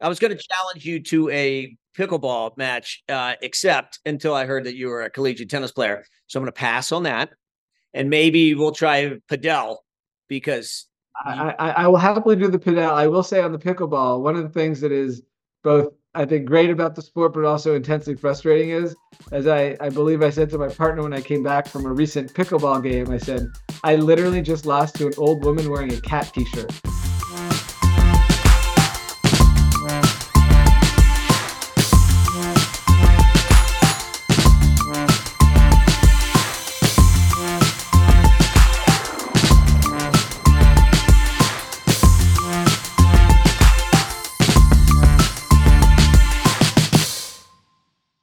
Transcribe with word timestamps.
I 0.00 0.08
was 0.08 0.18
going 0.18 0.36
to 0.36 0.42
challenge 0.42 0.84
you 0.84 1.00
to 1.04 1.28
a 1.30 1.76
pickleball 1.96 2.56
match, 2.56 3.02
uh, 3.08 3.34
except 3.42 4.00
until 4.06 4.34
I 4.34 4.46
heard 4.46 4.64
that 4.64 4.76
you 4.76 4.88
were 4.88 5.02
a 5.02 5.10
collegiate 5.10 5.50
tennis 5.50 5.72
player. 5.72 6.04
So 6.26 6.38
I'm 6.38 6.44
going 6.44 6.52
to 6.52 6.58
pass 6.58 6.92
on 6.92 7.02
that, 7.04 7.30
and 7.92 8.08
maybe 8.08 8.54
we'll 8.54 8.72
try 8.72 9.14
padel 9.30 9.78
because 10.28 10.86
I, 11.16 11.54
I, 11.58 11.70
I 11.70 11.86
will 11.88 11.98
happily 11.98 12.36
do 12.36 12.48
the 12.48 12.58
padel. 12.58 12.92
I 12.92 13.08
will 13.08 13.22
say 13.22 13.40
on 13.40 13.52
the 13.52 13.58
pickleball, 13.58 14.22
one 14.22 14.36
of 14.36 14.42
the 14.42 14.48
things 14.48 14.80
that 14.80 14.92
is 14.92 15.22
both 15.62 15.92
I 16.14 16.24
think 16.24 16.46
great 16.46 16.70
about 16.70 16.96
the 16.96 17.02
sport, 17.02 17.34
but 17.34 17.44
also 17.44 17.76
intensely 17.76 18.16
frustrating 18.16 18.70
is, 18.70 18.96
as 19.30 19.46
I, 19.46 19.76
I 19.80 19.90
believe 19.90 20.22
I 20.22 20.30
said 20.30 20.50
to 20.50 20.58
my 20.58 20.68
partner 20.68 21.02
when 21.02 21.12
I 21.12 21.20
came 21.20 21.44
back 21.44 21.68
from 21.68 21.86
a 21.86 21.92
recent 21.92 22.34
pickleball 22.34 22.82
game, 22.82 23.10
I 23.10 23.18
said, 23.18 23.46
I 23.84 23.94
literally 23.94 24.42
just 24.42 24.66
lost 24.66 24.96
to 24.96 25.06
an 25.06 25.12
old 25.18 25.44
woman 25.44 25.70
wearing 25.70 25.92
a 25.92 26.00
cat 26.00 26.32
t 26.34 26.44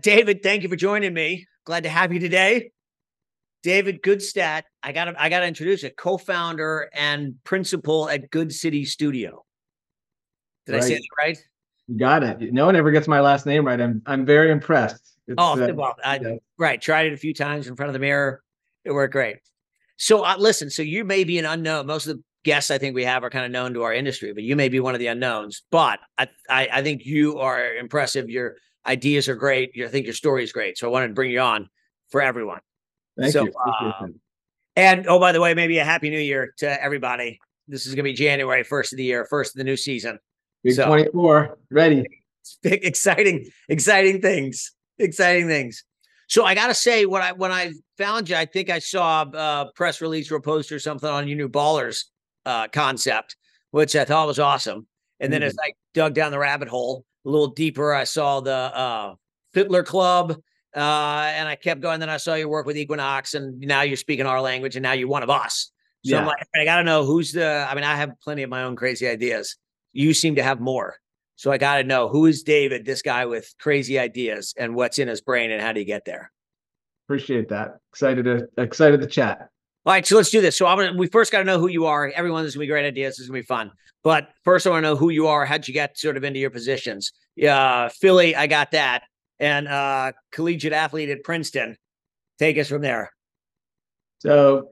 David, 0.08 0.42
thank 0.42 0.64
you 0.64 0.70
for 0.70 0.78
joining 0.78 1.14
me. 1.14 1.48
Glad 1.66 1.84
to 1.84 1.90
have 1.90 2.14
you 2.14 2.20
today. 2.22 2.72
David 3.62 4.02
Gutstadt, 4.02 4.64
I 4.82 4.94
got 4.94 5.14
I 5.20 5.28
got 5.28 5.42
to 5.42 5.46
introduce 5.46 5.84
you, 5.84 5.90
co-founder 5.90 6.90
and 6.94 7.36
principal 7.44 8.10
at 8.10 8.30
Good 8.30 8.54
City 8.54 8.86
Studio. 8.86 9.44
Did 10.66 10.76
right. 10.76 10.82
I 10.82 10.88
say 10.88 10.94
that 10.94 11.08
right? 11.18 11.38
You 11.90 11.98
got 11.98 12.24
it. 12.24 12.54
No 12.54 12.66
one 12.66 12.78
ever 12.78 12.90
gets 12.90 13.10
my 13.10 13.20
last 13.20 13.46
name 13.46 13.68
right. 13.68 13.82
I'm 13.82 14.02
I'm 14.06 14.26
very 14.26 14.50
impressed. 14.50 15.18
It's, 15.28 15.36
oh, 15.38 15.62
uh, 15.62 15.73
well, 15.73 15.96
I, 16.02 16.20
yeah. 16.20 16.36
right. 16.58 16.81
Tried 16.81 17.08
it 17.08 17.14
a 17.14 17.18
few 17.18 17.34
times 17.34 17.68
in 17.68 17.76
front 17.76 17.90
of 17.90 17.94
the 17.94 18.00
mirror. 18.00 18.42
It 18.86 18.94
worked 18.94 19.12
great. 19.12 19.40
So 19.98 20.24
uh, 20.24 20.38
listen, 20.40 20.70
so 20.70 20.84
you 20.84 21.03
may 21.03 21.26
be 21.26 21.38
an 21.38 21.44
unknown. 21.44 21.86
Most 21.86 22.08
of 22.08 22.16
the 22.16 22.24
guests 22.46 22.72
I 22.72 22.78
think 22.78 22.96
we 22.96 23.03
have 23.03 23.26
are 23.26 23.30
kind 23.30 23.44
of 23.44 23.52
known 23.52 23.74
to 23.74 23.84
our 23.84 23.94
industry, 23.94 24.31
but 24.31 24.44
you 24.44 24.56
may 24.56 24.70
be 24.70 24.80
one 24.80 24.94
of 24.94 25.00
the 25.00 25.08
unknowns. 25.08 25.64
But 25.70 26.00
I 26.18 26.30
I, 26.50 26.70
I 26.72 26.81
think 26.81 27.06
you 27.06 27.40
are 27.40 27.74
impressive. 27.74 28.30
You're 28.30 28.56
ideas 28.88 29.28
are 29.28 29.36
great. 29.36 29.72
I 29.84 29.88
think 29.88 30.06
your 30.06 30.14
story 30.14 30.44
is 30.44 30.52
great. 30.52 30.78
So 30.78 30.88
I 30.88 30.92
wanted 30.92 31.10
to 31.10 31.14
bring 31.14 31.32
you 31.32 31.40
on 31.40 31.70
for 32.10 32.22
everyone. 32.22 32.60
Thank 33.20 33.34
so, 33.34 33.46
you. 33.46 33.54
Um, 34.00 34.16
and 34.76 35.08
oh, 35.08 35.20
by 35.20 35.32
the 35.32 35.42
way, 35.42 35.54
maybe 35.54 35.78
a 35.80 35.84
happy 35.84 36.10
new 36.10 36.20
year 36.20 36.54
to 36.58 36.84
everybody. 36.84 37.40
This 37.68 37.86
is 37.86 37.96
going 37.96 38.06
to 38.06 38.12
be 38.12 38.14
January, 38.14 38.64
first 38.64 38.94
of 38.94 38.98
the 38.98 39.04
year, 39.04 39.26
first 39.26 39.56
of 39.56 39.58
the 39.58 39.64
new 39.64 39.76
season. 39.76 40.20
Big 40.64 40.76
so, 40.76 40.86
24, 40.86 41.58
ready. 41.72 42.06
Big, 42.64 42.86
exciting, 42.86 43.46
exciting 43.68 44.22
things, 44.22 44.72
exciting 45.00 45.48
things. 45.48 45.84
So 46.28 46.46
I 46.46 46.56
got 46.56 46.68
to 46.68 46.74
say, 46.74 47.06
when 47.06 47.22
I 47.22 47.32
when 47.32 47.52
I 47.52 47.74
found 47.98 48.30
you, 48.30 48.36
I 48.36 48.46
think 48.46 48.70
I 48.70 48.80
saw 48.80 49.24
a 49.24 49.72
press 49.76 50.02
release 50.02 50.32
or 50.32 50.36
a 50.36 50.42
post 50.42 50.72
or 50.72 50.80
something 50.80 51.10
on 51.10 51.28
your 51.28 51.38
new 51.38 51.50
ballers 51.50 52.06
uh, 52.46 52.68
concept, 52.68 53.36
which 53.72 53.96
I 53.96 54.06
thought 54.06 54.28
was 54.28 54.40
awesome. 54.40 54.88
And 55.20 55.34
then 55.34 55.42
mm-hmm. 55.42 55.48
as 55.48 55.58
I 55.62 55.72
dug 55.94 56.14
down 56.14 56.32
the 56.32 56.40
rabbit 56.40 56.68
hole, 56.68 57.06
a 57.28 57.30
little 57.30 57.47
deeper, 57.47 57.94
I 57.94 58.06
saw 58.06 58.39
the 58.39 58.52
uh, 58.52 59.16
Fitler 59.53 59.86
Club, 59.86 60.31
uh, 60.75 61.31
and 61.36 61.47
I 61.47 61.56
kept 61.56 61.81
going. 61.81 62.00
Then 62.00 62.09
I 62.09 62.17
saw 62.17 62.34
you 62.36 62.47
work 62.47 62.66
with 62.66 62.78
Equinox, 62.78 63.34
and 63.34 63.59
now 63.59 63.81
you're 63.81 63.97
speaking 63.97 64.25
our 64.25 64.42
language, 64.42 64.75
and 64.75 64.84
now 64.84 64.94
you're 64.94 65.09
one 65.09 65.23
of 65.23 65.30
us. 65.30 65.72
So 66.06 66.16
yeah. 66.16 66.22
I'm 66.22 66.25
like, 66.25 66.47
I 66.56 66.64
got 66.64 66.78
to 66.78 66.84
know 66.84 67.06
who's 67.06 67.34
the. 67.34 67.67
I 67.69 67.75
mean, 67.75 67.84
I 67.84 67.95
have 67.95 68.14
plenty 68.22 68.44
of 68.44 68.50
my 68.50 68.64
own 68.64 68.75
crazy 68.75 69.08
ideas. 69.08 69.58
You 69.92 70.14
seem 70.14 70.36
to 70.36 70.44
have 70.44 70.59
more. 70.59 70.95
So 71.36 71.52
I 71.52 71.58
got 71.58 71.78
to 71.78 71.84
know 71.84 72.08
who 72.08 72.25
is 72.25 72.44
David, 72.44 72.86
this 72.86 73.02
guy 73.02 73.25
with 73.25 73.53
crazy 73.59 74.00
ideas, 74.00 74.53
and 74.58 74.73
what's 74.73 74.97
in 74.97 75.08
his 75.08 75.22
brain, 75.22 75.52
and 75.52 75.62
how 75.62 75.73
do 75.73 75.80
you 75.80 75.86
get 75.86 76.06
there? 76.06 76.31
Appreciate 77.08 77.50
that. 77.50 77.78
Excited 77.91 78.25
to 78.25 78.47
excited 78.58 79.02
to 79.02 79.08
chat. 79.08 79.50
All 79.88 79.94
right, 79.94 80.06
so 80.06 80.18
let's 80.18 80.31
do 80.31 80.42
this. 80.42 80.58
So 80.58 80.66
I'm 80.66 80.78
gonna, 80.78 80.98
we 80.98 81.08
first 81.08 81.31
got 81.31 81.38
to 81.38 81.46
know 81.46 81.62
who 81.62 81.70
you 81.70 81.86
are. 81.86 82.09
Everyone, 82.14 82.44
this 82.44 82.50
is 82.50 82.56
gonna 82.56 82.64
be 82.64 82.68
great 82.68 82.86
ideas. 82.86 83.16
This 83.16 83.22
is 83.22 83.28
gonna 83.30 83.40
be 83.40 83.46
fun. 83.46 83.72
But 84.03 84.28
first, 84.44 84.68
I 84.68 84.70
want 84.70 84.84
to 84.84 84.90
know 84.90 84.96
who 84.98 85.12
you 85.12 85.28
are. 85.28 85.46
How'd 85.46 85.66
you 85.66 85.74
get 85.74 85.98
sort 85.98 86.18
of 86.18 86.25
into 86.25 86.40
your 86.40 86.50
positions? 86.50 87.14
Yeah, 87.38 87.88
Philly, 87.88 88.36
I 88.36 88.47
got 88.47 88.72
that, 88.72 89.03
and 89.40 89.66
uh, 89.66 90.12
collegiate 90.34 90.74
athlete 90.74 91.08
at 91.08 91.24
Princeton. 91.24 91.78
Take 92.38 92.58
us 92.58 92.68
from 92.68 92.81
there. 92.81 93.14
So 94.20 94.72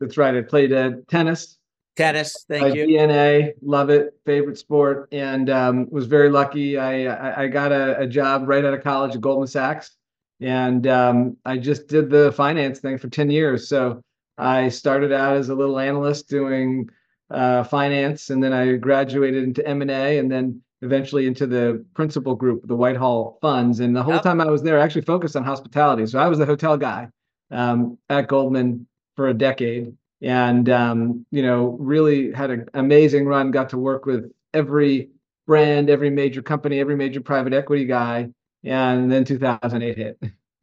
that's 0.00 0.16
right. 0.16 0.34
I 0.34 0.42
played 0.42 0.72
uh, 0.72 0.94
tennis. 1.08 1.58
Tennis, 1.94 2.44
thank 2.48 2.74
you. 2.74 2.88
DNA, 2.88 3.52
love 3.62 3.88
it, 3.88 4.14
favorite 4.24 4.58
sport, 4.58 5.08
and 5.12 5.48
um, 5.48 5.88
was 5.90 6.06
very 6.06 6.28
lucky. 6.28 6.76
I 6.76 7.04
I, 7.04 7.42
I 7.44 7.46
got 7.46 7.70
a, 7.70 8.00
a, 8.00 8.06
job 8.08 8.48
right 8.48 8.64
out 8.64 8.74
of 8.74 8.82
college 8.82 9.14
at 9.14 9.20
Goldman 9.20 9.46
Sachs, 9.46 9.96
and 10.40 10.88
um, 10.88 11.36
I 11.44 11.56
just 11.56 11.86
did 11.86 12.10
the 12.10 12.32
finance 12.32 12.80
thing 12.80 12.98
for 12.98 13.08
ten 13.08 13.30
years. 13.30 13.68
So 13.68 14.02
I 14.38 14.68
started 14.68 15.12
out 15.12 15.36
as 15.36 15.48
a 15.48 15.54
little 15.54 15.78
analyst 15.78 16.28
doing 16.28 16.90
uh, 17.30 17.64
finance, 17.64 18.30
and 18.30 18.42
then 18.42 18.52
I 18.52 18.76
graduated 18.76 19.44
into 19.44 19.66
M 19.66 19.82
and 19.82 19.90
A, 19.90 20.18
and 20.18 20.30
then 20.30 20.62
eventually 20.82 21.26
into 21.26 21.46
the 21.46 21.84
principal 21.94 22.34
group, 22.34 22.66
the 22.66 22.76
Whitehall 22.76 23.38
Funds. 23.40 23.80
And 23.80 23.96
the 23.96 24.02
whole 24.02 24.14
yep. 24.14 24.22
time 24.22 24.40
I 24.40 24.46
was 24.46 24.62
there, 24.62 24.78
I 24.78 24.84
actually 24.84 25.02
focused 25.02 25.36
on 25.36 25.44
hospitality. 25.44 26.06
So 26.06 26.18
I 26.18 26.28
was 26.28 26.38
the 26.38 26.46
hotel 26.46 26.76
guy 26.76 27.08
um, 27.50 27.98
at 28.08 28.28
Goldman 28.28 28.86
for 29.16 29.28
a 29.28 29.34
decade, 29.34 29.96
and 30.20 30.68
um, 30.68 31.26
you 31.30 31.42
know, 31.42 31.76
really 31.80 32.32
had 32.32 32.50
an 32.50 32.68
amazing 32.74 33.26
run. 33.26 33.50
Got 33.50 33.70
to 33.70 33.78
work 33.78 34.06
with 34.06 34.30
every 34.52 35.10
brand, 35.46 35.88
every 35.88 36.10
major 36.10 36.42
company, 36.42 36.80
every 36.80 36.96
major 36.96 37.20
private 37.20 37.52
equity 37.52 37.86
guy, 37.86 38.28
and 38.64 39.10
then 39.10 39.24
2008 39.24 39.96
hit. 39.96 40.18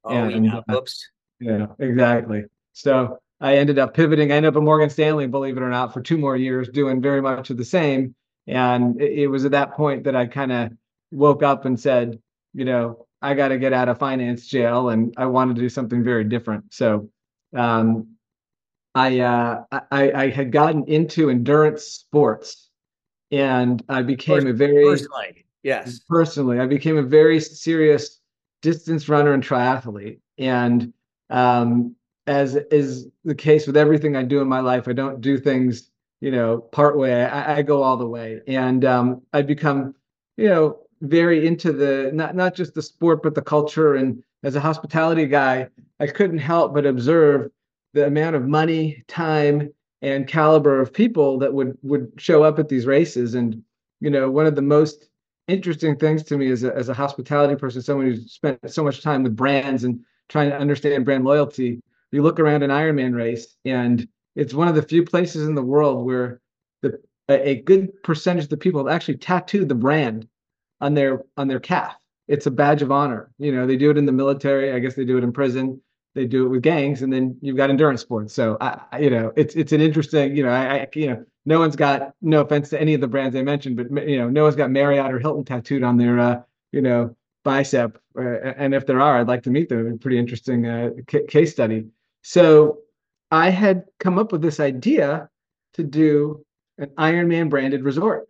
Oh, 0.06 0.12
and, 0.12 0.46
yeah. 0.46 0.62
Uh, 0.70 0.76
Oops. 0.76 1.10
Yeah, 1.40 1.68
exactly. 1.80 2.44
So 2.74 3.20
I 3.44 3.58
ended 3.58 3.78
up 3.78 3.94
pivoting. 3.94 4.32
I 4.32 4.36
ended 4.38 4.54
up 4.54 4.58
at 4.58 4.64
Morgan 4.64 4.90
Stanley, 4.90 5.28
believe 5.28 5.58
it 5.58 5.62
or 5.62 5.70
not, 5.70 5.94
for 5.94 6.02
two 6.02 6.18
more 6.18 6.38
years, 6.38 6.70
doing 6.70 7.02
very 7.02 7.22
much 7.22 7.50
of 7.50 7.58
the 7.58 7.66
same. 7.66 8.16
And 8.48 9.00
it, 9.02 9.20
it 9.20 9.28
was 9.28 9.44
at 9.44 9.52
that 9.52 9.74
point 9.74 10.06
that 10.06 10.16
I 10.16 10.26
kind 10.28 10.52
of 10.52 10.72
woke 11.12 11.44
up 11.44 11.66
and 11.66 11.78
said, 11.78 12.18
you 12.54 12.64
know, 12.64 13.06
I 13.22 13.34
got 13.34 13.50
to 13.50 13.60
get 13.60 13.74
out 13.74 13.90
of 13.90 14.00
finance 14.00 14.48
jail, 14.48 14.90
and 14.90 15.14
I 15.18 15.26
wanted 15.26 15.58
to 15.58 15.62
do 15.62 15.70
something 15.70 16.04
very 16.04 16.24
different. 16.24 16.74
So, 16.74 17.10
um, 17.56 18.16
I, 18.96 19.20
uh, 19.20 19.64
I 19.92 20.12
I 20.12 20.30
had 20.30 20.52
gotten 20.52 20.86
into 20.86 21.30
endurance 21.30 21.84
sports, 21.84 22.70
and 23.32 23.84
I 23.90 24.04
became 24.04 24.48
a 24.48 24.54
very 24.54 24.84
personally, 24.84 25.46
yes, 25.64 26.00
personally, 26.08 26.60
I 26.60 26.68
became 26.68 26.98
a 26.98 27.04
very 27.04 27.40
serious 27.40 28.20
distance 28.62 29.10
runner 29.10 29.34
and 29.34 29.44
triathlete, 29.44 30.20
and 30.38 30.94
um, 31.30 31.96
as 32.28 32.56
is 32.56 33.08
the 33.26 33.36
case 33.36 33.68
with 33.68 33.78
everything 33.78 34.16
I 34.16 34.24
do 34.24 34.42
in 34.42 34.48
my 34.48 34.60
life, 34.60 34.88
I 34.88 34.94
don't 34.94 35.22
do 35.22 35.38
things, 35.38 35.90
you 36.22 36.32
know, 36.32 36.60
part 36.60 36.98
way. 36.98 37.26
I, 37.26 37.58
I 37.58 37.62
go 37.62 37.84
all 37.84 37.98
the 37.98 38.08
way, 38.08 38.42
and 38.48 38.86
um, 38.86 39.22
I 39.34 39.42
become, 39.42 39.96
you 40.38 40.48
know, 40.50 40.80
very 41.02 41.46
into 41.46 41.74
the 41.74 42.12
not 42.14 42.36
not 42.36 42.56
just 42.56 42.74
the 42.74 42.82
sport 42.82 43.22
but 43.24 43.36
the 43.36 43.42
culture. 43.42 43.96
And 43.96 44.24
as 44.44 44.56
a 44.56 44.62
hospitality 44.62 45.26
guy, 45.26 45.68
I 46.00 46.08
couldn't 46.08 46.38
help 46.40 46.74
but 46.74 46.86
observe 46.86 47.52
the 47.94 48.08
amount 48.08 48.36
of 48.36 48.48
money, 48.48 49.04
time, 49.08 49.72
and 50.02 50.28
caliber 50.28 50.80
of 50.80 50.94
people 50.94 51.38
that 51.40 51.54
would 51.54 51.78
would 51.84 52.12
show 52.18 52.44
up 52.44 52.58
at 52.58 52.70
these 52.70 52.86
races. 52.86 53.36
And 53.36 53.62
you 54.00 54.10
know, 54.10 54.32
one 54.32 54.46
of 54.46 54.56
the 54.56 54.62
most 54.62 55.10
interesting 55.50 55.98
things 55.98 56.24
to 56.24 56.38
me 56.38 56.50
as 56.52 56.64
a, 56.64 56.74
as 56.74 56.88
a 56.88 56.94
hospitality 56.94 57.56
person, 57.56 57.82
someone 57.82 58.06
who's 58.06 58.32
spent 58.32 58.60
so 58.72 58.82
much 58.82 59.02
time 59.02 59.24
with 59.24 59.36
brands 59.36 59.84
and 59.84 60.00
trying 60.30 60.50
to 60.50 60.58
understand 60.58 61.04
brand 61.04 61.26
loyalty 61.26 61.82
you 62.14 62.22
look 62.22 62.40
around 62.40 62.64
an 62.64 62.70
Ironman 62.70 63.16
race, 63.16 63.56
and 63.66 64.08
it's 64.36 64.54
one 64.54 64.68
of 64.68 64.76
the 64.76 64.82
few 64.82 65.04
places 65.04 65.48
in 65.48 65.56
the 65.56 65.64
world 65.64 66.06
where 66.06 66.42
the 66.82 67.00
a, 67.30 67.56
good 67.62 68.04
percentage 68.04 68.46
of 68.46 68.50
the 68.50 68.58
people 68.58 68.86
have 68.86 68.94
actually 68.94 69.18
tattooed 69.18 69.70
the 69.70 69.76
brand 69.76 70.28
on 70.82 70.94
their 70.94 71.24
on 71.38 71.48
their 71.48 71.60
calf. 71.60 71.96
It's 72.28 72.46
a 72.46 72.52
badge 72.52 72.82
of 72.82 72.92
honor. 72.92 73.32
You 73.38 73.54
know, 73.54 73.68
they 73.68 73.78
do 73.78 73.90
it 73.90 73.98
in 73.98 74.06
the 74.06 74.12
military. 74.12 74.72
I 74.72 74.80
guess 74.80 74.96
they 74.96 75.06
do 75.06 75.18
it 75.18 75.24
in 75.24 75.34
prison. 75.34 75.82
They 76.16 76.26
do 76.26 76.46
it 76.46 76.50
with 76.50 76.62
gangs, 76.62 77.02
and 77.02 77.12
then 77.12 77.38
you've 77.42 77.58
got 77.58 77.70
endurance 77.70 78.02
sports. 78.02 78.34
So, 78.34 78.58
I, 78.62 79.00
you 79.00 79.10
know, 79.10 79.34
it's 79.36 79.56
it's 79.56 79.72
an 79.72 79.82
interesting. 79.82 80.36
You 80.36 80.44
know, 80.44 80.52
I, 80.52 80.82
I 80.82 80.88
you 80.94 81.08
know, 81.08 81.26
no 81.46 81.60
one's 81.60 81.76
got 81.76 82.14
no 82.22 82.42
offense 82.42 82.70
to 82.70 82.80
any 82.80 82.94
of 82.94 83.02
the 83.02 83.08
brands 83.08 83.36
I 83.36 83.42
mentioned, 83.42 83.78
but 83.78 84.08
you 84.08 84.18
know, 84.18 84.30
no 84.30 84.44
one's 84.44 84.56
got 84.56 84.70
Marriott 84.70 85.12
or 85.12 85.20
Hilton 85.20 85.44
tattooed 85.44 85.84
on 85.84 85.98
their, 85.98 86.20
uh, 86.20 86.42
you 86.72 86.82
know, 86.82 87.16
bicep. 87.44 88.00
Uh, 88.18 88.54
and 88.58 88.74
if 88.74 88.86
there 88.86 89.02
are, 89.02 89.20
I'd 89.20 89.28
like 89.28 89.44
to 89.44 89.50
meet 89.50 89.70
them. 89.70 89.98
Pretty 90.00 90.20
interesting 90.20 90.68
uh, 90.68 90.92
c- 91.10 91.26
case 91.28 91.52
study. 91.52 91.86
So 92.24 92.80
I 93.30 93.50
had 93.50 93.84
come 94.00 94.18
up 94.18 94.32
with 94.32 94.42
this 94.42 94.60
idea 94.60 95.30
to 95.76 95.84
do 95.84 96.44
an 96.78 96.90
Ironman 96.98 97.50
branded 97.50 97.84
resort. 97.84 98.28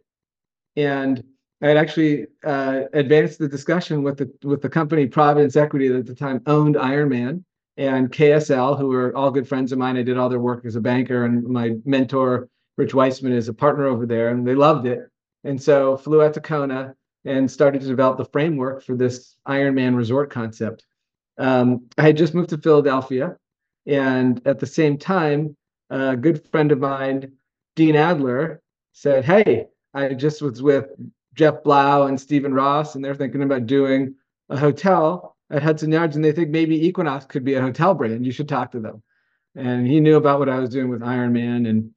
And 0.76 1.24
I 1.62 1.68
had 1.68 1.78
actually 1.78 2.28
uh, 2.44 2.82
advanced 2.94 3.40
the 3.40 3.48
discussion 3.48 4.04
with 4.04 4.18
the 4.18 4.30
with 4.44 4.62
the 4.62 4.70
company 4.70 5.08
Providence 5.08 5.56
Equity 5.56 5.88
that 5.88 6.00
at 6.00 6.06
the 6.08 6.16
time 6.16 6.42
owned 6.46 6.76
Ironman 6.76 7.46
and 7.78 8.12
KSL, 8.12 8.78
who 8.78 8.88
were 8.88 9.16
all 9.16 9.32
good 9.32 9.48
friends 9.48 9.72
of 9.72 9.78
mine. 9.78 9.96
I 9.96 10.04
did 10.04 10.18
all 10.18 10.30
their 10.30 10.40
work 10.40 10.66
as 10.66 10.76
a 10.76 10.82
banker, 10.82 11.24
and 11.24 11.44
my 11.46 11.76
mentor 11.86 12.50
Rich 12.78 12.94
Weissman 12.94 13.32
is 13.32 13.48
a 13.48 13.54
partner 13.54 13.86
over 13.86 14.06
there, 14.06 14.30
and 14.30 14.46
they 14.46 14.56
loved 14.56 14.88
it. 14.88 15.08
And 15.46 15.62
so 15.62 15.96
flew 15.96 16.22
out 16.22 16.34
to 16.34 16.42
Kona, 16.42 16.96
and 17.26 17.50
started 17.50 17.82
to 17.82 17.88
develop 17.88 18.18
the 18.18 18.26
framework 18.26 18.84
for 18.84 18.96
this 18.96 19.38
Ironman 19.48 19.96
resort 19.96 20.30
concept. 20.30 20.86
Um, 21.38 21.88
I 21.98 22.04
had 22.04 22.18
just 22.18 22.34
moved 22.34 22.50
to 22.50 22.58
Philadelphia, 22.58 23.38
and 23.86 24.42
at 24.46 24.60
the 24.60 24.66
same 24.66 24.98
time, 24.98 25.56
a 25.90 26.16
good 26.16 26.46
friend 26.50 26.72
of 26.72 26.80
mine, 26.80 27.34
Dean 27.76 27.96
Adler, 27.96 28.62
said, 28.94 29.26
"Hey, 29.26 29.68
I 29.94 30.14
just 30.14 30.42
was 30.42 30.62
with 30.62 30.88
Jeff 31.34 31.64
Blau 31.64 32.08
and 32.08 32.20
Stephen 32.20 32.54
Ross, 32.54 32.96
and 32.96 33.04
they're 33.04 33.16
thinking 33.16 33.44
about 33.44 33.66
doing 33.66 34.16
a 34.50 34.58
hotel 34.58 35.36
at 35.50 35.64
Hudson 35.64 35.92
Yards, 35.92 36.16
and 36.16 36.24
they 36.24 36.32
think 36.32 36.50
maybe 36.50 36.88
Equinox 36.88 37.26
could 37.26 37.44
be 37.44 37.56
a 37.56 37.62
hotel 37.62 37.94
brand. 37.94 38.26
You 38.26 38.32
should 38.32 38.50
talk 38.50 38.72
to 38.72 38.80
them." 38.80 39.04
And 39.56 39.88
he 39.88 40.00
knew 40.00 40.18
about 40.18 40.40
what 40.40 40.50
I 40.50 40.60
was 40.60 40.70
doing 40.70 40.90
with 40.90 41.02
Ironman. 41.02 41.70
and 41.70 41.92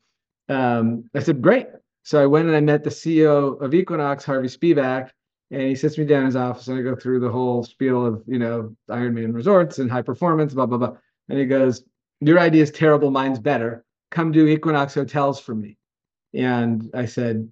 um, 0.49 1.11
I 1.15 1.21
said, 1.21 1.43
"Great." 1.43 1.69
So 2.07 2.23
I 2.23 2.27
went 2.27 2.47
and 2.47 2.57
I 2.57 2.61
met 2.61 2.85
the 2.85 2.91
CEO 2.91 3.61
of 3.61 3.75
Equinox, 3.75 4.25
Harvey 4.25 4.47
Spevak, 4.47 5.11
and 5.51 5.63
he 5.63 5.75
sits 5.75 5.99
me 5.99 6.05
down 6.05 6.21
in 6.21 6.27
his 6.27 6.37
office 6.37 6.69
and 6.69 6.79
I 6.79 6.83
go 6.83 6.95
through 6.95 7.19
the 7.19 7.31
whole 7.31 7.65
spiel 7.65 8.07
of, 8.07 8.23
you 8.29 8.39
know, 8.39 8.77
Ironman 8.89 9.35
resorts 9.35 9.81
and 9.81 9.91
high 9.91 10.03
performance, 10.03 10.55
blah, 10.55 10.67
blah, 10.67 10.79
blah. 10.79 10.97
And 11.29 11.39
he 11.39 11.47
goes, 11.47 11.85
Your 12.21 12.39
idea 12.39 12.63
is 12.63 12.71
terrible, 12.71 13.11
mine's 13.11 13.39
better. 13.39 13.85
Come 14.11 14.33
do 14.33 14.47
Equinox 14.47 14.95
hotels 14.95 15.41
for 15.41 15.55
me. 15.55 15.77
And 16.35 16.91
I 16.95 17.07
said, 17.07 17.49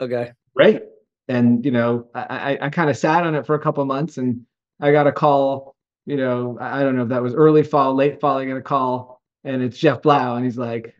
Okay. 0.00 0.32
Great. 0.54 0.82
And 1.28 1.64
you 1.64 1.70
know, 1.70 2.08
I 2.14 2.20
I, 2.20 2.66
I 2.66 2.70
kind 2.70 2.90
of 2.90 2.96
sat 2.96 3.26
on 3.26 3.34
it 3.34 3.46
for 3.46 3.54
a 3.54 3.60
couple 3.60 3.84
months 3.84 4.18
and 4.18 4.44
I 4.80 4.92
got 4.92 5.06
a 5.06 5.12
call, 5.12 5.74
you 6.04 6.16
know, 6.16 6.58
I 6.60 6.82
don't 6.82 6.96
know 6.96 7.02
if 7.02 7.08
that 7.08 7.22
was 7.22 7.34
early 7.34 7.62
fall, 7.62 7.94
late 7.94 8.20
fall, 8.20 8.38
I 8.38 8.44
get 8.44 8.56
a 8.56 8.62
call, 8.62 9.22
and 9.44 9.62
it's 9.62 9.78
Jeff 9.78 10.02
Blau, 10.02 10.36
and 10.36 10.44
he's 10.44 10.58
like, 10.58 10.94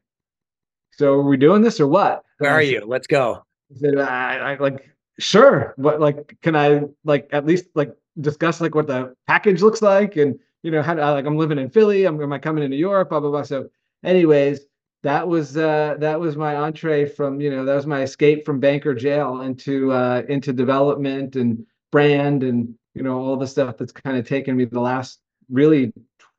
So 0.93 1.15
are 1.15 1.23
we 1.23 1.37
doing 1.37 1.63
this 1.63 1.79
or 1.79 1.87
what? 1.87 2.23
Where 2.39 2.51
are 2.51 2.63
you? 2.63 2.85
Let's 2.87 3.07
go. 3.07 3.45
I 3.71 3.79
said, 3.79 3.99
I, 3.99 4.37
I 4.53 4.57
like 4.57 4.91
sure 5.19 5.75
what 5.77 6.01
like 6.01 6.37
can 6.43 6.55
i 6.55 6.83
like 7.05 7.29
at 7.33 7.47
least 7.47 7.67
like 7.75 7.95
discuss 8.21 8.61
like 8.61 8.75
what 8.75 8.87
the 8.87 9.15
package 9.27 9.63
looks 9.63 9.81
like 9.83 10.17
and 10.17 10.39
you 10.67 10.73
know 10.73 10.83
how 10.83 10.95
to, 10.95 11.13
like 11.13 11.25
i'm 11.25 11.37
living 11.37 11.59
in 11.59 11.71
philly 11.71 12.05
i'm 12.05 12.21
am 12.21 12.33
i 12.33 12.39
coming 12.39 12.61
to 12.61 12.69
new 12.69 12.77
york 12.77 13.09
blah 13.09 13.21
blah 13.21 13.31
blah 13.31 13.43
so 13.43 13.69
anyways 14.03 14.63
that 15.05 15.27
was 15.27 15.57
uh 15.57 15.95
that 16.01 16.19
was 16.19 16.37
my 16.37 16.57
entree 16.57 17.07
from 17.07 17.41
you 17.41 17.51
know 17.51 17.65
that 17.65 17.77
was 17.77 17.87
my 17.87 18.03
escape 18.03 18.45
from 18.45 18.59
banker 18.59 18.93
jail 18.93 19.43
into 19.43 19.93
uh 19.93 20.23
into 20.29 20.53
development 20.53 21.37
and 21.37 21.65
brand 21.93 22.43
and 22.43 22.75
you 22.95 23.03
know 23.05 23.17
all 23.17 23.37
the 23.37 23.47
stuff 23.47 23.77
that's 23.77 23.93
kind 23.93 24.19
of 24.19 24.27
taken 24.27 24.57
me 24.57 24.65
the 24.65 24.81
last 24.81 25.21
really 25.49 25.93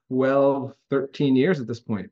12 0.10 0.74
13 0.90 1.38
years 1.38 1.62
at 1.62 1.68
this 1.68 1.80
point 1.80 2.12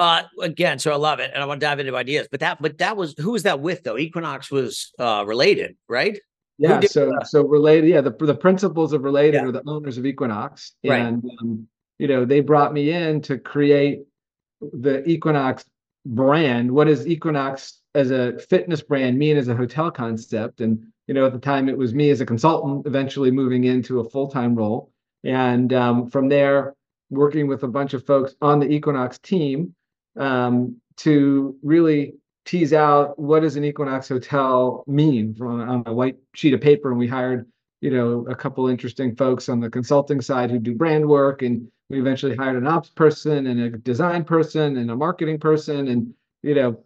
uh, 0.00 0.22
again, 0.40 0.78
so 0.78 0.90
I 0.90 0.96
love 0.96 1.20
it, 1.20 1.30
and 1.34 1.42
I 1.42 1.46
want 1.46 1.60
to 1.60 1.66
dive 1.66 1.78
into 1.78 1.94
ideas. 1.94 2.26
But 2.30 2.40
that, 2.40 2.62
but 2.62 2.78
that 2.78 2.96
was 2.96 3.14
who 3.18 3.32
was 3.32 3.42
that 3.42 3.60
with 3.60 3.82
though? 3.82 3.98
Equinox 3.98 4.50
was 4.50 4.92
uh, 4.98 5.24
related, 5.26 5.76
right? 5.90 6.18
Yeah. 6.60 6.80
So 6.82 7.06
that? 7.06 7.26
so 7.26 7.42
related. 7.46 7.88
Yeah. 7.88 8.02
The 8.02 8.10
the 8.10 8.34
principals 8.34 8.92
of 8.92 9.02
related 9.02 9.34
Yeah. 9.34 9.46
are 9.46 9.52
the 9.52 9.62
owners 9.66 9.96
of 9.98 10.04
Equinox, 10.06 10.74
Right. 10.86 11.00
and 11.00 11.24
um, 11.40 11.66
you 11.98 12.06
know 12.06 12.24
they 12.24 12.40
brought 12.40 12.72
me 12.72 12.92
in 12.92 13.22
to 13.22 13.38
create 13.38 14.02
the 14.60 15.02
Equinox 15.08 15.64
brand. 16.04 16.70
What 16.70 16.86
is 16.88 17.06
Equinox 17.06 17.80
as 17.94 18.10
a 18.10 18.38
fitness 18.38 18.82
brand 18.82 19.18
mean 19.18 19.36
as 19.38 19.48
a 19.48 19.56
hotel 19.56 19.90
concept? 19.90 20.60
And 20.60 20.86
you 21.06 21.14
know 21.14 21.24
at 21.26 21.32
the 21.32 21.38
time 21.38 21.68
it 21.70 21.78
was 21.78 21.94
me 21.94 22.10
as 22.10 22.20
a 22.20 22.26
consultant, 22.26 22.86
eventually 22.86 23.30
moving 23.30 23.64
into 23.64 24.00
a 24.00 24.08
full 24.10 24.28
time 24.28 24.54
role, 24.54 24.92
and 25.24 25.72
um, 25.72 26.10
from 26.10 26.28
there 26.28 26.74
working 27.08 27.48
with 27.48 27.62
a 27.64 27.68
bunch 27.68 27.94
of 27.94 28.04
folks 28.06 28.34
on 28.40 28.60
the 28.60 28.70
Equinox 28.70 29.18
team 29.18 29.74
um, 30.16 30.76
to 30.98 31.56
really 31.62 32.14
tease 32.50 32.72
out 32.72 33.16
what 33.16 33.40
does 33.40 33.54
an 33.54 33.64
Equinox 33.64 34.08
hotel 34.08 34.82
mean 34.88 35.32
from 35.32 35.60
on 35.60 35.84
a 35.86 35.92
white 35.92 36.16
sheet 36.34 36.52
of 36.52 36.60
paper. 36.60 36.90
And 36.90 36.98
we 36.98 37.06
hired, 37.06 37.46
you 37.80 37.92
know, 37.92 38.26
a 38.28 38.34
couple 38.34 38.66
interesting 38.66 39.14
folks 39.14 39.48
on 39.48 39.60
the 39.60 39.70
consulting 39.70 40.20
side 40.20 40.50
who 40.50 40.58
do 40.58 40.74
brand 40.74 41.08
work, 41.08 41.42
and 41.42 41.68
we 41.88 42.00
eventually 42.00 42.34
hired 42.34 42.56
an 42.56 42.66
ops 42.66 42.88
person 42.88 43.46
and 43.46 43.60
a 43.60 43.70
design 43.70 44.24
person 44.24 44.78
and 44.78 44.90
a 44.90 44.96
marketing 44.96 45.38
person, 45.38 45.86
and 45.86 46.12
you 46.42 46.56
know, 46.56 46.82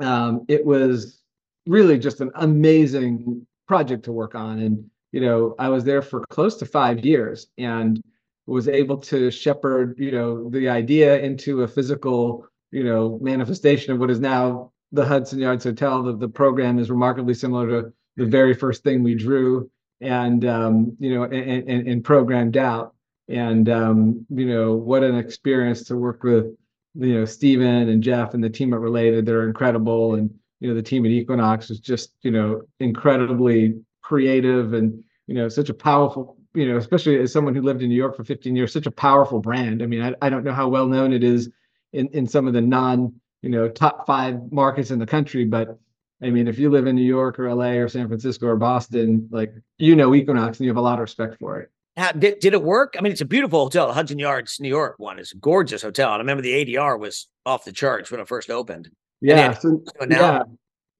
um, 0.00 0.44
it 0.48 0.66
was 0.66 1.22
really 1.68 1.98
just 1.98 2.20
an 2.20 2.32
amazing 2.34 3.46
project 3.68 4.04
to 4.06 4.12
work 4.12 4.34
on. 4.34 4.58
And 4.58 4.90
you 5.12 5.20
know, 5.20 5.54
I 5.60 5.68
was 5.68 5.84
there 5.84 6.02
for 6.02 6.24
close 6.26 6.56
to 6.56 6.66
five 6.66 7.04
years 7.04 7.46
and 7.56 8.02
was 8.46 8.66
able 8.66 8.96
to 8.96 9.30
shepherd, 9.30 9.94
you 9.96 10.10
know, 10.10 10.50
the 10.50 10.68
idea 10.68 11.20
into 11.20 11.62
a 11.62 11.68
physical, 11.68 12.46
you 12.72 12.82
know, 12.82 13.20
manifestation 13.22 13.92
of 13.92 14.00
what 14.00 14.10
is 14.10 14.18
now 14.18 14.72
the 14.92 15.04
Hudson 15.04 15.38
Yards 15.38 15.64
Hotel. 15.64 16.02
The, 16.02 16.16
the 16.16 16.28
program 16.28 16.78
is 16.78 16.90
remarkably 16.90 17.34
similar 17.34 17.68
to 17.68 17.92
the 18.16 18.26
very 18.26 18.54
first 18.54 18.82
thing 18.82 19.02
we 19.02 19.14
drew 19.14 19.70
and 20.00 20.44
um, 20.44 20.96
you 20.98 21.14
know 21.14 21.24
and, 21.24 21.68
and, 21.68 21.88
and 21.88 22.04
programmed 22.04 22.56
out. 22.56 22.94
And 23.28 23.68
um, 23.68 24.26
you 24.30 24.46
know, 24.46 24.74
what 24.74 25.02
an 25.02 25.16
experience 25.16 25.84
to 25.84 25.96
work 25.96 26.22
with, 26.22 26.46
you 26.94 27.14
know, 27.14 27.24
Stephen 27.26 27.88
and 27.88 28.02
Jeff 28.02 28.32
and 28.32 28.42
the 28.42 28.48
team 28.48 28.72
at 28.72 28.80
Related. 28.80 29.26
They're 29.26 29.46
incredible. 29.46 30.14
And 30.14 30.30
you 30.60 30.68
know, 30.68 30.74
the 30.74 30.82
team 30.82 31.04
at 31.04 31.10
Equinox 31.10 31.70
is 31.70 31.78
just, 31.78 32.14
you 32.22 32.30
know, 32.30 32.62
incredibly 32.80 33.80
creative 34.02 34.72
and 34.72 35.04
you 35.26 35.34
know, 35.34 35.48
such 35.48 35.68
a 35.68 35.74
powerful, 35.74 36.38
you 36.54 36.66
know, 36.66 36.78
especially 36.78 37.20
as 37.20 37.32
someone 37.32 37.54
who 37.54 37.60
lived 37.60 37.82
in 37.82 37.90
New 37.90 37.94
York 37.94 38.16
for 38.16 38.24
15 38.24 38.56
years, 38.56 38.72
such 38.72 38.86
a 38.86 38.90
powerful 38.90 39.40
brand. 39.40 39.82
I 39.82 39.86
mean, 39.86 40.02
I, 40.02 40.14
I 40.22 40.30
don't 40.30 40.42
know 40.42 40.54
how 40.54 40.68
well 40.68 40.86
known 40.86 41.12
it 41.12 41.22
is 41.22 41.50
in, 41.92 42.08
in 42.08 42.26
some 42.26 42.48
of 42.48 42.54
the 42.54 42.62
non, 42.62 43.14
you 43.42 43.50
know, 43.50 43.68
top 43.68 44.06
five 44.06 44.50
markets 44.50 44.90
in 44.90 44.98
the 44.98 45.06
country, 45.06 45.44
but 45.44 45.78
I 46.22 46.30
mean, 46.30 46.48
if 46.48 46.58
you 46.58 46.70
live 46.70 46.86
in 46.86 46.96
New 46.96 47.02
York 47.04 47.38
or 47.38 47.52
LA 47.54 47.72
or 47.78 47.88
San 47.88 48.08
Francisco 48.08 48.46
or 48.46 48.56
Boston, 48.56 49.28
like 49.30 49.52
you 49.78 49.94
know 49.94 50.14
Equinox 50.14 50.58
and 50.58 50.64
you 50.64 50.70
have 50.70 50.76
a 50.76 50.80
lot 50.82 50.94
of 50.94 51.00
respect 51.00 51.36
for 51.38 51.60
it. 51.60 51.70
How, 51.96 52.12
did, 52.12 52.38
did 52.40 52.52
it 52.54 52.62
work? 52.62 52.94
I 52.98 53.00
mean, 53.02 53.10
it's 53.12 53.20
a 53.20 53.24
beautiful 53.24 53.60
hotel. 53.64 53.88
The 53.88 53.92
Hudson 53.94 54.18
Yards, 54.18 54.58
New 54.60 54.68
York 54.68 54.94
one 54.98 55.18
is 55.18 55.32
a 55.32 55.36
gorgeous 55.36 55.82
hotel. 55.82 56.08
And 56.08 56.14
I 56.16 56.18
remember 56.18 56.42
the 56.42 56.64
ADR 56.64 56.98
was 56.98 57.28
off 57.44 57.64
the 57.64 57.72
charts 57.72 58.10
when 58.10 58.20
it 58.20 58.28
first 58.28 58.50
opened. 58.50 58.88
Yeah. 59.20 59.50
it- 59.52 59.60
So, 59.62 59.82
So 60.00 60.04
now, 60.06 60.20
yeah. 60.20 60.42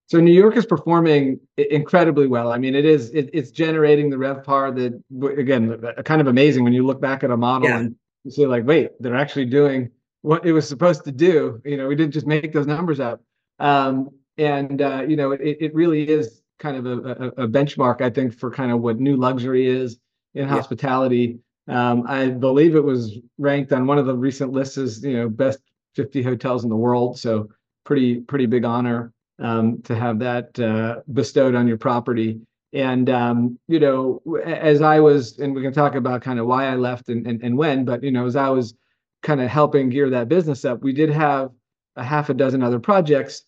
So 0.08 0.20
New 0.20 0.32
York 0.32 0.56
is 0.56 0.64
performing 0.66 1.38
incredibly 1.56 2.26
well. 2.26 2.50
I 2.50 2.58
mean, 2.58 2.74
it 2.74 2.84
is 2.86 3.10
it, 3.10 3.28
it's 3.32 3.50
generating 3.50 4.08
the 4.10 4.16
RevPAR 4.16 4.74
that 4.76 5.38
again 5.38 5.80
kind 6.04 6.20
of 6.20 6.26
amazing 6.28 6.64
when 6.64 6.72
you 6.72 6.84
look 6.86 7.00
back 7.00 7.22
at 7.22 7.30
a 7.30 7.36
model 7.36 7.68
Yeah. 7.68 7.78
and 7.80 7.94
you 8.24 8.30
say 8.30 8.46
like, 8.46 8.64
wait, 8.66 8.90
they're 9.00 9.14
actually 9.16 9.44
doing 9.44 9.90
what 10.22 10.44
it 10.44 10.52
was 10.52 10.68
supposed 10.68 11.04
to 11.04 11.12
do. 11.12 11.60
You 11.64 11.76
know, 11.76 11.88
we 11.88 11.94
didn't 11.96 12.12
just 12.12 12.26
make 12.26 12.52
those 12.52 12.66
numbers 12.66 13.00
up. 13.00 13.20
Um, 13.58 14.10
and 14.36 14.80
uh, 14.82 15.04
you 15.06 15.16
know, 15.16 15.32
it, 15.32 15.40
it 15.60 15.74
really 15.74 16.08
is 16.08 16.42
kind 16.58 16.76
of 16.76 16.86
a, 16.86 17.12
a, 17.38 17.44
a 17.44 17.48
benchmark, 17.48 18.00
I 18.00 18.10
think, 18.10 18.38
for 18.38 18.50
kind 18.50 18.72
of 18.72 18.80
what 18.80 18.98
new 18.98 19.16
luxury 19.16 19.66
is 19.66 19.98
in 20.34 20.48
Yeah. 20.48 20.48
hospitality. 20.48 21.38
Um, 21.68 22.04
I 22.06 22.28
believe 22.30 22.76
it 22.76 22.84
was 22.84 23.18
ranked 23.36 23.72
on 23.72 23.86
one 23.86 23.98
of 23.98 24.06
the 24.06 24.16
recent 24.16 24.52
lists 24.52 24.78
as 24.78 25.02
you 25.02 25.16
know 25.16 25.28
best 25.28 25.58
50 25.94 26.22
hotels 26.22 26.64
in 26.64 26.70
the 26.70 26.76
world. 26.76 27.18
So 27.18 27.48
pretty 27.84 28.20
pretty 28.20 28.46
big 28.46 28.64
honor 28.64 29.12
um, 29.38 29.82
to 29.82 29.94
have 29.94 30.18
that 30.20 30.58
uh, 30.58 31.00
bestowed 31.12 31.54
on 31.54 31.68
your 31.68 31.78
property. 31.78 32.40
And 32.72 33.08
um, 33.10 33.58
you 33.66 33.80
know, 33.80 34.20
as 34.44 34.82
I 34.82 35.00
was, 35.00 35.38
and 35.38 35.54
we 35.54 35.62
can 35.62 35.72
talk 35.72 35.94
about 35.94 36.22
kind 36.22 36.38
of 36.38 36.46
why 36.46 36.66
I 36.66 36.74
left 36.76 37.08
and, 37.08 37.26
and 37.26 37.42
and 37.42 37.56
when, 37.56 37.84
but 37.84 38.02
you 38.02 38.10
know, 38.10 38.26
as 38.26 38.36
I 38.36 38.48
was 38.50 38.74
kind 39.22 39.40
of 39.40 39.48
helping 39.48 39.88
gear 39.90 40.10
that 40.10 40.28
business 40.28 40.64
up, 40.64 40.82
we 40.82 40.92
did 40.92 41.10
have 41.10 41.50
a 41.96 42.04
half 42.04 42.30
a 42.30 42.34
dozen 42.34 42.62
other 42.62 42.78
projects 42.78 43.42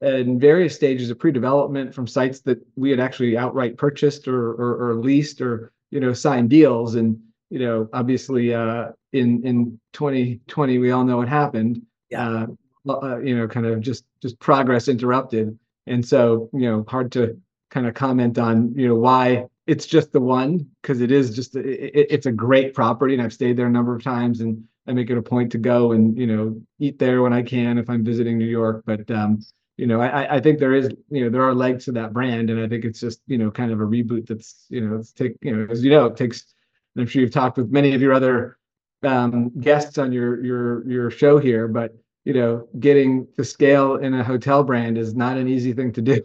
in 0.00 0.38
various 0.38 0.74
stages 0.74 1.10
of 1.10 1.18
pre-development 1.18 1.94
from 1.94 2.06
sites 2.06 2.40
that 2.40 2.58
we 2.76 2.90
had 2.90 3.00
actually 3.00 3.36
outright 3.36 3.76
purchased 3.78 4.28
or 4.28 4.52
or, 4.52 4.90
or 4.90 4.94
leased 4.94 5.40
or 5.40 5.72
you 5.90 6.00
know 6.00 6.12
signed 6.12 6.50
deals. 6.50 6.94
And 6.94 7.18
you 7.50 7.60
know, 7.60 7.88
obviously, 7.92 8.52
uh, 8.54 8.88
in 9.12 9.44
in 9.46 9.80
2020, 9.92 10.78
we 10.78 10.90
all 10.90 11.04
know 11.04 11.16
what 11.18 11.28
happened. 11.28 11.82
Yeah. 12.10 12.28
Uh, 12.28 12.46
uh, 12.88 13.18
you 13.18 13.36
know, 13.36 13.48
kind 13.48 13.66
of 13.66 13.80
just 13.80 14.04
just 14.22 14.38
progress 14.38 14.86
interrupted, 14.88 15.58
and 15.86 16.06
so 16.06 16.48
you 16.52 16.60
know, 16.70 16.84
hard 16.88 17.10
to 17.12 17.36
kind 17.70 17.86
of 17.86 17.94
comment 17.94 18.38
on 18.38 18.72
you 18.76 18.86
know 18.86 18.94
why 18.94 19.44
it's 19.66 19.86
just 19.86 20.12
the 20.12 20.20
one 20.20 20.64
because 20.82 21.00
it 21.00 21.10
is 21.10 21.34
just 21.34 21.56
it, 21.56 21.66
it- 21.66 22.06
it's 22.10 22.26
a 22.26 22.32
great 22.32 22.74
property, 22.74 23.14
and 23.14 23.22
I've 23.22 23.32
stayed 23.32 23.56
there 23.56 23.66
a 23.66 23.70
number 23.70 23.94
of 23.94 24.04
times, 24.04 24.40
and 24.40 24.62
I 24.86 24.92
make 24.92 25.10
it 25.10 25.18
a 25.18 25.22
point 25.22 25.52
to 25.52 25.58
go 25.58 25.92
and 25.92 26.16
you 26.16 26.26
know 26.26 26.60
eat 26.78 26.98
there 26.98 27.22
when 27.22 27.32
I 27.32 27.42
can 27.42 27.78
if 27.78 27.88
I'm 27.90 28.04
visiting 28.04 28.38
New 28.38 28.46
York. 28.46 28.82
But 28.86 29.10
um, 29.10 29.40
you 29.76 29.86
know, 29.86 30.00
I 30.00 30.36
I- 30.36 30.40
think 30.40 30.58
there 30.58 30.74
is 30.74 30.90
you 31.10 31.24
know 31.24 31.30
there 31.30 31.42
are 31.42 31.54
legs 31.54 31.84
to 31.86 31.92
that 31.92 32.12
brand, 32.12 32.50
and 32.50 32.60
I 32.60 32.68
think 32.68 32.84
it's 32.84 33.00
just 33.00 33.20
you 33.26 33.38
know 33.38 33.50
kind 33.50 33.72
of 33.72 33.80
a 33.80 33.84
reboot 33.84 34.26
that's 34.26 34.66
you 34.68 34.80
know 34.80 34.96
it's 34.96 35.12
take 35.12 35.36
you 35.42 35.54
know 35.56 35.66
as 35.70 35.84
you 35.84 35.90
know 35.90 36.06
it 36.06 36.16
takes. 36.16 36.54
and 36.94 37.02
I'm 37.02 37.08
sure 37.08 37.20
you've 37.22 37.32
talked 37.32 37.58
with 37.58 37.70
many 37.70 37.94
of 37.94 38.00
your 38.00 38.12
other 38.14 38.58
um, 39.02 39.50
guests 39.60 39.98
on 39.98 40.12
your 40.12 40.42
your 40.44 40.88
your 40.88 41.10
show 41.10 41.38
here, 41.38 41.68
but 41.68 41.94
you 42.24 42.32
know, 42.32 42.66
getting 42.80 43.26
to 43.36 43.44
scale 43.44 43.96
in 43.96 44.12
a 44.14 44.24
hotel 44.24 44.64
brand 44.64 44.98
is 44.98 45.14
not 45.14 45.36
an 45.38 45.46
easy 45.46 45.72
thing 45.72 45.92
to 45.92 46.02
do. 46.02 46.22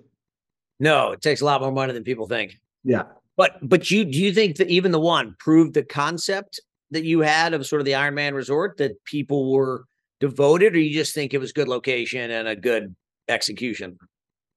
no, 0.80 1.12
it 1.12 1.22
takes 1.22 1.42
a 1.42 1.46
lot 1.46 1.62
more 1.62 1.72
money 1.72 1.94
than 1.94 2.04
people 2.04 2.26
think. 2.28 2.60
Yeah. 2.84 3.04
But 3.38 3.58
but 3.62 3.92
you 3.92 4.06
do 4.06 4.18
you 4.18 4.34
think 4.34 4.56
that 4.58 4.70
even 4.70 4.92
the 4.92 5.00
one 5.00 5.36
proved 5.40 5.74
the 5.74 5.84
concept 5.84 6.60
that 6.92 7.04
you 7.04 7.22
had 7.22 7.54
of 7.54 7.66
sort 7.66 7.82
of 7.82 7.86
the 7.86 7.94
Ironman 7.94 8.34
resort 8.34 8.78
that 8.78 9.04
people 9.06 9.52
were 9.52 9.86
devoted, 10.20 10.76
or 10.76 10.80
you 10.80 10.94
just 10.94 11.14
think 11.14 11.34
it 11.34 11.40
was 11.40 11.52
good 11.52 11.68
location 11.68 12.32
and 12.32 12.48
a 12.48 12.56
good 12.56 12.96
execution? 13.28 13.98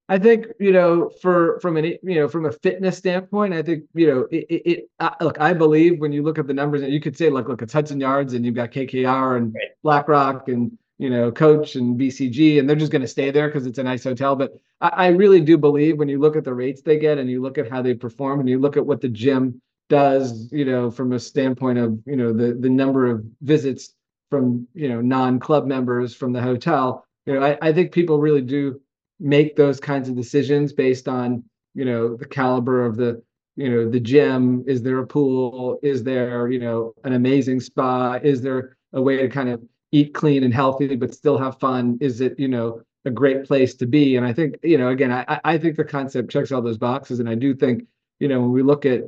I 0.09 0.19
think 0.19 0.47
you 0.61 0.71
know, 0.73 1.11
for 1.23 1.59
from 1.61 1.79
an 1.79 1.85
you 1.85 2.17
know 2.17 2.29
from 2.29 2.45
a 2.45 2.53
fitness 2.53 2.99
standpoint, 2.99 3.55
I 3.55 3.62
think 3.62 3.85
you 3.95 4.07
know 4.07 4.29
it. 4.31 4.47
it, 4.50 4.71
it 4.71 4.91
uh, 5.00 5.11
look, 5.23 5.41
I 5.41 5.55
believe 5.55 5.99
when 5.99 6.12
you 6.12 6.23
look 6.23 6.38
at 6.38 6.47
the 6.47 6.53
numbers, 6.53 6.83
and 6.83 6.93
you 6.93 7.00
could 7.00 7.17
say 7.17 7.31
like, 7.31 7.49
look, 7.49 7.62
it's 7.62 7.73
Hudson 7.73 8.00
Yards, 8.00 8.35
and 8.35 8.45
you've 8.45 8.55
got 8.55 8.71
KKR 8.71 9.38
and 9.38 9.55
right. 9.55 9.69
BlackRock, 9.83 10.49
and 10.49 10.76
you 10.99 11.09
know 11.09 11.33
Coach 11.33 11.76
and 11.76 11.99
BCG, 11.99 12.59
and 12.59 12.69
they're 12.69 12.76
just 12.76 12.93
going 12.93 13.03
to 13.03 13.09
stay 13.09 13.31
there 13.31 13.49
because 13.49 13.67
it's 13.67 13.79
a 13.79 13.83
nice 13.83 14.05
hotel. 14.05 14.37
But 14.37 14.53
I, 14.83 14.88
I 14.88 15.07
really 15.09 15.41
do 15.41 15.57
believe 15.57 15.99
when 15.99 16.11
you 16.11 16.19
look 16.19 16.37
at 16.37 16.45
the 16.45 16.55
rates 16.55 16.83
they 16.83 16.99
get, 16.99 17.17
and 17.17 17.31
you 17.31 17.41
look 17.41 17.57
at 17.57 17.71
how 17.71 17.81
they 17.81 17.95
perform, 17.95 18.41
and 18.41 18.49
you 18.49 18.59
look 18.59 18.76
at 18.76 18.85
what 18.85 19.00
the 19.00 19.09
gym 19.09 19.62
does, 19.88 20.49
you 20.53 20.64
know, 20.64 20.91
from 20.91 21.12
a 21.12 21.19
standpoint 21.21 21.79
of 21.79 21.99
you 22.07 22.17
know 22.17 22.33
the 22.33 22.55
the 22.55 22.71
number 22.71 23.07
of 23.07 23.25
visits 23.43 23.95
from 24.31 24.67
you 24.75 24.88
know 24.88 25.00
non-club 25.00 25.67
members 25.67 26.14
from 26.14 26.33
the 26.33 26.41
hotel, 26.43 27.05
you 27.26 27.35
know, 27.35 27.43
I, 27.43 27.59
I 27.62 27.73
think 27.73 27.93
people 27.93 28.19
really 28.19 28.43
do 28.43 28.81
make 29.21 29.57
those 29.57 29.81
kinds 29.81 30.09
of 30.09 30.17
decisions 30.17 30.73
based 30.73 31.09
on 31.09 31.45
you 31.75 31.85
know 31.85 32.17
the 32.17 32.26
caliber 32.26 32.85
of 32.85 32.97
the 32.97 33.23
you 33.57 33.71
know 33.71 33.88
the 33.88 34.00
gym 34.00 34.64
is 34.67 34.83
there 34.83 34.99
a 34.99 35.07
pool 35.07 35.79
is 35.83 36.03
there 36.03 36.49
you 36.50 36.59
know 36.59 36.93
an 37.05 37.12
amazing 37.12 37.61
spa 37.61 38.19
is 38.23 38.43
there 38.43 38.76
a 38.93 39.00
way 39.00 39.17
to 39.17 39.29
kind 39.29 39.49
of 39.49 39.62
eat 39.93 40.12
clean 40.14 40.43
and 40.43 40.53
healthy 40.53 40.97
but 40.97 41.14
still 41.14 41.38
have 41.38 41.59
fun 41.61 41.97
is 42.00 42.21
it 42.21 42.38
you 42.38 42.49
know 42.49 42.81
a 43.05 43.11
great 43.11 43.45
place 43.45 43.75
to 43.75 43.87
be 43.87 44.17
and 44.17 44.26
i 44.26 44.33
think 44.33 44.57
you 44.62 44.79
know 44.79 44.88
again 44.88 45.12
i 45.12 45.41
i 45.45 45.59
think 45.59 45.76
the 45.76 45.85
concept 45.85 46.31
checks 46.31 46.50
all 46.50 46.62
those 46.62 46.79
boxes 46.79 47.21
and 47.21 47.29
i 47.29 47.35
do 47.35 47.55
think 47.55 47.85
you 48.19 48.29
know 48.29 48.41
when 48.41 48.50
we 48.50 48.62
look 48.62 48.85
at 48.85 49.03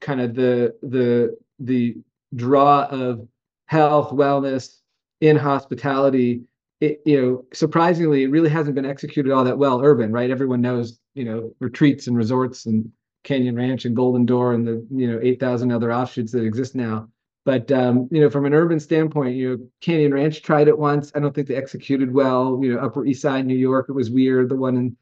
kind 0.00 0.20
of 0.20 0.34
the 0.34 0.74
the 0.82 1.36
the 1.58 1.96
draw 2.34 2.84
of 2.84 3.26
health 3.66 4.10
wellness 4.10 4.78
in 5.20 5.36
hospitality 5.36 6.42
it, 6.80 7.00
you 7.04 7.20
know, 7.20 7.44
surprisingly, 7.52 8.22
it 8.22 8.30
really 8.30 8.48
hasn't 8.48 8.76
been 8.76 8.86
executed 8.86 9.32
all 9.32 9.44
that 9.44 9.58
well 9.58 9.80
urban, 9.82 10.12
right? 10.12 10.30
Everyone 10.30 10.60
knows, 10.60 10.98
you 11.14 11.24
know, 11.24 11.52
retreats 11.60 12.06
and 12.06 12.16
resorts 12.16 12.66
and 12.66 12.90
Canyon 13.24 13.56
Ranch 13.56 13.84
and 13.84 13.96
Golden 13.96 14.24
Door 14.24 14.54
and 14.54 14.66
the, 14.66 14.86
you 14.90 15.10
know, 15.10 15.18
8,000 15.20 15.72
other 15.72 15.92
offshoots 15.92 16.32
that 16.32 16.44
exist 16.44 16.74
now. 16.74 17.08
But, 17.44 17.72
um, 17.72 18.08
you 18.12 18.20
know, 18.20 18.30
from 18.30 18.44
an 18.44 18.54
urban 18.54 18.78
standpoint, 18.78 19.34
you 19.34 19.50
know, 19.50 19.68
Canyon 19.80 20.14
Ranch 20.14 20.42
tried 20.42 20.68
it 20.68 20.78
once. 20.78 21.10
I 21.14 21.18
don't 21.18 21.34
think 21.34 21.48
they 21.48 21.56
executed 21.56 22.12
well. 22.12 22.60
You 22.62 22.74
know, 22.74 22.80
Upper 22.80 23.04
East 23.04 23.22
Side, 23.22 23.46
New 23.46 23.56
York, 23.56 23.86
it 23.88 23.92
was 23.92 24.10
weird. 24.10 24.48
The 24.48 24.56
one 24.56 24.76
in, 24.76 24.96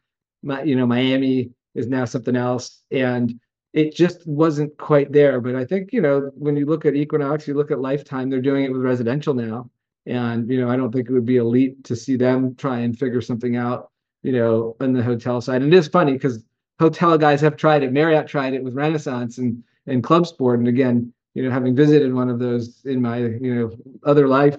you 0.67 0.77
know, 0.77 0.87
Miami 0.87 1.51
is 1.75 1.89
now 1.89 2.05
something 2.05 2.37
else. 2.37 2.83
And 2.91 3.39
it 3.77 3.95
just 3.95 4.27
wasn't 4.27 4.77
quite 4.79 5.13
there. 5.13 5.41
But 5.41 5.55
I 5.55 5.65
think, 5.65 5.93
you 5.93 6.01
know, 6.01 6.33
when 6.35 6.57
you 6.57 6.67
look 6.67 6.85
at 6.85 6.97
Equinox, 6.97 7.47
you 7.47 7.55
look 7.55 7.71
at 7.71 7.79
Lifetime, 7.79 8.31
they're 8.31 8.41
doing 8.41 8.65
it 8.65 8.73
with 8.73 8.81
residential 8.81 9.35
now 9.35 9.71
and, 10.07 10.49
you 10.49 10.61
know, 10.61 10.71
I 10.71 10.77
don't 10.77 10.93
think 10.93 11.09
it 11.09 11.13
would 11.13 11.27
be 11.27 11.37
elite 11.37 11.85
to 11.85 11.97
see 11.97 12.17
them 12.17 12.55
try 12.55 12.79
and 12.79 12.97
figure 12.99 13.21
something 13.21 13.57
out, 13.57 13.91
you 14.23 14.33
know, 14.33 14.77
on 14.81 14.93
the 14.93 15.03
hotel 15.03 15.41
side. 15.41 15.63
And 15.63 15.73
it 15.73 15.77
is 15.77 15.89
funny 15.89 16.13
because 16.13 16.45
hotel 16.79 17.19
guys 17.19 17.41
have 17.41 17.57
tried 17.57 17.83
it. 17.83 17.93
Marriott 17.93 18.29
tried 18.29 18.55
it 18.55 18.63
with 18.63 18.75
Renaissance 18.75 19.39
and 19.39 19.63
and 19.89 20.03
Club 20.03 20.27
Sport. 20.27 20.59
And 20.59 20.69
again, 20.69 21.13
you 21.35 21.43
know, 21.43 21.51
having 21.51 21.77
visited 21.77 22.13
one 22.13 22.29
of 22.29 22.39
those 22.39 22.81
in 22.87 23.01
my, 23.03 23.19
you 23.19 23.55
know, 23.55 23.71
other 24.05 24.27
life, 24.27 24.57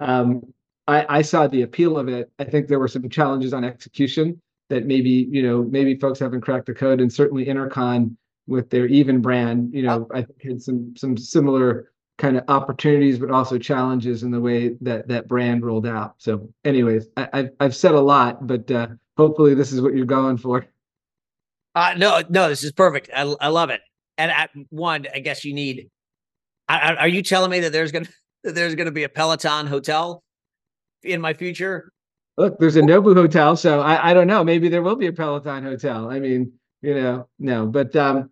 um, 0.00 0.42
I, 0.86 1.18
I 1.18 1.22
saw 1.22 1.46
the 1.46 1.62
appeal 1.62 1.98
of 1.98 2.08
it. 2.08 2.30
I 2.38 2.44
think 2.44 2.68
there 2.68 2.78
were 2.78 2.88
some 2.88 3.08
challenges 3.08 3.54
on 3.54 3.64
execution 3.64 4.40
that 4.68 4.84
maybe, 4.84 5.28
you 5.30 5.42
know, 5.42 5.62
maybe 5.62 5.96
folks 5.96 6.18
haven't 6.18 6.42
cracked 6.42 6.66
the 6.66 6.74
code 6.74 7.00
and 7.00 7.12
certainly 7.12 7.46
Intercon 7.46 8.16
with 8.48 8.70
their 8.70 8.86
even 8.86 9.20
brand, 9.20 9.72
you 9.72 9.82
know, 9.82 10.08
I 10.12 10.22
think 10.22 10.42
had 10.42 10.62
some 10.62 10.94
some 10.96 11.16
similar 11.16 11.92
kind 12.16 12.36
of 12.36 12.44
opportunities, 12.48 13.18
but 13.18 13.30
also 13.30 13.58
challenges 13.58 14.24
in 14.24 14.30
the 14.30 14.40
way 14.40 14.70
that 14.80 15.06
that 15.08 15.28
brand 15.28 15.64
rolled 15.64 15.86
out. 15.86 16.14
So, 16.18 16.52
anyways, 16.64 17.06
I, 17.16 17.28
have 17.32 17.50
I've 17.60 17.76
said 17.76 17.92
a 17.92 18.00
lot, 18.00 18.46
but 18.46 18.68
uh, 18.70 18.88
hopefully 19.16 19.54
this 19.54 19.72
is 19.72 19.80
what 19.80 19.94
you're 19.94 20.06
going 20.06 20.38
for. 20.38 20.66
Uh, 21.74 21.94
no, 21.96 22.22
no, 22.28 22.48
this 22.48 22.64
is 22.64 22.72
perfect. 22.72 23.10
I, 23.14 23.22
I 23.40 23.48
love 23.48 23.70
it. 23.70 23.80
And 24.16 24.32
at 24.32 24.50
one, 24.70 25.06
I 25.14 25.20
guess 25.20 25.44
you 25.44 25.54
need. 25.54 25.90
I, 26.68 26.94
are 26.96 27.08
you 27.08 27.22
telling 27.22 27.50
me 27.50 27.60
that 27.60 27.72
there's 27.72 27.92
gonna 27.92 28.08
that 28.44 28.54
there's 28.54 28.74
gonna 28.74 28.90
be 28.90 29.04
a 29.04 29.08
Peloton 29.08 29.66
hotel 29.66 30.24
in 31.02 31.20
my 31.20 31.34
future? 31.34 31.92
Look, 32.36 32.58
there's 32.58 32.76
a 32.76 32.82
Nobu 32.82 33.14
hotel, 33.14 33.56
so 33.56 33.80
I, 33.80 34.10
I 34.10 34.14
don't 34.14 34.26
know. 34.28 34.44
Maybe 34.44 34.68
there 34.68 34.82
will 34.82 34.96
be 34.96 35.08
a 35.08 35.12
Peloton 35.12 35.64
hotel. 35.64 36.08
I 36.08 36.20
mean, 36.20 36.52
you 36.82 36.94
know, 36.94 37.28
no, 37.38 37.66
but 37.66 37.94
um, 37.96 38.30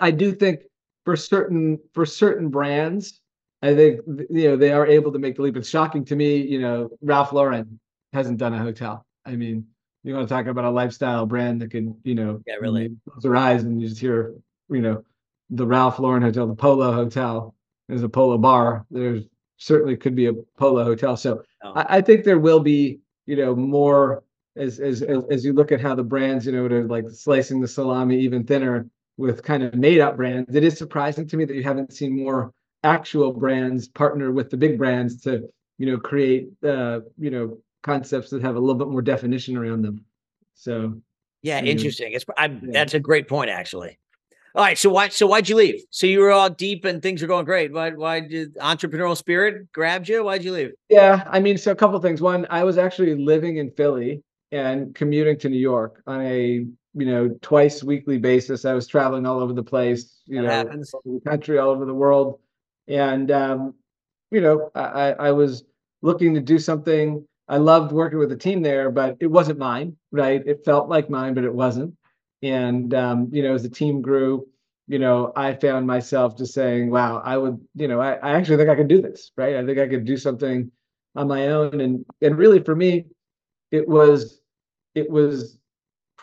I 0.00 0.10
do 0.10 0.32
think 0.32 0.60
for 1.04 1.16
certain 1.16 1.78
for 1.92 2.06
certain 2.06 2.48
brands, 2.48 3.20
I 3.62 3.74
think 3.74 4.00
you 4.06 4.50
know 4.50 4.56
they 4.56 4.72
are 4.72 4.86
able 4.86 5.12
to 5.12 5.18
make 5.18 5.36
the 5.36 5.42
leap. 5.42 5.56
It's 5.56 5.68
shocking 5.68 6.04
to 6.06 6.16
me, 6.16 6.36
you 6.36 6.60
know, 6.60 6.90
Ralph 7.02 7.32
Lauren 7.32 7.78
hasn't 8.12 8.38
done 8.38 8.54
a 8.54 8.58
hotel. 8.58 9.04
I 9.26 9.36
mean, 9.36 9.66
you 10.02 10.14
want 10.14 10.28
to 10.28 10.34
talk 10.34 10.46
about 10.46 10.64
a 10.64 10.70
lifestyle 10.70 11.26
brand 11.26 11.62
that 11.62 11.70
can, 11.70 11.98
you 12.04 12.14
know, 12.14 12.40
yeah, 12.46 12.54
really 12.60 12.94
close 13.08 13.22
their 13.22 13.36
eyes 13.36 13.64
and 13.64 13.80
you 13.80 13.88
just 13.88 14.00
hear, 14.00 14.34
you 14.68 14.80
know, 14.80 15.02
the 15.50 15.66
Ralph 15.66 15.98
Lauren 15.98 16.22
hotel, 16.22 16.46
the 16.46 16.54
Polo 16.54 16.92
Hotel. 16.92 17.54
There's 17.88 18.02
a 18.02 18.08
Polo 18.08 18.38
bar. 18.38 18.86
There's 18.90 19.24
certainly 19.56 19.96
could 19.96 20.14
be 20.14 20.26
a 20.26 20.32
Polo 20.58 20.84
hotel. 20.84 21.16
So 21.16 21.42
oh. 21.62 21.72
I, 21.74 21.98
I 21.98 22.00
think 22.00 22.24
there 22.24 22.38
will 22.38 22.60
be, 22.60 23.00
you 23.26 23.36
know, 23.36 23.54
more 23.54 24.22
as, 24.56 24.78
as 24.78 25.02
as 25.02 25.22
as 25.30 25.44
you 25.44 25.52
look 25.52 25.72
at 25.72 25.80
how 25.80 25.94
the 25.94 26.04
brands, 26.04 26.46
you 26.46 26.52
know, 26.52 26.64
are 26.64 26.84
like 26.84 27.08
slicing 27.10 27.60
the 27.60 27.68
salami 27.68 28.18
even 28.20 28.44
thinner 28.44 28.86
with 29.16 29.42
kind 29.42 29.62
of 29.62 29.74
made 29.74 30.00
up 30.00 30.16
brands. 30.16 30.54
It 30.54 30.64
is 30.64 30.76
surprising 30.76 31.26
to 31.28 31.36
me 31.36 31.44
that 31.44 31.54
you 31.54 31.62
haven't 31.62 31.92
seen 31.92 32.16
more 32.16 32.52
actual 32.82 33.32
brands 33.32 33.88
partner 33.88 34.32
with 34.32 34.50
the 34.50 34.56
big 34.56 34.78
brands 34.78 35.20
to, 35.22 35.48
you 35.78 35.86
know, 35.86 35.98
create, 35.98 36.48
uh, 36.64 37.00
you 37.18 37.30
know, 37.30 37.58
concepts 37.82 38.30
that 38.30 38.42
have 38.42 38.56
a 38.56 38.60
little 38.60 38.74
bit 38.74 38.88
more 38.88 39.02
definition 39.02 39.56
around 39.56 39.82
them. 39.82 40.04
So, 40.54 41.00
yeah, 41.42 41.60
interesting. 41.62 42.12
It's 42.12 42.24
yeah. 42.38 42.48
that's 42.62 42.94
a 42.94 43.00
great 43.00 43.28
point, 43.28 43.50
actually. 43.50 43.98
All 44.56 44.62
right, 44.62 44.78
so 44.78 44.88
why 44.88 45.08
so 45.08 45.26
why'd 45.26 45.48
you 45.48 45.56
leave? 45.56 45.82
So 45.90 46.06
you 46.06 46.20
were 46.20 46.30
all 46.30 46.48
deep 46.48 46.84
and 46.84 47.02
things 47.02 47.20
were 47.20 47.28
going 47.28 47.44
great. 47.44 47.72
Why 47.72 47.90
why 47.90 48.20
did 48.20 48.54
entrepreneurial 48.56 49.16
spirit 49.16 49.72
grabbed 49.72 50.08
you? 50.08 50.22
Why'd 50.22 50.44
you 50.44 50.52
leave? 50.52 50.72
Yeah, 50.88 51.24
I 51.28 51.40
mean, 51.40 51.58
so 51.58 51.72
a 51.72 51.74
couple 51.74 51.98
things. 52.00 52.22
One, 52.22 52.46
I 52.50 52.62
was 52.62 52.78
actually 52.78 53.16
living 53.16 53.56
in 53.56 53.72
Philly 53.72 54.22
and 54.52 54.94
commuting 54.94 55.38
to 55.40 55.48
New 55.48 55.58
York 55.58 56.00
on 56.06 56.22
a 56.22 56.66
you 56.94 57.06
know, 57.06 57.36
twice 57.42 57.82
weekly 57.82 58.18
basis. 58.18 58.64
I 58.64 58.72
was 58.72 58.86
traveling 58.86 59.26
all 59.26 59.40
over 59.40 59.52
the 59.52 59.62
place, 59.62 60.20
you 60.26 60.40
know, 60.40 60.48
happens. 60.48 60.94
all 60.94 61.02
over 61.06 61.18
the 61.18 61.30
country, 61.30 61.58
all 61.58 61.70
over 61.70 61.84
the 61.84 61.94
world. 61.94 62.38
And, 62.86 63.30
um, 63.30 63.74
you 64.30 64.40
know, 64.40 64.70
I, 64.74 65.12
I 65.12 65.32
was 65.32 65.64
looking 66.02 66.34
to 66.34 66.40
do 66.40 66.58
something. 66.58 67.26
I 67.48 67.56
loved 67.58 67.92
working 67.92 68.18
with 68.18 68.30
the 68.30 68.36
team 68.36 68.62
there, 68.62 68.90
but 68.90 69.16
it 69.20 69.26
wasn't 69.26 69.58
mine, 69.58 69.96
right? 70.12 70.42
It 70.46 70.64
felt 70.64 70.88
like 70.88 71.10
mine, 71.10 71.34
but 71.34 71.44
it 71.44 71.54
wasn't. 71.54 71.94
And, 72.42 72.94
um, 72.94 73.28
you 73.32 73.42
know, 73.42 73.54
as 73.54 73.62
the 73.62 73.68
team 73.68 74.00
grew, 74.00 74.46
you 74.86 74.98
know, 74.98 75.32
I 75.34 75.54
found 75.54 75.86
myself 75.86 76.36
just 76.36 76.54
saying, 76.54 76.90
wow, 76.90 77.22
I 77.24 77.38
would, 77.38 77.58
you 77.74 77.88
know, 77.88 78.00
I, 78.00 78.14
I 78.14 78.32
actually 78.32 78.58
think 78.58 78.68
I 78.70 78.76
could 78.76 78.88
do 78.88 79.00
this, 79.00 79.32
right? 79.36 79.56
I 79.56 79.64
think 79.64 79.78
I 79.78 79.88
could 79.88 80.04
do 80.04 80.16
something 80.16 80.70
on 81.16 81.28
my 81.28 81.48
own. 81.48 81.80
And, 81.80 82.04
and 82.20 82.36
really 82.36 82.62
for 82.62 82.76
me, 82.76 83.06
it 83.70 83.88
was, 83.88 84.40
it 84.94 85.10
was 85.10 85.58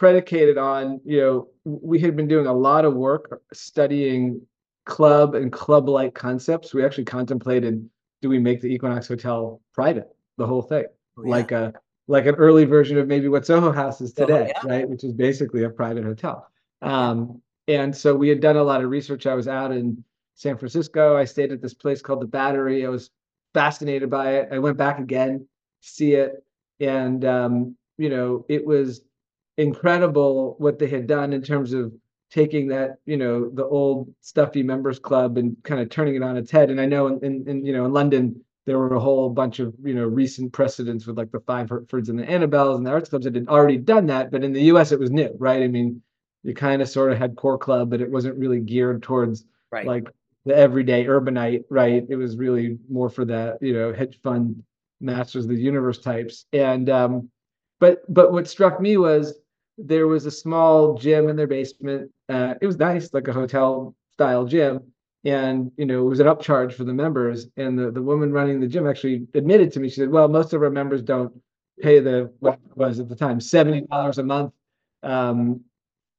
predicated 0.02 0.58
on 0.58 1.00
you 1.06 1.22
know 1.22 1.48
we 1.64 2.00
had 2.00 2.16
been 2.16 2.28
doing 2.28 2.48
a 2.48 2.54
lot 2.54 2.86
of 2.86 2.96
work 2.96 3.40
studying 3.54 4.42
club 4.88 5.36
and 5.36 5.52
club 5.52 5.88
like 5.88 6.16
concepts. 6.16 6.74
We 6.74 6.84
actually 6.84 7.04
contemplated 7.04 7.88
do 8.24 8.28
we 8.28 8.40
make 8.40 8.62
the 8.62 8.68
equinox 8.68 9.08
hotel 9.08 9.62
private? 9.76 10.08
The 10.40 10.48
whole 10.48 10.64
thing. 10.64 10.86
Oh, 11.20 11.24
yeah. 11.24 11.30
like 11.30 11.52
a 11.52 11.74
like 12.08 12.26
an 12.26 12.34
early 12.34 12.66
version 12.66 12.98
of 12.98 13.08
maybe 13.08 13.28
what 13.28 13.46
soho 13.46 13.72
house 13.72 14.02
is 14.02 14.12
today 14.12 14.52
oh, 14.56 14.68
yeah. 14.68 14.74
right? 14.76 14.90
Which 14.90 15.04
is 15.04 15.14
basically 15.14 15.66
a 15.66 15.70
private 15.70 16.04
hotel. 16.04 16.48
Um, 16.82 17.40
and 17.68 17.96
so 17.96 18.16
we 18.16 18.28
had 18.28 18.42
done 18.42 18.58
a 18.58 18.64
lot 18.64 18.84
of 18.84 18.90
research. 18.90 19.28
I 19.28 19.36
was 19.36 19.48
out 19.48 19.72
in 19.72 20.04
san 20.34 20.58
francisco. 20.58 21.16
I 21.16 21.26
stayed 21.26 21.52
at 21.52 21.62
this 21.62 21.76
place 21.76 22.02
called 22.02 22.22
the 22.22 22.26
battery. 22.42 22.88
I 22.88 22.90
was 22.90 23.12
fascinated 23.54 24.10
by 24.10 24.38
it. 24.38 24.50
I 24.52 24.58
went 24.58 24.78
back 24.78 24.98
again 24.98 25.48
to 25.84 25.88
see 25.88 26.14
it. 26.14 26.44
And 26.80 27.24
um, 27.24 27.78
you 28.00 28.10
know 28.10 28.48
it 28.50 28.66
was 28.66 29.02
incredible 29.58 30.56
what 30.60 30.80
they 30.80 30.88
had 30.88 31.08
done 31.08 31.34
in 31.34 31.42
terms 31.42 31.74
of 31.74 31.92
taking 32.32 32.68
that 32.70 32.96
you 33.06 33.18
know 33.18 33.50
the 33.50 33.66
old 33.66 34.14
stuffy 34.22 34.64
members 34.64 35.00
club 35.00 35.38
and 35.38 35.56
kind 35.64 35.82
of 35.82 35.90
turning 35.90 36.16
it 36.16 36.24
on 36.24 36.38
its 36.38 36.50
head. 36.50 36.70
And 36.70 36.80
i 36.80 36.86
know 36.86 37.08
in, 37.08 37.20
in, 37.24 37.48
in, 37.48 37.66
you 37.66 37.74
know 37.74 37.86
in 37.86 37.94
london 37.94 38.42
there 38.66 38.78
were 38.78 38.94
a 38.94 39.00
whole 39.00 39.30
bunch 39.30 39.60
of 39.60 39.74
you 39.84 39.94
know 39.94 40.06
recent 40.06 40.54
precedents 40.54 41.06
with 41.06 41.18
like 41.18 41.32
the 41.32 41.40
five 41.42 41.68
hertfords 41.68 42.10
and 42.10 42.18
the 42.18 42.24
annabelles 42.24 42.78
and 42.78 42.86
the 42.86 42.92
arts 42.92 43.10
clubs 43.10 43.26
that 43.26 43.36
had 43.36 43.48
already 43.48 43.78
done 43.78 44.06
that. 44.06 44.32
But 44.32 44.44
in 44.44 44.54
the 44.54 44.62
us 44.62 44.92
it 44.92 45.00
was 45.00 45.12
new 45.12 45.36
right? 45.38 45.62
I 45.62 45.68
mean 45.68 46.02
you 46.44 46.54
kind 46.54 46.82
of 46.82 46.90
sort 46.90 47.12
of 47.12 47.18
had 47.18 47.36
core 47.36 47.58
club 47.58 47.90
but 47.90 48.02
it 48.02 48.10
wasn't 48.10 48.38
really 48.38 48.60
geared 48.60 49.04
towards 49.04 49.46
right. 49.72 49.86
like 49.86 50.10
the 50.46 50.56
everyday 50.56 51.06
urbanite 51.06 51.64
right? 51.70 52.04
It 52.08 52.16
was 52.16 52.38
really 52.38 52.78
more 52.90 53.10
for 53.10 53.26
that 53.26 53.58
you 53.62 53.74
know 53.74 53.94
hedge 53.94 54.20
fund 54.24 54.64
masters 55.02 55.46
of 55.46 55.50
the 55.50 55.62
universe 55.62 55.98
types. 55.98 56.46
And 56.54 56.90
um 56.90 57.30
but 57.80 58.02
but 58.14 58.32
what 58.32 58.48
struck 58.48 58.80
me 58.80 58.98
was 58.98 59.34
there 59.78 60.08
was 60.08 60.26
a 60.26 60.32
small 60.32 60.96
gym 60.96 61.30
in 61.30 61.36
their 61.36 61.48
basement. 61.48 62.12
Uh, 62.30 62.56
it 62.62 62.68
was 62.68 62.78
nice, 62.78 63.14
like 63.14 63.28
a 63.28 63.34
hotel 63.34 63.96
style 64.14 64.46
gym. 64.46 64.82
And 65.24 65.72
you 65.78 65.86
know, 65.86 66.06
it 66.06 66.10
was 66.10 66.20
an 66.20 66.28
upcharge 66.28 66.74
for 66.74 66.84
the 66.84 66.94
members. 66.94 67.48
And 67.58 67.78
the, 67.78 67.92
the 67.92 68.02
woman 68.02 68.32
running 68.32 68.60
the 68.60 68.68
gym 68.68 68.88
actually 68.88 69.28
admitted 69.36 69.72
to 69.74 69.80
me, 69.80 69.90
she 69.90 69.96
said, 69.96 70.10
Well, 70.10 70.28
most 70.28 70.54
of 70.54 70.64
our 70.64 70.70
members 70.72 71.02
don't 71.02 71.34
pay 71.80 72.00
the 72.00 72.32
what 72.40 72.60
was 72.76 73.00
at 73.00 73.10
the 73.10 73.16
time 73.16 73.40
seventy 73.40 73.82
dollars 73.82 74.18
a 74.18 74.24
month 74.24 74.54
um, 75.04 75.62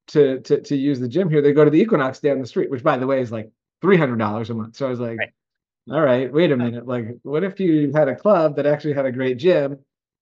to 0.08 0.40
to 0.40 0.60
to 0.62 0.76
use 0.76 1.00
the 1.00 1.08
gym 1.08 1.30
here. 1.30 1.42
They 1.42 1.52
go 1.52 1.64
to 1.64 1.70
the 1.70 1.80
Equinox 1.80 2.20
down 2.20 2.40
the 2.40 2.46
street, 2.46 2.70
which 2.70 2.82
by 2.84 2.98
the 2.98 3.06
way 3.06 3.20
is 3.20 3.32
like 3.32 3.50
three 3.80 3.96
hundred 3.96 4.18
dollars 4.18 4.50
a 4.50 4.54
month. 4.54 4.76
So 4.76 4.86
I 4.86 4.90
was 4.90 5.00
like, 5.00 5.18
Right. 5.18 5.32
all 5.90 6.00
right, 6.02 6.32
wait 6.32 6.52
a 6.52 6.56
minute. 6.56 6.86
Like, 6.86 7.06
what 7.22 7.44
if 7.44 7.60
you 7.60 7.92
had 7.94 8.08
a 8.08 8.16
club 8.16 8.56
that 8.56 8.66
actually 8.66 8.94
had 8.94 9.06
a 9.06 9.12
great 9.12 9.38
gym? 9.38 9.78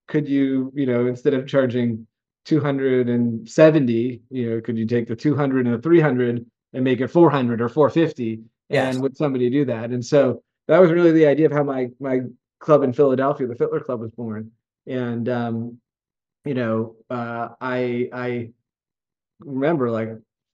Could 0.09 0.29
you, 0.29 0.73
you 0.75 0.87
know, 0.87 1.07
instead 1.07 1.35
of 1.35 1.47
charging 1.47 2.07
270, 2.45 4.23
you 4.31 4.51
know, 4.51 4.61
could 4.61 4.79
you 4.79 4.87
take 4.87 5.09
the 5.09 5.17
200 5.17 5.67
and 5.67 5.75
the 5.75 5.83
300 5.83 6.45
and 6.73 6.85
make 6.85 7.01
it 7.01 7.09
400 7.09 7.61
or 7.61 7.69
450? 7.69 8.41
Yes. 8.69 8.95
And 8.95 9.03
would 9.03 9.17
somebody 9.17 9.51
do 9.51 9.65
that? 9.67 9.91
And 9.91 10.05
so 10.05 10.43
that 10.69 10.79
was 10.79 10.91
really 10.91 11.13
the 11.13 11.27
idea 11.27 11.47
of 11.47 11.53
how 11.53 11.65
my 11.65 11.89
my 12.01 12.21
club 12.61 12.83
in 12.83 12.93
Philadelphia, 12.93 13.47
the 13.47 13.55
Fitler 13.55 13.85
Club, 13.85 14.01
was 14.01 14.11
born. 14.13 14.51
And 14.87 15.29
um, 15.29 15.79
you 16.45 16.55
know, 16.55 16.97
uh, 17.11 17.49
I 17.61 18.09
I 18.13 18.51
remember 19.41 19.91
like 19.91 20.11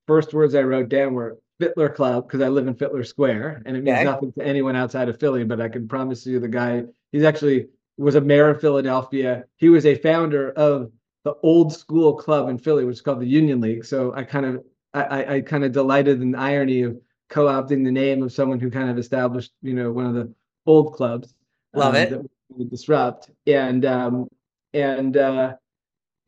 first 0.07 0.33
words 0.35 0.55
I 0.55 0.63
wrote 0.63 0.89
down 0.89 1.15
were 1.15 1.39
Fitler 1.61 1.95
Club 1.95 2.27
because 2.27 2.41
I 2.41 2.49
live 2.49 2.67
in 2.67 2.75
Fitler 2.75 3.07
Square, 3.07 3.63
and 3.67 3.77
it 3.77 3.85
means 3.85 3.97
Okay. 3.99 4.05
nothing 4.05 4.33
to 4.33 4.45
anyone 4.45 4.77
outside 4.77 5.09
of 5.09 5.19
Philly. 5.21 5.45
But 5.45 5.61
I 5.61 5.69
can 5.69 5.89
promise 5.89 6.27
you, 6.27 6.41
the 6.41 6.49
guy 6.49 6.85
he's 7.13 7.25
actually 7.25 7.67
was 7.99 8.15
a 8.15 8.21
mayor 8.21 8.51
of 8.51 8.61
Philadelphia. 8.61 9.45
He 9.57 9.69
was 9.69 9.87
a 9.87 9.95
founder 9.97 10.51
of 10.53 10.91
the 11.27 11.35
old 11.43 11.73
school 11.73 12.15
club 12.15 12.49
in 12.49 12.57
Philly, 12.57 12.85
which 12.85 12.95
is 12.95 13.03
called 13.03 13.21
the 13.21 13.27
Union 13.27 13.61
League. 13.61 13.85
So 13.85 14.15
I 14.15 14.23
kind 14.23 14.47
of 14.47 14.63
I, 14.95 15.35
I, 15.35 15.41
kind 15.41 15.65
of 15.65 15.73
delighted 15.73 16.23
in 16.23 16.31
the 16.31 16.39
irony 16.39 16.83
of 16.83 16.97
co-opting 17.29 17.85
the 17.85 17.91
name 17.91 18.23
of 18.23 18.33
someone 18.33 18.61
who 18.61 18.71
kind 18.71 18.89
of 18.89 18.97
established, 18.97 19.53
you 19.61 19.75
know, 19.75 19.91
one 19.91 20.07
of 20.07 20.15
the 20.15 20.33
old 20.67 20.95
clubs. 20.95 21.35
Love 21.75 21.97
um, 21.97 22.01
it. 22.01 22.11
that 22.11 22.21
would 22.51 22.71
disrupt 22.71 23.31
and 23.49 23.85
um 23.85 24.29
and 24.73 25.17
uh 25.17 25.55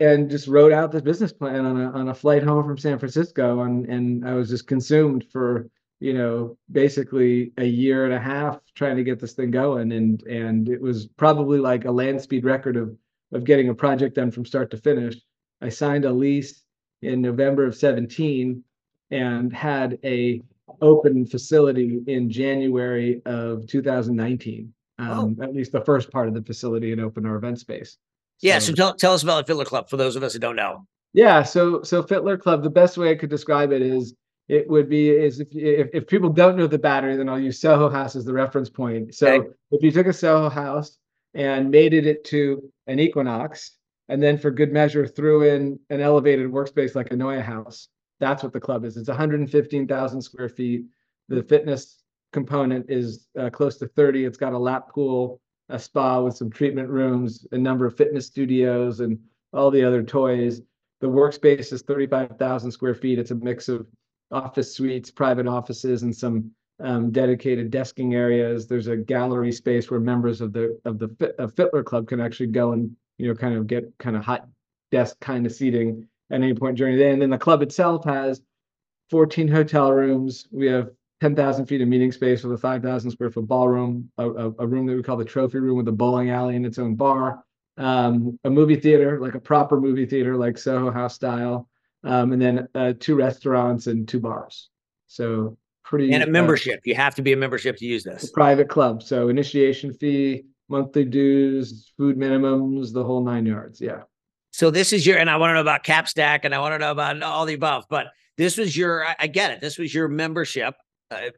and 0.00 0.28
just 0.28 0.48
wrote 0.48 0.72
out 0.72 0.90
this 0.90 1.00
business 1.00 1.32
plan 1.32 1.64
on 1.64 1.80
a 1.80 1.90
on 1.92 2.08
a 2.08 2.14
flight 2.14 2.42
home 2.42 2.64
from 2.64 2.76
San 2.76 2.98
Francisco 2.98 3.62
and 3.62 3.86
and 3.86 4.28
I 4.28 4.34
was 4.34 4.50
just 4.50 4.66
consumed 4.66 5.24
for 5.30 5.70
you 6.00 6.12
know 6.12 6.58
basically 6.72 7.52
a 7.56 7.64
year 7.64 8.04
and 8.04 8.12
a 8.12 8.18
half 8.18 8.58
trying 8.74 8.96
to 8.96 9.04
get 9.04 9.20
this 9.20 9.34
thing 9.34 9.52
going 9.52 9.92
and 9.92 10.24
and 10.24 10.68
it 10.68 10.80
was 10.80 11.06
probably 11.06 11.60
like 11.60 11.84
a 11.84 11.92
land 11.92 12.20
speed 12.20 12.44
record 12.44 12.76
of 12.76 12.96
of 13.32 13.44
getting 13.44 13.68
a 13.68 13.74
project 13.74 14.16
done 14.16 14.30
from 14.30 14.44
start 14.44 14.70
to 14.70 14.76
finish. 14.76 15.16
I 15.60 15.68
signed 15.68 16.04
a 16.04 16.12
lease 16.12 16.62
in 17.02 17.20
November 17.20 17.66
of 17.66 17.74
17 17.74 18.62
and 19.10 19.52
had 19.52 19.98
a 20.04 20.42
open 20.80 21.26
facility 21.26 22.00
in 22.06 22.30
January 22.30 23.22
of 23.24 23.66
2019. 23.66 24.72
Um, 25.00 25.36
at 25.40 25.54
least 25.54 25.70
the 25.72 25.80
first 25.80 26.10
part 26.10 26.26
of 26.26 26.34
the 26.34 26.42
facility 26.42 26.90
and 26.92 27.00
open 27.00 27.24
our 27.24 27.36
event 27.36 27.60
space. 27.60 27.98
Yeah. 28.40 28.58
So 28.58 28.72
tell, 28.72 28.94
tell 28.94 29.12
us 29.14 29.22
about 29.22 29.46
the 29.46 29.52
Fitler 29.52 29.64
Club 29.64 29.88
for 29.88 29.96
those 29.96 30.16
of 30.16 30.22
us 30.24 30.32
who 30.32 30.40
don't 30.40 30.56
know. 30.56 30.86
Yeah, 31.14 31.42
so 31.42 31.82
so 31.82 32.02
Fitler 32.02 32.38
Club, 32.38 32.62
the 32.62 32.70
best 32.70 32.98
way 32.98 33.10
I 33.10 33.14
could 33.14 33.30
describe 33.30 33.72
it 33.72 33.80
is 33.80 34.14
it 34.48 34.68
would 34.68 34.88
be 34.88 35.08
is 35.10 35.40
if 35.40 35.48
if, 35.52 35.88
if 35.94 36.06
people 36.06 36.28
don't 36.30 36.56
know 36.56 36.66
the 36.66 36.78
battery, 36.78 37.16
then 37.16 37.28
I'll 37.28 37.38
use 37.38 37.60
Soho 37.60 37.88
House 37.88 38.14
as 38.14 38.24
the 38.24 38.32
reference 38.32 38.68
point. 38.68 39.14
So 39.14 39.26
Okay. 39.28 39.48
if 39.70 39.82
you 39.82 39.90
took 39.90 40.06
a 40.06 40.12
Soho 40.12 40.48
House 40.48 40.98
and 41.38 41.70
made 41.70 41.94
it 41.94 42.24
to 42.24 42.68
an 42.88 42.98
Equinox, 42.98 43.78
and 44.08 44.20
then 44.20 44.36
for 44.36 44.50
good 44.50 44.72
measure 44.72 45.06
threw 45.06 45.42
in 45.42 45.78
an 45.88 46.00
elevated 46.00 46.50
workspace 46.50 46.96
like 46.96 47.12
a 47.12 47.14
NeueHouse, 47.14 47.86
that's 48.18 48.42
what 48.42 48.52
the 48.52 48.60
club 48.60 48.84
is. 48.84 48.96
It's 48.96 49.08
115,000 49.08 50.20
square 50.20 50.48
feet. 50.48 50.86
The 51.28 51.44
fitness 51.44 52.02
component 52.32 52.90
is 52.90 53.28
uh, 53.38 53.50
close 53.50 53.76
to 53.76 53.86
30. 53.86 54.24
It's 54.24 54.36
got 54.36 54.52
a 54.52 54.58
lap 54.58 54.88
pool, 54.92 55.40
a 55.68 55.78
spa 55.78 56.20
with 56.20 56.36
some 56.36 56.50
treatment 56.50 56.88
rooms, 56.88 57.46
a 57.52 57.58
number 57.58 57.86
of 57.86 57.96
fitness 57.96 58.26
studios, 58.26 58.98
and 58.98 59.16
all 59.52 59.70
the 59.70 59.84
other 59.84 60.02
toys. 60.02 60.60
The 61.00 61.06
workspace 61.06 61.72
is 61.72 61.82
35,000 61.82 62.72
square 62.72 62.96
feet. 62.96 63.20
It's 63.20 63.30
a 63.30 63.36
mix 63.36 63.68
of 63.68 63.86
office 64.32 64.74
suites, 64.74 65.12
private 65.12 65.46
offices, 65.46 66.02
and 66.02 66.14
some 66.14 66.50
um, 66.80 67.10
dedicated 67.10 67.70
desking 67.70 68.14
areas. 68.14 68.66
There's 68.66 68.86
a 68.86 68.96
gallery 68.96 69.52
space 69.52 69.90
where 69.90 70.00
members 70.00 70.40
of 70.40 70.52
the 70.52 70.78
of 70.84 70.98
the 70.98 71.34
of 71.38 71.54
Fitler 71.54 71.84
Club 71.84 72.08
can 72.08 72.20
actually 72.20 72.48
go 72.48 72.72
and 72.72 72.94
you 73.18 73.28
know 73.28 73.34
kind 73.34 73.54
of 73.54 73.66
get 73.66 73.92
kind 73.98 74.16
of 74.16 74.24
hot 74.24 74.48
desk 74.90 75.18
kind 75.20 75.46
of 75.46 75.52
seating 75.52 76.06
at 76.30 76.36
any 76.36 76.54
point 76.54 76.76
during 76.76 76.96
the 76.96 77.02
day. 77.02 77.10
And 77.10 77.20
then 77.20 77.30
the 77.30 77.38
club 77.38 77.62
itself 77.62 78.04
has 78.04 78.40
14 79.10 79.48
hotel 79.48 79.92
rooms. 79.92 80.46
We 80.50 80.66
have 80.66 80.90
10,000 81.20 81.66
feet 81.66 81.80
of 81.80 81.88
meeting 81.88 82.12
space 82.12 82.44
with 82.44 82.52
a 82.52 82.60
5,000 82.60 83.10
square 83.10 83.30
foot 83.30 83.48
ballroom, 83.48 84.10
a, 84.18 84.28
a, 84.28 84.52
a 84.60 84.66
room 84.66 84.86
that 84.86 84.96
we 84.96 85.02
call 85.02 85.16
the 85.16 85.24
trophy 85.24 85.58
room 85.58 85.76
with 85.76 85.88
a 85.88 85.92
bowling 85.92 86.30
alley 86.30 86.56
and 86.56 86.64
its 86.64 86.78
own 86.78 86.94
bar, 86.94 87.42
um, 87.76 88.38
a 88.44 88.50
movie 88.50 88.76
theater, 88.76 89.20
like 89.20 89.34
a 89.34 89.40
proper 89.40 89.80
movie 89.80 90.06
theater, 90.06 90.36
like 90.36 90.58
Soho 90.58 90.90
House 90.90 91.14
style, 91.14 91.68
um, 92.04 92.32
and 92.32 92.40
then 92.40 92.68
uh, 92.74 92.92
two 92.98 93.16
restaurants 93.16 93.88
and 93.88 94.06
two 94.06 94.20
bars. 94.20 94.68
So 95.06 95.56
pretty 95.88 96.12
And 96.12 96.22
a 96.22 96.26
uh, 96.26 96.30
membership. 96.30 96.80
You 96.84 96.94
have 96.94 97.14
to 97.14 97.22
be 97.22 97.32
a 97.32 97.36
membership 97.36 97.76
to 97.78 97.86
use 97.86 98.04
this. 98.04 98.30
private 98.30 98.68
club. 98.68 99.02
So 99.02 99.28
initiation 99.28 99.94
fee, 99.94 100.44
monthly 100.68 101.04
dues, 101.04 101.92
food 101.96 102.16
minimums, 102.18 102.92
the 102.92 103.02
whole 103.02 103.24
nine 103.24 103.46
yards. 103.46 103.80
Yeah. 103.80 104.02
So 104.52 104.70
this 104.70 104.92
is 104.92 105.06
your, 105.06 105.18
and 105.18 105.30
I 105.30 105.36
want 105.38 105.50
to 105.50 105.54
know 105.54 105.60
about 105.60 105.84
Cap 105.84 106.06
Stack 106.06 106.44
and 106.44 106.54
I 106.54 106.58
want 106.58 106.74
to 106.74 106.78
know 106.78 106.90
about 106.90 107.22
all 107.22 107.46
the 107.46 107.54
above, 107.54 107.86
but 107.88 108.08
this 108.36 108.58
was 108.58 108.76
your, 108.76 109.04
I, 109.04 109.16
I 109.20 109.26
get 109.28 109.50
it. 109.50 109.60
This 109.60 109.78
was 109.78 109.94
your 109.94 110.08
membership 110.08 110.74
uh, 111.10 111.30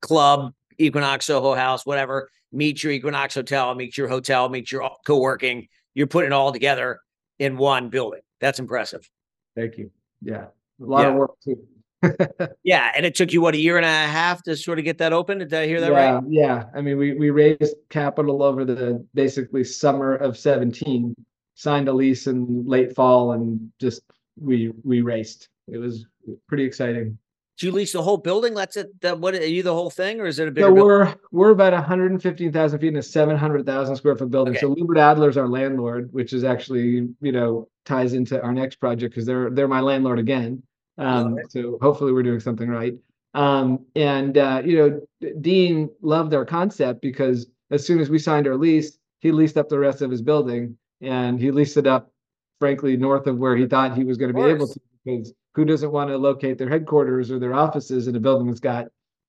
club, 0.00 0.54
Equinox, 0.78 1.26
Soho 1.26 1.54
House, 1.54 1.84
whatever. 1.84 2.30
Meet 2.52 2.82
your 2.82 2.92
Equinox 2.92 3.34
Hotel, 3.34 3.74
meet 3.74 3.98
your 3.98 4.08
hotel, 4.08 4.48
meet 4.48 4.72
your 4.72 4.90
co 5.06 5.20
working. 5.20 5.68
You're 5.94 6.06
putting 6.06 6.30
it 6.30 6.32
all 6.32 6.52
together 6.52 7.00
in 7.38 7.56
one 7.58 7.90
building. 7.90 8.22
That's 8.40 8.58
impressive. 8.58 9.08
Thank 9.54 9.76
you. 9.76 9.90
Yeah. 10.22 10.46
A 10.80 10.84
lot 10.84 11.06
of 11.06 11.14
work 11.14 11.32
too. 11.44 11.62
Yeah. 12.64 12.92
And 12.96 13.04
it 13.06 13.14
took 13.14 13.32
you, 13.32 13.40
what, 13.40 13.54
a 13.54 13.58
year 13.58 13.76
and 13.76 13.86
a 13.86 13.88
half 13.88 14.42
to 14.44 14.56
sort 14.56 14.78
of 14.78 14.84
get 14.84 14.98
that 14.98 15.12
open? 15.12 15.38
Did 15.38 15.54
I 15.54 15.66
hear 15.66 15.80
that 15.80 15.90
yeah, 15.90 16.12
right? 16.14 16.24
Yeah. 16.28 16.64
I 16.74 16.80
mean, 16.80 16.98
we, 16.98 17.14
we 17.14 17.30
raised 17.30 17.74
capital 17.88 18.42
over 18.42 18.64
the 18.64 19.04
basically 19.14 19.64
summer 19.64 20.14
of 20.16 20.36
17, 20.36 21.14
signed 21.54 21.88
a 21.88 21.92
lease 21.92 22.26
in 22.26 22.64
late 22.66 22.94
fall 22.94 23.32
and 23.32 23.70
just 23.80 24.02
we 24.40 24.72
we 24.84 25.02
raced. 25.02 25.48
It 25.68 25.78
was 25.78 26.06
pretty 26.48 26.64
exciting. 26.64 27.18
Did 27.58 27.66
you 27.66 27.72
lease 27.72 27.92
the 27.92 28.02
whole 28.02 28.16
building? 28.16 28.54
That's 28.54 28.78
it. 28.78 28.88
That, 29.02 29.18
what 29.18 29.34
are 29.34 29.46
you 29.46 29.62
the 29.62 29.74
whole 29.74 29.90
thing 29.90 30.20
or 30.20 30.26
is 30.26 30.38
it 30.38 30.48
a 30.48 30.50
bigger 30.50 30.68
So 30.68 30.74
building? 30.74 30.86
we're 30.86 31.14
we're 31.30 31.50
about 31.50 31.74
115,000 31.74 32.78
feet 32.78 32.88
in 32.88 32.96
a 32.96 33.02
700,000 33.02 33.96
square 33.96 34.16
foot 34.16 34.30
building. 34.30 34.52
Okay. 34.52 34.60
So 34.60 34.74
Lubert 34.74 34.96
Adler's 34.96 35.36
our 35.36 35.48
landlord, 35.48 36.10
which 36.12 36.32
is 36.32 36.44
actually 36.44 37.08
you 37.20 37.32
know 37.32 37.68
ties 37.84 38.14
into 38.14 38.40
our 38.42 38.52
next 38.52 38.76
project 38.76 39.14
because 39.14 39.26
they're 39.26 39.50
they're 39.50 39.68
my 39.68 39.80
landlord 39.80 40.18
again. 40.18 40.62
Um, 40.98 41.38
so 41.48 41.78
hopefully 41.80 42.12
we're 42.12 42.22
doing 42.22 42.40
something 42.40 42.68
right. 42.68 42.94
Um, 43.34 43.86
and 43.94 44.36
uh, 44.36 44.62
you 44.64 44.76
know, 44.76 45.32
Dean 45.40 45.90
loved 46.02 46.34
our 46.34 46.44
concept 46.44 47.00
because 47.00 47.46
as 47.70 47.86
soon 47.86 48.00
as 48.00 48.10
we 48.10 48.18
signed 48.18 48.46
our 48.46 48.56
lease, 48.56 48.98
he 49.20 49.32
leased 49.32 49.56
up 49.56 49.68
the 49.68 49.78
rest 49.78 50.02
of 50.02 50.10
his 50.10 50.22
building, 50.22 50.76
and 51.00 51.38
he 51.38 51.50
leased 51.50 51.76
it 51.76 51.86
up, 51.86 52.10
frankly, 52.58 52.96
north 52.96 53.26
of 53.26 53.38
where 53.38 53.56
he 53.56 53.66
thought 53.66 53.96
he 53.96 54.04
was 54.04 54.16
going 54.16 54.34
to 54.34 54.34
be 54.34 54.48
able 54.48 54.66
to. 54.66 54.80
Because 55.04 55.32
who 55.54 55.64
doesn't 55.64 55.92
want 55.92 56.10
to 56.10 56.18
locate 56.18 56.58
their 56.58 56.68
headquarters 56.68 57.30
or 57.30 57.38
their 57.38 57.54
offices 57.54 58.08
in 58.08 58.16
a 58.16 58.20
building 58.20 58.48
that's 58.48 58.60
got 58.60 58.86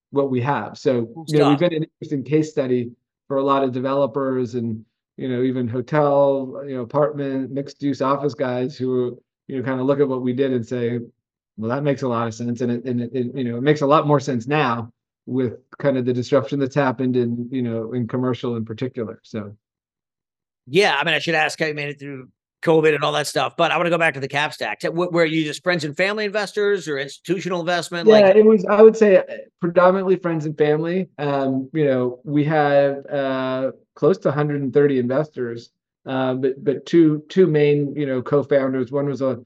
what 0.10 0.32
we 0.32 0.42
have? 0.42 0.78
So 0.78 1.26
you 1.28 1.38
know, 1.38 1.50
we've 1.50 1.60
been 1.60 1.74
an 1.74 1.84
interesting 1.84 2.24
case 2.24 2.50
study 2.52 2.92
for 3.28 3.38
a 3.38 3.44
lot 3.44 3.64
of 3.64 3.72
developers 3.72 4.56
and 4.56 4.84
you 5.18 5.30
know 5.30 5.44
even 5.44 5.68
hotel, 5.68 6.64
you 6.68 6.76
know, 6.76 6.82
apartment, 6.82 7.52
mixed 7.52 7.84
use 7.84 8.02
office 8.02 8.34
guys 8.34 8.78
who 8.78 9.22
you 9.48 9.58
know 9.58 9.64
kind 9.64 9.80
of 9.80 9.86
look 9.86 10.00
at 10.00 10.08
what 10.08 10.22
we 10.22 10.34
did 10.34 10.52
and 10.52 10.66
say, 10.66 11.00
well, 11.58 11.70
that 11.70 11.84
makes 11.84 12.02
a 12.02 12.08
lot 12.08 12.28
of 12.28 12.34
sense, 12.34 12.62
and 12.62 12.72
it, 12.72 12.86
and 12.86 13.02
it, 13.02 13.12
it, 13.14 13.36
you 13.36 13.44
know 13.44 13.58
it 13.58 13.62
makes 13.62 13.82
a 13.82 13.88
lot 13.88 14.08
more 14.08 14.20
sense 14.20 14.48
now 14.48 14.92
with 15.26 15.54
kind 15.78 15.98
of 15.98 16.06
the 16.06 16.14
disruption 16.14 16.60
that's 16.60 16.76
happened 16.76 17.16
in 17.16 17.48
you 17.52 17.62
know 17.62 17.94
in 17.94 18.08
commercial 18.08 18.56
in 18.56 18.66
particular. 18.66 19.20
So 19.24 19.56
Yeah, 20.68 20.96
I 21.00 21.04
mean, 21.04 21.14
I 21.14 21.20
should 21.20 21.36
ask 21.36 21.60
how 21.60 21.66
you 21.66 21.74
made 21.74 21.90
it 21.90 22.00
through 22.00 22.30
COVID 22.64 22.94
and 22.94 23.04
all 23.04 23.12
that 23.14 23.28
stuff, 23.28 23.56
but 23.58 23.72
I 23.72 23.78
want 23.78 23.88
to 23.88 23.92
go 23.92 23.98
back 23.98 24.14
to 24.14 24.20
the 24.20 24.28
cap 24.28 24.54
stack. 24.54 24.84
Wh- 24.84 25.12
Where 25.12 25.26
you 25.26 25.44
just 25.44 25.64
friends 25.64 25.84
and 25.84 25.98
family 25.98 26.26
investors 26.26 26.88
or 26.88 26.98
institutional 26.98 27.60
investment? 27.60 28.08
yeah, 28.08 28.28
Like, 28.28 28.36
it 28.36 28.46
was 28.46 28.66
I 28.66 28.82
would 28.82 28.96
say 28.96 29.18
uh, 29.18 29.24
predominantly 29.60 30.16
friends 30.18 30.46
and 30.46 30.58
family. 30.58 31.10
Um, 31.18 31.70
you 31.74 31.86
know, 31.86 32.20
we 32.24 32.44
had 32.44 33.06
uh, 33.08 33.72
close 33.96 34.18
to 34.20 34.30
130 34.30 35.00
investors, 35.00 35.72
uh, 36.06 36.36
but 36.36 36.64
but 36.64 36.86
two 36.86 37.24
two 37.30 37.48
main 37.48 37.96
you 37.96 38.06
know 38.06 38.22
co-founders. 38.22 38.92
One 38.92 39.08
was 39.08 39.22
a 39.22 39.40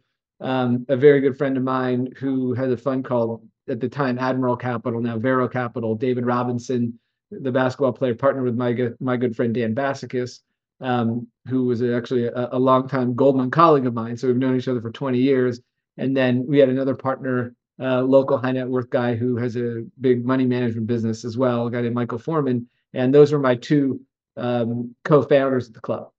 um, 0.46 0.86
a 0.90 0.96
very 0.96 1.22
good 1.22 1.38
friend 1.38 1.58
of 1.58 1.64
mine 1.64 2.08
who 2.18 2.54
has 2.54 2.72
a 2.72 2.78
fund 2.78 3.04
called 3.04 3.42
at 3.68 3.80
the 3.80 3.90
time 3.90 4.20
Admiral 4.20 4.56
Capital, 4.56 5.02
now 5.02 5.18
Vero 5.18 5.48
Capital. 5.48 5.96
David 5.96 6.24
Robinson, 6.24 7.00
the 7.32 7.52
basketball 7.52 7.94
player, 7.94 8.14
partnered 8.14 8.46
with 8.46 8.56
my 8.56 8.72
good 8.72 8.96
my 9.00 9.18
good 9.18 9.36
friend 9.36 9.56
Dan 9.56 9.74
Bassichis, 9.74 10.42
um, 10.82 11.28
who 11.48 11.66
was 11.66 11.82
actually 11.82 12.28
a, 12.28 12.50
a 12.52 12.60
longtime 12.60 13.16
Goldman 13.16 13.50
colleague 13.50 13.88
of 13.88 13.96
mine. 13.96 14.16
So 14.16 14.28
we've 14.28 14.38
known 14.38 14.56
each 14.56 14.68
other 14.68 14.82
for 14.82 14.92
20 14.92 15.18
years. 15.18 15.60
And 15.98 16.16
then 16.16 16.46
we 16.46 16.60
had 16.60 16.70
another 16.70 16.94
partner, 16.94 17.56
uh, 17.82 18.04
local 18.04 18.38
high 18.38 18.52
net 18.52 18.68
worth 18.68 18.92
guy 18.92 19.16
who 19.16 19.38
has 19.38 19.58
a 19.58 19.84
big 20.00 20.24
money 20.24 20.46
management 20.46 20.86
business 20.86 21.26
as 21.26 21.40
well, 21.40 21.66
a 21.66 21.72
guy 21.72 21.82
named 21.82 21.96
Michael 21.96 22.20
Forman. 22.20 22.70
And 22.94 23.12
those 23.12 23.32
were 23.32 23.40
my 23.40 23.56
two 23.56 24.00
um, 24.38 24.94
co-founders 25.06 25.70
of 25.70 25.74
the 25.74 25.80
club. 25.80 26.12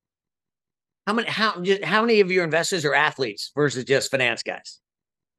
How 1.06 1.12
many 1.12 1.28
how 1.28 1.60
just 1.60 1.84
how 1.84 2.00
many 2.02 2.20
of 2.20 2.30
your 2.32 2.42
investors 2.44 2.84
are 2.84 2.94
athletes 2.94 3.52
versus 3.54 3.84
just 3.84 4.10
finance 4.10 4.42
guys? 4.42 4.80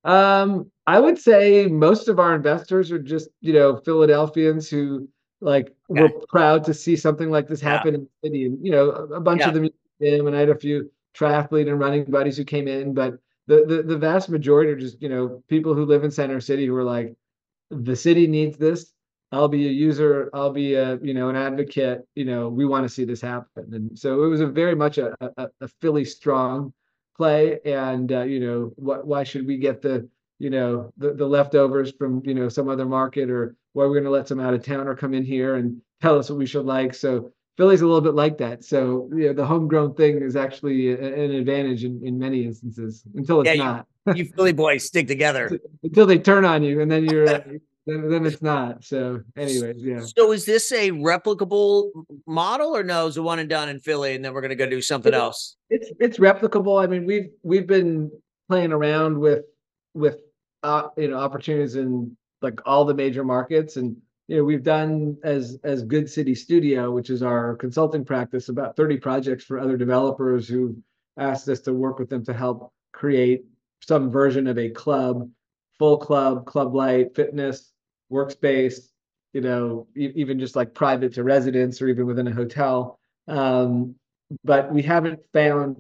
Um, 0.04 0.72
I 0.86 1.00
would 1.00 1.18
say 1.18 1.68
most 1.68 2.08
of 2.08 2.20
our 2.20 2.34
investors 2.36 2.92
are 2.92 3.00
just, 3.00 3.30
you 3.42 3.54
know, 3.54 3.76
Philadelphians 3.78 4.70
who 4.70 5.08
like 5.42 5.76
Okay. 5.90 6.02
were 6.02 6.10
proud 6.30 6.64
to 6.66 6.74
see 6.74 6.96
something 6.96 7.30
like 7.30 7.48
this 7.48 7.62
Yeah. 7.62 7.70
happen 7.72 7.96
in 7.96 8.02
the 8.02 8.28
city. 8.28 8.46
And, 8.46 8.66
you 8.66 8.72
know, 8.72 8.92
a, 8.92 9.04
a 9.16 9.20
bunch 9.20 9.42
Yeah. 9.42 9.50
of 9.50 9.54
them 9.56 9.70
and 10.00 10.36
I 10.36 10.40
had 10.40 10.50
a 10.50 10.56
few 10.58 10.90
triathlete 11.16 11.68
and 11.70 11.80
running 11.80 12.06
buddies 12.06 12.38
who 12.38 12.44
came 12.46 12.68
in, 12.68 12.94
but 12.94 13.20
the, 13.48 13.66
the 13.66 13.82
the 13.84 13.98
vast 13.98 14.30
majority 14.30 14.72
are 14.72 14.76
just, 14.76 15.02
you 15.02 15.10
know, 15.10 15.44
people 15.48 15.74
who 15.74 15.86
live 15.86 16.04
in 16.04 16.12
Center 16.12 16.40
City 16.40 16.66
who 16.68 16.76
are 16.76 16.84
like, 16.84 17.16
the 17.72 17.96
city 17.96 18.28
needs 18.28 18.58
this. 18.58 18.94
I'll 19.32 19.48
be 19.50 19.68
a 19.68 19.72
user. 19.72 20.30
I'll 20.34 20.52
be 20.54 20.76
a, 20.76 20.98
you 21.02 21.14
know, 21.14 21.30
an 21.30 21.36
advocate. 21.36 22.08
You 22.16 22.26
know, 22.26 22.48
we 22.50 22.66
want 22.66 22.86
to 22.86 22.90
see 22.90 23.04
this 23.04 23.22
happen. 23.22 23.74
And 23.74 23.98
so 23.98 24.24
it 24.24 24.28
was 24.28 24.40
a 24.42 24.48
very 24.48 24.76
much 24.76 24.98
a, 24.98 25.16
a, 25.38 25.48
a 25.62 25.68
Philly 25.82 26.06
strong 26.06 26.74
play. 27.16 27.60
And, 27.66 28.12
uh, 28.12 28.22
you 28.24 28.40
know, 28.40 28.72
what, 28.78 29.06
why 29.06 29.24
should 29.24 29.46
we 29.46 29.58
get 29.58 29.82
the, 29.82 30.08
you 30.40 30.50
know, 30.50 30.94
the, 30.98 31.14
the 31.14 31.26
leftovers 31.26 31.92
from, 31.98 32.22
you 32.26 32.34
know, 32.34 32.48
some 32.48 32.70
other 32.70 32.86
market 32.86 33.30
or 33.30 33.56
why 33.74 33.84
are 33.84 33.88
we're 33.90 33.96
going 33.96 34.06
to 34.06 34.10
let 34.12 34.28
some 34.28 34.40
out 34.40 34.54
of 34.54 34.64
town 34.64 34.88
or 34.88 34.96
come 34.96 35.14
in 35.14 35.26
here 35.26 35.56
and 35.56 35.82
tell 36.02 36.18
us 36.18 36.30
what 36.30 36.40
we 36.40 36.46
should 36.46 36.66
like. 36.66 36.94
So 36.94 37.32
Philly's 37.58 37.82
a 37.82 37.86
little 37.86 38.02
bit 38.02 38.14
like 38.14 38.38
that. 38.38 38.64
So, 38.64 39.10
you 39.14 39.28
know, 39.28 39.34
the 39.34 39.46
homegrown 39.46 39.96
thing 39.96 40.22
is 40.22 40.36
actually 40.36 40.92
a- 40.92 41.24
an 41.26 41.32
advantage 41.32 41.84
in, 41.84 42.00
in 42.06 42.18
many 42.18 42.46
instances 42.46 43.04
until 43.16 43.42
it's 43.42 43.48
Yeah, 43.48 43.54
you- 43.54 43.64
not, 43.64 43.88
You 44.16 44.26
Philly 44.26 44.54
boys 44.54 44.86
stick 44.86 45.08
together. 45.08 45.60
until 45.84 46.06
they 46.06 46.18
turn 46.20 46.46
on 46.46 46.64
you 46.64 46.80
and 46.82 46.90
then 46.90 47.04
you're, 47.04 47.26
then, 47.88 48.10
then 48.10 48.26
it's 48.26 48.42
not. 48.42 48.84
So 48.84 49.22
anyways, 49.36 49.78
yeah. 49.82 50.02
So 50.16 50.32
is 50.32 50.46
this 50.46 50.72
a 50.72 50.92
replicable 50.92 51.90
model 52.28 52.76
or 52.76 52.84
no? 52.84 53.08
Is 53.08 53.18
a 53.18 53.24
one 53.24 53.40
and 53.40 53.50
done 53.50 53.70
in 53.70 53.80
Philly 53.80 54.14
and 54.16 54.24
then 54.24 54.34
we're 54.34 54.42
gonna 54.42 54.56
go 54.56 54.70
do 54.70 54.82
something 54.82 55.14
It- 55.14 55.18
else? 55.18 55.56
it's 55.70 55.92
it's 56.00 56.18
replicable. 56.20 56.84
I 56.84 56.88
mean, 56.88 57.06
we've 57.06 57.30
we've 57.44 57.66
been 57.68 58.12
playing 58.50 58.72
around 58.72 59.18
with 59.18 59.46
with 59.94 60.18
uh, 60.64 60.90
you 60.98 61.08
know 61.08 61.18
opportunities 61.18 61.76
in 61.76 62.16
like 62.42 62.60
all 62.68 62.86
the 62.86 62.94
major 62.94 63.24
markets, 63.24 63.78
and 63.78 63.96
you 64.28 64.38
know 64.38 64.44
we've 64.44 64.64
done 64.64 65.18
as 65.24 65.58
as 65.64 65.82
Good 65.84 66.10
City 66.10 66.36
Studio, 66.36 66.92
which 66.92 67.10
is 67.10 67.24
our 67.24 67.56
consulting 67.56 68.06
practice, 68.06 68.50
about 68.50 68.76
thirty 68.76 68.98
projects 68.98 69.44
for 69.44 69.60
other 69.60 69.78
developers 69.78 70.48
who 70.48 70.78
asked 71.18 71.50
us 71.50 71.62
to 71.62 71.74
work 71.74 71.98
with 72.00 72.10
them 72.10 72.24
to 72.26 72.34
help 72.34 72.72
create 72.92 73.46
some 73.82 74.10
version 74.12 74.48
of 74.48 74.58
a 74.58 74.70
club, 74.70 75.30
full 75.80 75.98
club, 75.98 76.46
club 76.46 76.74
light, 76.76 77.16
fitness, 77.16 77.72
workspace. 78.12 78.90
You 79.34 79.42
know, 79.42 79.88
e- 79.96 80.14
even 80.16 80.40
just 80.40 80.56
like 80.56 80.74
private 80.74 81.14
to 81.16 81.24
residents 81.24 81.82
or 81.82 81.88
even 81.88 82.06
within 82.06 82.28
a 82.28 82.34
hotel. 82.34 83.00
Um, 83.28 83.96
but 84.44 84.74
we 84.74 84.82
haven't 84.82 85.20
found 85.34 85.78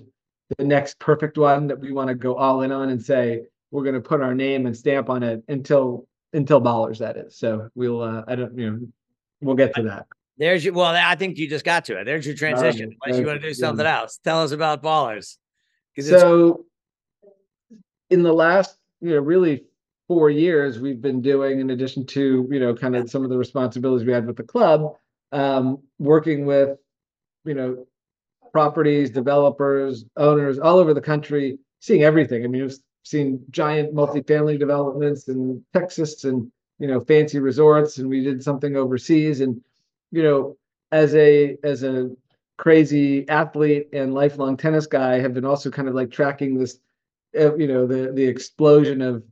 the 0.57 0.63
next 0.63 0.99
perfect 0.99 1.37
one 1.37 1.67
that 1.67 1.79
we 1.79 1.91
want 1.91 2.09
to 2.09 2.15
go 2.15 2.35
all 2.35 2.61
in 2.61 2.71
on 2.71 2.89
and 2.89 3.03
say 3.03 3.41
we're 3.71 3.83
going 3.83 3.95
to 3.95 4.01
put 4.01 4.21
our 4.21 4.33
name 4.33 4.65
and 4.65 4.75
stamp 4.75 5.09
on 5.09 5.23
it 5.23 5.43
until 5.47 6.07
until 6.33 6.61
ballers 6.61 6.99
that 6.99 7.17
is 7.17 7.37
so 7.37 7.69
we'll 7.75 8.01
uh 8.01 8.23
i 8.27 8.35
don't 8.35 8.57
you 8.57 8.69
know 8.69 8.87
we'll 9.41 9.55
get 9.55 9.73
to 9.73 9.83
that 9.83 10.05
There's 10.37 10.63
your 10.63 10.73
well, 10.73 10.93
I 10.93 11.15
think 11.15 11.37
you 11.37 11.49
just 11.49 11.65
got 11.65 11.85
to 11.85 11.99
it. 11.99 12.03
There's 12.05 12.25
your 12.25 12.35
transition. 12.35 12.95
Unless 13.01 13.19
you 13.19 13.25
want 13.25 13.41
to 13.41 13.41
do 13.41 13.47
yeah. 13.47 13.53
something 13.53 13.85
else. 13.85 14.19
Tell 14.23 14.43
us 14.43 14.51
about 14.51 14.83
ballers. 14.83 15.37
Because 15.95 16.09
so 16.09 16.65
in 18.09 18.23
the 18.23 18.33
last 18.33 18.77
you 19.01 19.11
know 19.11 19.19
really 19.19 19.65
four 20.07 20.29
years 20.29 20.79
we've 20.79 21.01
been 21.01 21.21
doing 21.21 21.59
in 21.59 21.69
addition 21.71 22.05
to 22.05 22.47
you 22.49 22.59
know 22.59 22.73
kind 22.73 22.95
of 22.95 23.09
some 23.09 23.23
of 23.23 23.29
the 23.29 23.37
responsibilities 23.37 24.05
we 24.05 24.13
had 24.13 24.25
with 24.25 24.37
the 24.37 24.43
club 24.43 24.93
um 25.31 25.79
working 25.99 26.45
with 26.45 26.77
you 27.45 27.53
know 27.53 27.85
properties 28.51 29.09
developers 29.09 30.05
owners 30.17 30.59
all 30.59 30.77
over 30.79 30.93
the 30.93 31.01
country 31.01 31.59
seeing 31.79 32.03
everything. 32.03 32.43
I 32.43 32.47
mean 32.47 32.63
we've 32.63 32.77
seen 33.03 33.43
giant 33.51 33.93
multifamily 33.93 34.59
developments 34.59 35.27
in 35.27 35.63
texas 35.73 36.23
and 36.23 36.51
you 36.79 36.87
know 36.87 36.99
fancy 37.01 37.39
resorts 37.39 37.97
and 37.97 38.09
we 38.09 38.23
did 38.23 38.43
something 38.43 38.75
overseas. 38.75 39.41
And 39.41 39.61
you 40.11 40.23
know 40.23 40.57
as 40.91 41.13
a 41.15 41.57
as 41.63 41.83
a 41.83 42.09
crazy 42.57 43.27
athlete 43.29 43.89
and 43.93 44.13
lifelong 44.13 44.57
tennis 44.57 44.87
guy 44.87 45.19
have 45.19 45.33
been 45.33 45.45
also 45.45 45.69
kind 45.69 45.87
of 45.87 45.93
like 45.93 46.09
tracking 46.09 46.57
this 46.57 46.79
uh, 47.39 47.55
you 47.55 47.67
know 47.67 47.85
the 47.85 48.11
the 48.13 48.25
explosion 48.25 49.01
of 49.01 49.23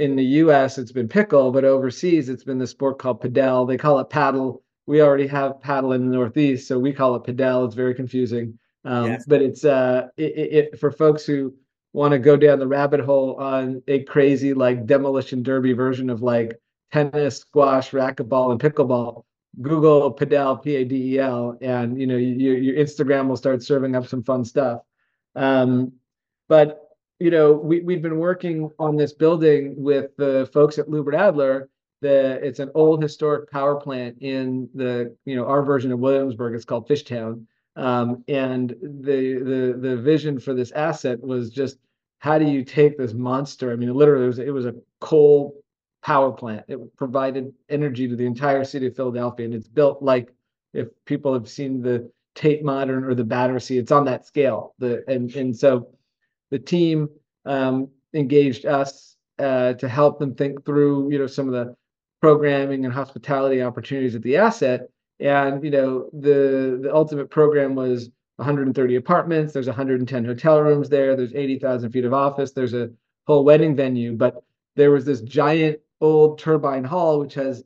in 0.00 0.16
the 0.16 0.24
US 0.24 0.78
it's 0.78 0.92
been 0.92 1.08
pickle 1.08 1.52
but 1.52 1.64
overseas 1.64 2.28
it's 2.28 2.44
been 2.44 2.58
the 2.58 2.66
sport 2.66 2.98
called 2.98 3.20
padel 3.22 3.66
they 3.68 3.76
call 3.76 3.98
it 4.00 4.10
paddle 4.10 4.62
we 4.86 5.02
already 5.02 5.26
have 5.26 5.60
paddle 5.60 5.92
in 5.92 6.08
the 6.08 6.16
northeast 6.16 6.66
so 6.68 6.78
we 6.78 6.92
call 6.92 7.14
it 7.16 7.22
padel 7.24 7.66
it's 7.66 7.74
very 7.74 7.94
confusing 7.94 8.58
um, 8.84 9.06
Yes. 9.06 9.24
but 9.26 9.42
it's 9.42 9.64
uh 9.64 10.08
it, 10.16 10.72
it, 10.72 10.80
for 10.80 10.90
folks 10.90 11.24
who 11.26 11.54
want 11.92 12.12
to 12.12 12.18
go 12.18 12.36
down 12.36 12.58
the 12.58 12.66
rabbit 12.66 13.00
hole 13.00 13.34
on 13.36 13.82
a 13.88 14.02
crazy 14.04 14.54
like 14.54 14.86
demolition 14.86 15.42
derby 15.42 15.72
version 15.74 16.08
of 16.10 16.22
like 16.22 16.58
tennis 16.92 17.38
squash 17.40 17.90
racquetball 17.90 18.52
and 18.52 18.60
pickleball 18.60 19.24
Google 19.60 20.14
Padel, 20.14 20.62
P 20.62 20.76
A 20.76 20.84
D 20.84 21.14
E 21.14 21.18
L, 21.18 21.58
and 21.60 22.00
you 22.00 22.06
know 22.06 22.16
you, 22.16 22.52
your 22.52 22.76
Instagram 22.76 23.26
will 23.26 23.36
start 23.36 23.62
serving 23.64 23.96
up 23.96 24.06
some 24.06 24.22
fun 24.22 24.44
stuff. 24.44 24.80
Um, 25.34 25.92
but 26.48 26.89
you 27.20 27.30
know 27.30 27.52
we 27.52 27.80
we've 27.80 28.02
been 28.02 28.18
working 28.18 28.70
on 28.78 28.96
this 28.96 29.12
building 29.12 29.74
with 29.76 30.16
the 30.16 30.48
folks 30.52 30.78
at 30.78 30.88
Lubert 30.88 31.14
Adler. 31.14 31.68
The 32.00 32.44
it's 32.44 32.58
an 32.58 32.70
old 32.74 33.02
historic 33.02 33.50
power 33.50 33.76
plant 33.76 34.16
in 34.20 34.68
the 34.74 35.14
you 35.26 35.36
know 35.36 35.46
our 35.46 35.62
version 35.62 35.92
of 35.92 36.00
Williamsburg. 36.00 36.54
It's 36.54 36.64
called 36.64 36.88
Fishtown, 36.88 37.44
um, 37.76 38.24
and 38.26 38.70
the 38.80 39.34
the 39.34 39.78
the 39.78 39.96
vision 39.98 40.40
for 40.40 40.54
this 40.54 40.72
asset 40.72 41.20
was 41.20 41.50
just 41.50 41.78
how 42.20 42.38
do 42.38 42.46
you 42.46 42.64
take 42.64 42.96
this 42.96 43.12
monster? 43.12 43.70
I 43.70 43.76
mean, 43.76 43.92
literally, 43.94 44.24
it 44.24 44.28
was 44.28 44.38
it 44.38 44.54
was 44.54 44.66
a 44.66 44.74
coal 45.00 45.62
power 46.02 46.32
plant. 46.32 46.64
It 46.68 46.96
provided 46.96 47.52
energy 47.68 48.08
to 48.08 48.16
the 48.16 48.26
entire 48.26 48.64
city 48.64 48.86
of 48.86 48.96
Philadelphia, 48.96 49.44
and 49.44 49.54
it's 49.54 49.68
built 49.68 50.02
like 50.02 50.32
if 50.72 50.88
people 51.04 51.34
have 51.34 51.48
seen 51.50 51.82
the 51.82 52.10
Tate 52.34 52.64
Modern 52.64 53.04
or 53.04 53.14
the 53.14 53.24
Battersea, 53.24 53.76
it's 53.76 53.92
on 53.92 54.06
that 54.06 54.26
scale. 54.26 54.74
The 54.78 55.04
and 55.06 55.34
and 55.34 55.54
so 55.54 55.88
the 56.50 56.58
team 56.58 57.08
um, 57.46 57.88
engaged 58.14 58.66
us 58.66 59.16
uh, 59.38 59.74
to 59.74 59.88
help 59.88 60.18
them 60.18 60.34
think 60.34 60.64
through, 60.64 61.10
you 61.10 61.18
know, 61.18 61.26
some 61.26 61.46
of 61.46 61.54
the 61.54 61.74
programming 62.20 62.84
and 62.84 62.92
hospitality 62.92 63.62
opportunities 63.62 64.14
at 64.14 64.22
the 64.22 64.36
asset. 64.36 64.88
And 65.18 65.62
you 65.64 65.70
know, 65.70 66.10
the 66.12 66.80
the 66.82 66.94
ultimate 66.94 67.30
program 67.30 67.74
was 67.74 68.10
130 68.36 68.96
apartments. 68.96 69.52
There's 69.52 69.66
110 69.66 70.24
hotel 70.24 70.60
rooms 70.62 70.88
there. 70.88 71.14
There's 71.14 71.34
80,000 71.34 71.90
feet 71.90 72.06
of 72.06 72.14
office. 72.14 72.52
There's 72.52 72.72
a 72.72 72.90
whole 73.26 73.44
wedding 73.44 73.76
venue, 73.76 74.14
but 74.16 74.42
there 74.76 74.90
was 74.90 75.04
this 75.04 75.20
giant 75.20 75.78
old 76.00 76.38
turbine 76.38 76.84
hall 76.84 77.20
which 77.20 77.34
has 77.34 77.62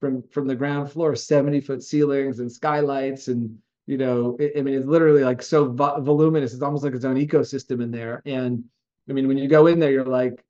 from 0.00 0.22
from 0.30 0.46
the 0.46 0.54
ground 0.54 0.90
floor 0.90 1.16
70 1.16 1.60
foot 1.62 1.82
ceilings 1.82 2.40
and 2.40 2.52
skylights 2.52 3.28
and 3.28 3.58
you 3.88 3.96
know 3.96 4.36
i 4.38 4.52
I 4.58 4.62
mean 4.62 4.74
it's 4.74 4.86
literally 4.86 5.24
like 5.24 5.42
so 5.42 5.72
vo- 5.72 6.00
voluminous 6.00 6.52
it's 6.52 6.62
almost 6.62 6.84
like 6.84 6.94
its 6.94 7.04
own 7.04 7.16
ecosystem 7.16 7.82
in 7.82 7.90
there. 7.90 8.22
And 8.26 8.64
i 9.08 9.12
mean 9.12 9.26
when 9.26 9.38
you 9.38 9.48
go 9.48 9.66
in 9.66 9.80
there 9.80 9.90
you're 9.90 10.04
like 10.04 10.44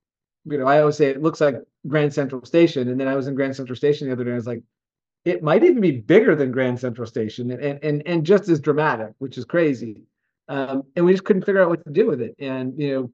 you 0.45 0.57
know 0.57 0.67
i 0.67 0.79
always 0.79 0.97
say 0.97 1.07
it 1.07 1.23
looks 1.23 1.41
like 1.41 1.55
grand 1.87 2.13
central 2.13 2.45
station. 2.45 2.89
And 2.89 2.99
then 2.99 3.07
i 3.07 3.15
was 3.15 3.27
in 3.27 3.35
grand 3.35 3.55
central 3.55 3.75
station 3.77 4.07
the 4.07 4.13
other 4.13 4.25
day 4.25 4.31
and 4.31 4.35
i 4.35 4.43
was 4.43 4.47
like 4.53 4.63
it 5.25 5.43
might 5.43 5.63
even 5.63 5.81
be 5.81 5.91
bigger 5.91 6.35
than 6.35 6.51
grand 6.51 6.79
central 6.79 7.07
station. 7.07 7.49
And 7.51 7.61
and 7.63 7.83
and, 7.83 7.97
and 8.05 8.25
just 8.25 8.49
as 8.49 8.59
dramatic 8.59 9.13
which 9.19 9.37
is 9.37 9.45
crazy. 9.45 10.03
Um, 10.49 10.83
and 10.95 11.05
we 11.05 11.13
just 11.13 11.25
couldn't 11.25 11.45
figure 11.45 11.61
out 11.61 11.69
what 11.69 11.85
to 11.85 11.91
do 11.91 12.07
with 12.07 12.21
it. 12.21 12.35
And 12.39 12.77
you 12.77 12.91
know 12.93 13.13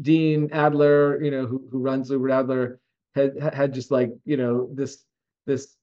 Dean 0.00 0.48
Adler, 0.52 1.22
you 1.22 1.30
know, 1.30 1.46
who, 1.46 1.68
who 1.70 1.78
runs 1.78 2.10
Lubert 2.10 2.32
Adler, 2.32 2.80
had 3.14 3.38
had 3.38 3.74
just 3.74 3.90
like 3.90 4.10
you 4.24 4.36
know 4.36 4.68
this 4.72 5.04
this 5.46 5.76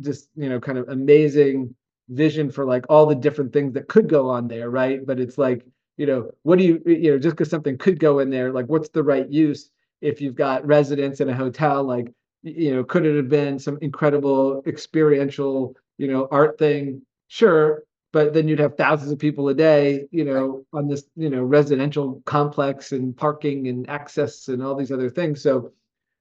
just 0.00 0.28
you 0.36 0.48
know 0.48 0.60
kind 0.60 0.78
of 0.78 0.88
amazing 0.88 1.74
vision 2.08 2.50
for 2.50 2.64
like 2.64 2.84
all 2.88 3.06
the 3.06 3.14
different 3.14 3.52
things 3.52 3.72
that 3.74 3.88
could 3.88 4.08
go 4.08 4.28
on 4.30 4.48
there, 4.48 4.70
right? 4.70 5.04
But 5.04 5.20
it's 5.20 5.38
like 5.38 5.64
you 5.96 6.06
know 6.06 6.30
what 6.42 6.58
do 6.58 6.64
you 6.64 6.82
you 6.86 7.12
know 7.12 7.18
just 7.18 7.36
because 7.36 7.50
something 7.50 7.78
could 7.78 7.98
go 8.00 8.18
in 8.20 8.30
there, 8.30 8.52
like 8.52 8.66
what's 8.66 8.88
the 8.90 9.02
right 9.02 9.28
use 9.28 9.70
if 10.02 10.20
you've 10.20 10.34
got 10.34 10.66
residents 10.66 11.20
in 11.20 11.28
a 11.28 11.34
hotel, 11.34 11.82
like 11.84 12.12
you 12.42 12.74
know 12.74 12.84
could 12.84 13.06
it 13.06 13.16
have 13.16 13.28
been 13.28 13.58
some 13.58 13.78
incredible 13.80 14.62
experiential 14.66 15.74
you 15.98 16.08
know 16.08 16.28
art 16.30 16.58
thing? 16.58 17.02
Sure, 17.28 17.82
but 18.12 18.32
then 18.32 18.48
you'd 18.48 18.58
have 18.60 18.76
thousands 18.76 19.12
of 19.12 19.18
people 19.18 19.48
a 19.48 19.54
day, 19.54 20.06
you 20.10 20.24
know, 20.24 20.64
on 20.72 20.88
this, 20.88 21.04
you 21.16 21.28
know, 21.28 21.42
residential 21.42 22.22
complex 22.24 22.92
and 22.92 23.16
parking 23.16 23.68
and 23.68 23.88
access 23.90 24.48
and 24.48 24.62
all 24.62 24.74
these 24.74 24.92
other 24.92 25.10
things. 25.10 25.42
So, 25.42 25.72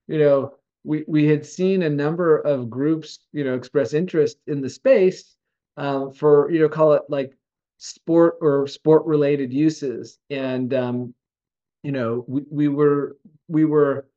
you 0.07 0.19
know, 0.19 0.55
we 0.83 1.03
we 1.07 1.25
had 1.25 1.45
seen 1.45 1.83
a 1.83 1.89
number 1.89 2.37
of 2.39 2.69
groups, 2.69 3.19
you 3.31 3.43
know, 3.43 3.55
express 3.55 3.93
interest 3.93 4.37
in 4.47 4.61
the 4.61 4.69
space 4.69 5.35
um, 5.77 6.11
for, 6.13 6.49
you 6.51 6.59
know, 6.59 6.69
call 6.69 6.93
it 6.93 7.03
like 7.09 7.35
sport 7.77 8.35
or 8.41 8.67
sport 8.67 9.05
related 9.05 9.53
uses. 9.53 10.17
And 10.29 10.73
um, 10.73 11.13
you 11.83 11.91
know, 11.91 12.25
we, 12.27 12.41
we 12.49 12.67
were 12.67 13.17
we 13.47 13.65
were 13.65 14.07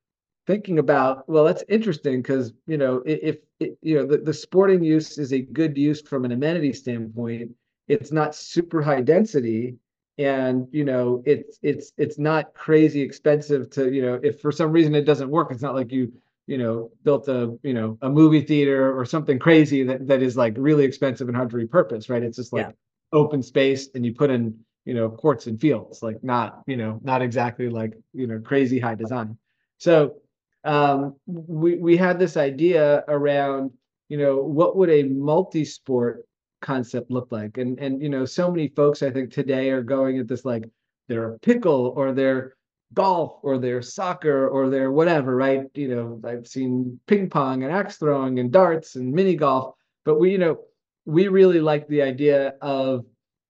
thinking 0.49 0.79
about 0.79 1.29
well 1.29 1.44
that's 1.44 1.62
interesting 1.68 2.23
because 2.23 2.55
you 2.66 2.79
know 2.79 3.03
if, 3.05 3.37
if 3.61 3.77
you 3.83 3.97
know 3.97 4.07
the, 4.07 4.16
the 4.16 4.33
sporting 4.33 4.83
use 4.83 5.18
is 5.18 5.35
a 5.35 5.42
good 5.42 5.77
use 5.77 6.01
from 6.01 6.25
an 6.25 6.33
amenity 6.33 6.73
standpoint 6.73 7.51
it's 7.87 8.11
not 8.12 8.35
super 8.35 8.81
high 8.81 9.03
density 9.03 9.77
and 10.16 10.66
you 10.73 10.85
know 10.85 11.23
it's 11.27 11.59
it's 11.62 11.92
it's 11.99 12.18
not 12.18 12.55
crazy 12.55 13.03
expensive 13.03 13.68
to 13.68 13.92
you 13.92 14.01
know 14.01 14.18
if 14.23 14.40
for 14.40 14.51
some 14.51 14.73
reason 14.73 14.94
it 14.94 15.05
doesn't 15.05 15.29
work 15.29 15.51
it's 15.51 15.61
not 15.61 15.75
like 15.75 15.92
you 15.92 16.11
you 16.49 16.59
know 16.59 16.91
built 17.05 17.29
a 17.29 17.57
you 17.63 17.75
know 17.75 17.99
a 18.03 18.11
movie 18.11 18.43
theater 18.43 18.99
or 18.99 19.05
something 19.05 19.39
crazy 19.39 19.85
that 19.85 20.07
that 20.09 20.23
is 20.23 20.37
like 20.37 20.55
really 20.59 20.85
expensive 20.85 21.29
and 21.29 21.37
hard 21.37 21.51
to 21.51 21.57
repurpose 21.57 22.11
right? 22.11 22.23
It's 22.25 22.39
just 22.39 22.53
like 22.53 22.67
Yeah. 22.69 22.73
open 23.13 23.43
space 23.43 23.91
and 23.95 24.05
you 24.07 24.15
put 24.15 24.31
in 24.31 24.59
you 24.85 24.95
know 24.95 25.11
courts 25.11 25.47
and 25.47 25.61
fields 25.61 26.03
like 26.03 26.23
not 26.25 26.63
you 26.67 26.77
know 26.77 27.01
not 27.05 27.23
exactly 27.23 27.69
like 27.69 27.95
you 28.15 28.27
know 28.27 28.41
crazy 28.41 28.81
high 28.81 28.97
design. 28.97 29.39
So 29.79 30.17
um 30.65 31.17
we 31.27 31.77
we 31.77 31.97
had 31.97 32.19
this 32.19 32.37
idea 32.37 33.05
around 33.09 33.71
you 34.09 34.19
know 34.19 34.39
what 34.43 34.77
would 34.77 34.91
a 34.91 35.05
multi-sport 35.05 36.25
concept 36.61 37.11
look 37.11 37.29
like? 37.31 37.59
And 37.59 37.79
and 37.79 38.03
you 38.03 38.09
know 38.09 38.25
so 38.25 38.51
many 38.51 38.69
folks 38.69 39.03
i 39.03 39.11
think 39.11 39.33
today 39.33 39.71
are 39.71 39.83
going 39.83 40.19
at 40.19 40.27
this 40.29 40.45
like 40.45 40.65
they're 41.09 41.35
a 41.35 41.39
pickle 41.39 41.93
or 41.97 42.13
they're 42.13 42.55
golf 42.94 43.38
or 43.42 43.59
they're 43.59 43.83
soccer 43.83 44.48
or 44.48 44.70
they're 44.70 44.92
whatever 44.92 45.37
right? 45.37 45.62
You 45.74 45.88
know 45.94 46.20
i've 46.24 46.46
seen 46.46 46.98
ping 47.07 47.29
pong 47.31 47.62
and 47.62 47.72
axe 47.72 47.96
throwing 47.96 48.38
and 48.38 48.51
darts 48.51 48.96
and 48.96 49.12
mini 49.12 49.37
golf 49.37 49.74
but 50.05 50.18
we 50.18 50.33
you 50.33 50.38
know 50.38 50.59
we 51.05 51.29
really 51.29 51.61
like 51.61 51.87
the 51.88 52.03
idea 52.03 52.55
of 52.62 53.05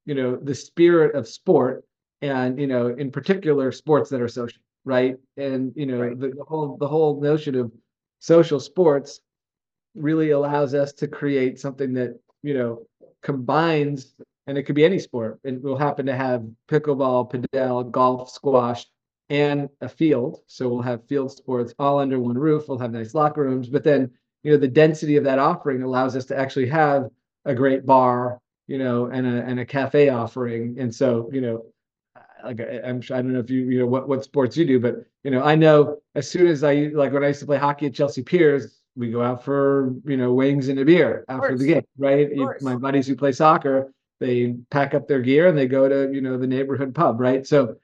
you 0.07 0.14
know 0.14 0.37
the 0.37 0.55
spirit 0.55 1.14
of 1.14 1.29
sport 1.29 1.85
and 2.22 2.59
you 2.59 2.66
know 2.66 2.88
in 2.88 3.11
particular 3.11 3.70
sports 3.72 4.11
that 4.11 4.20
are 4.20 4.29
social 4.29 4.61
right? 4.85 5.16
And 5.37 5.72
you 5.77 5.87
know 5.87 6.01
Right. 6.01 6.18
the, 6.18 6.29
the 6.29 6.44
whole 6.44 6.77
the 6.79 6.88
whole 6.88 7.20
notion 7.20 7.55
of 7.55 7.70
social 8.20 8.59
sports 8.61 9.20
really 9.94 10.31
allows 10.31 10.74
us 10.74 10.92
to 10.94 11.09
create 11.09 11.59
something 11.59 11.92
that 11.94 12.18
you 12.42 12.55
know 12.55 12.87
combines 13.22 14.14
and 14.46 14.57
it 14.57 14.62
could 14.62 14.74
be 14.74 14.85
any 14.85 14.98
sport. 14.98 15.38
And 15.44 15.62
we'll 15.62 15.77
happen 15.77 16.07
to 16.07 16.16
have 16.16 16.42
pickleball 16.70 17.31
padel 17.31 17.90
golf 17.90 18.31
squash 18.31 18.87
and 19.31 19.69
a 19.81 19.88
field. 19.88 20.41
So 20.47 20.69
we'll 20.69 20.83
have 20.83 21.07
field 21.07 21.33
sports 21.33 21.75
all 21.79 21.99
under 21.99 22.19
one 22.19 22.38
roof. 22.38 22.69
We'll 22.69 22.79
have 22.79 22.93
nice 22.93 23.14
locker 23.14 23.43
rooms. 23.43 23.69
But 23.69 23.85
then 23.85 24.11
you 24.43 24.53
know 24.53 24.59
the 24.59 24.69
density 24.69 25.17
of 25.17 25.25
that 25.25 25.38
offering 25.38 25.83
allows 25.83 26.17
us 26.17 26.25
to 26.27 26.38
actually 26.38 26.69
have 26.69 27.09
a 27.45 27.55
great 27.55 27.85
bar 27.87 28.41
you 28.69 28.79
know 28.79 29.07
and 29.07 29.27
a 29.27 29.43
and 29.45 29.59
a 29.59 29.64
cafe 29.64 30.11
offering. 30.11 30.77
And 30.79 30.95
so 30.95 31.29
you 31.33 31.41
know 31.41 31.64
like 32.45 32.61
I'm 32.85 33.01
sure 33.01 33.17
I 33.17 33.23
don't 33.23 33.33
know 33.33 33.41
if 33.41 33.51
you 33.51 33.69
you 33.69 33.81
know 33.81 33.87
what 33.87 34.09
what 34.09 34.23
sports 34.23 34.57
you 34.57 34.64
do, 34.64 34.79
but 34.79 34.97
you 35.25 35.33
know 35.33 35.43
I 35.43 35.57
know 35.57 35.99
as 36.14 36.31
soon 36.31 36.47
as 36.47 36.62
I 36.62 36.91
like 36.95 37.12
when 37.12 37.25
I 37.25 37.29
used 37.29 37.41
to 37.41 37.47
play 37.47 37.59
hockey 37.59 37.87
at 37.87 37.95
Chelsea 37.95 38.23
Piers, 38.23 38.79
we 38.95 39.11
go 39.11 39.23
out 39.23 39.43
for 39.45 39.95
you 40.05 40.17
know 40.17 40.33
wings 40.33 40.69
and 40.69 40.79
a 40.79 40.85
beer 40.85 41.25
after 41.29 41.57
the 41.57 41.67
game, 41.67 41.83
right? 41.97 42.29
My 42.61 42.77
buddies 42.77 43.09
who 43.09 43.17
play 43.17 43.33
soccer, 43.33 43.93
they 44.21 44.55
pack 44.71 44.95
up 44.95 45.09
their 45.09 45.21
gear 45.21 45.49
and 45.49 45.59
they 45.59 45.67
go 45.67 45.88
to 45.88 46.14
you 46.14 46.21
know 46.21 46.38
the 46.38 46.47
neighborhood 46.47 46.95
pub, 46.95 47.19
right? 47.19 47.45
So 47.47 47.77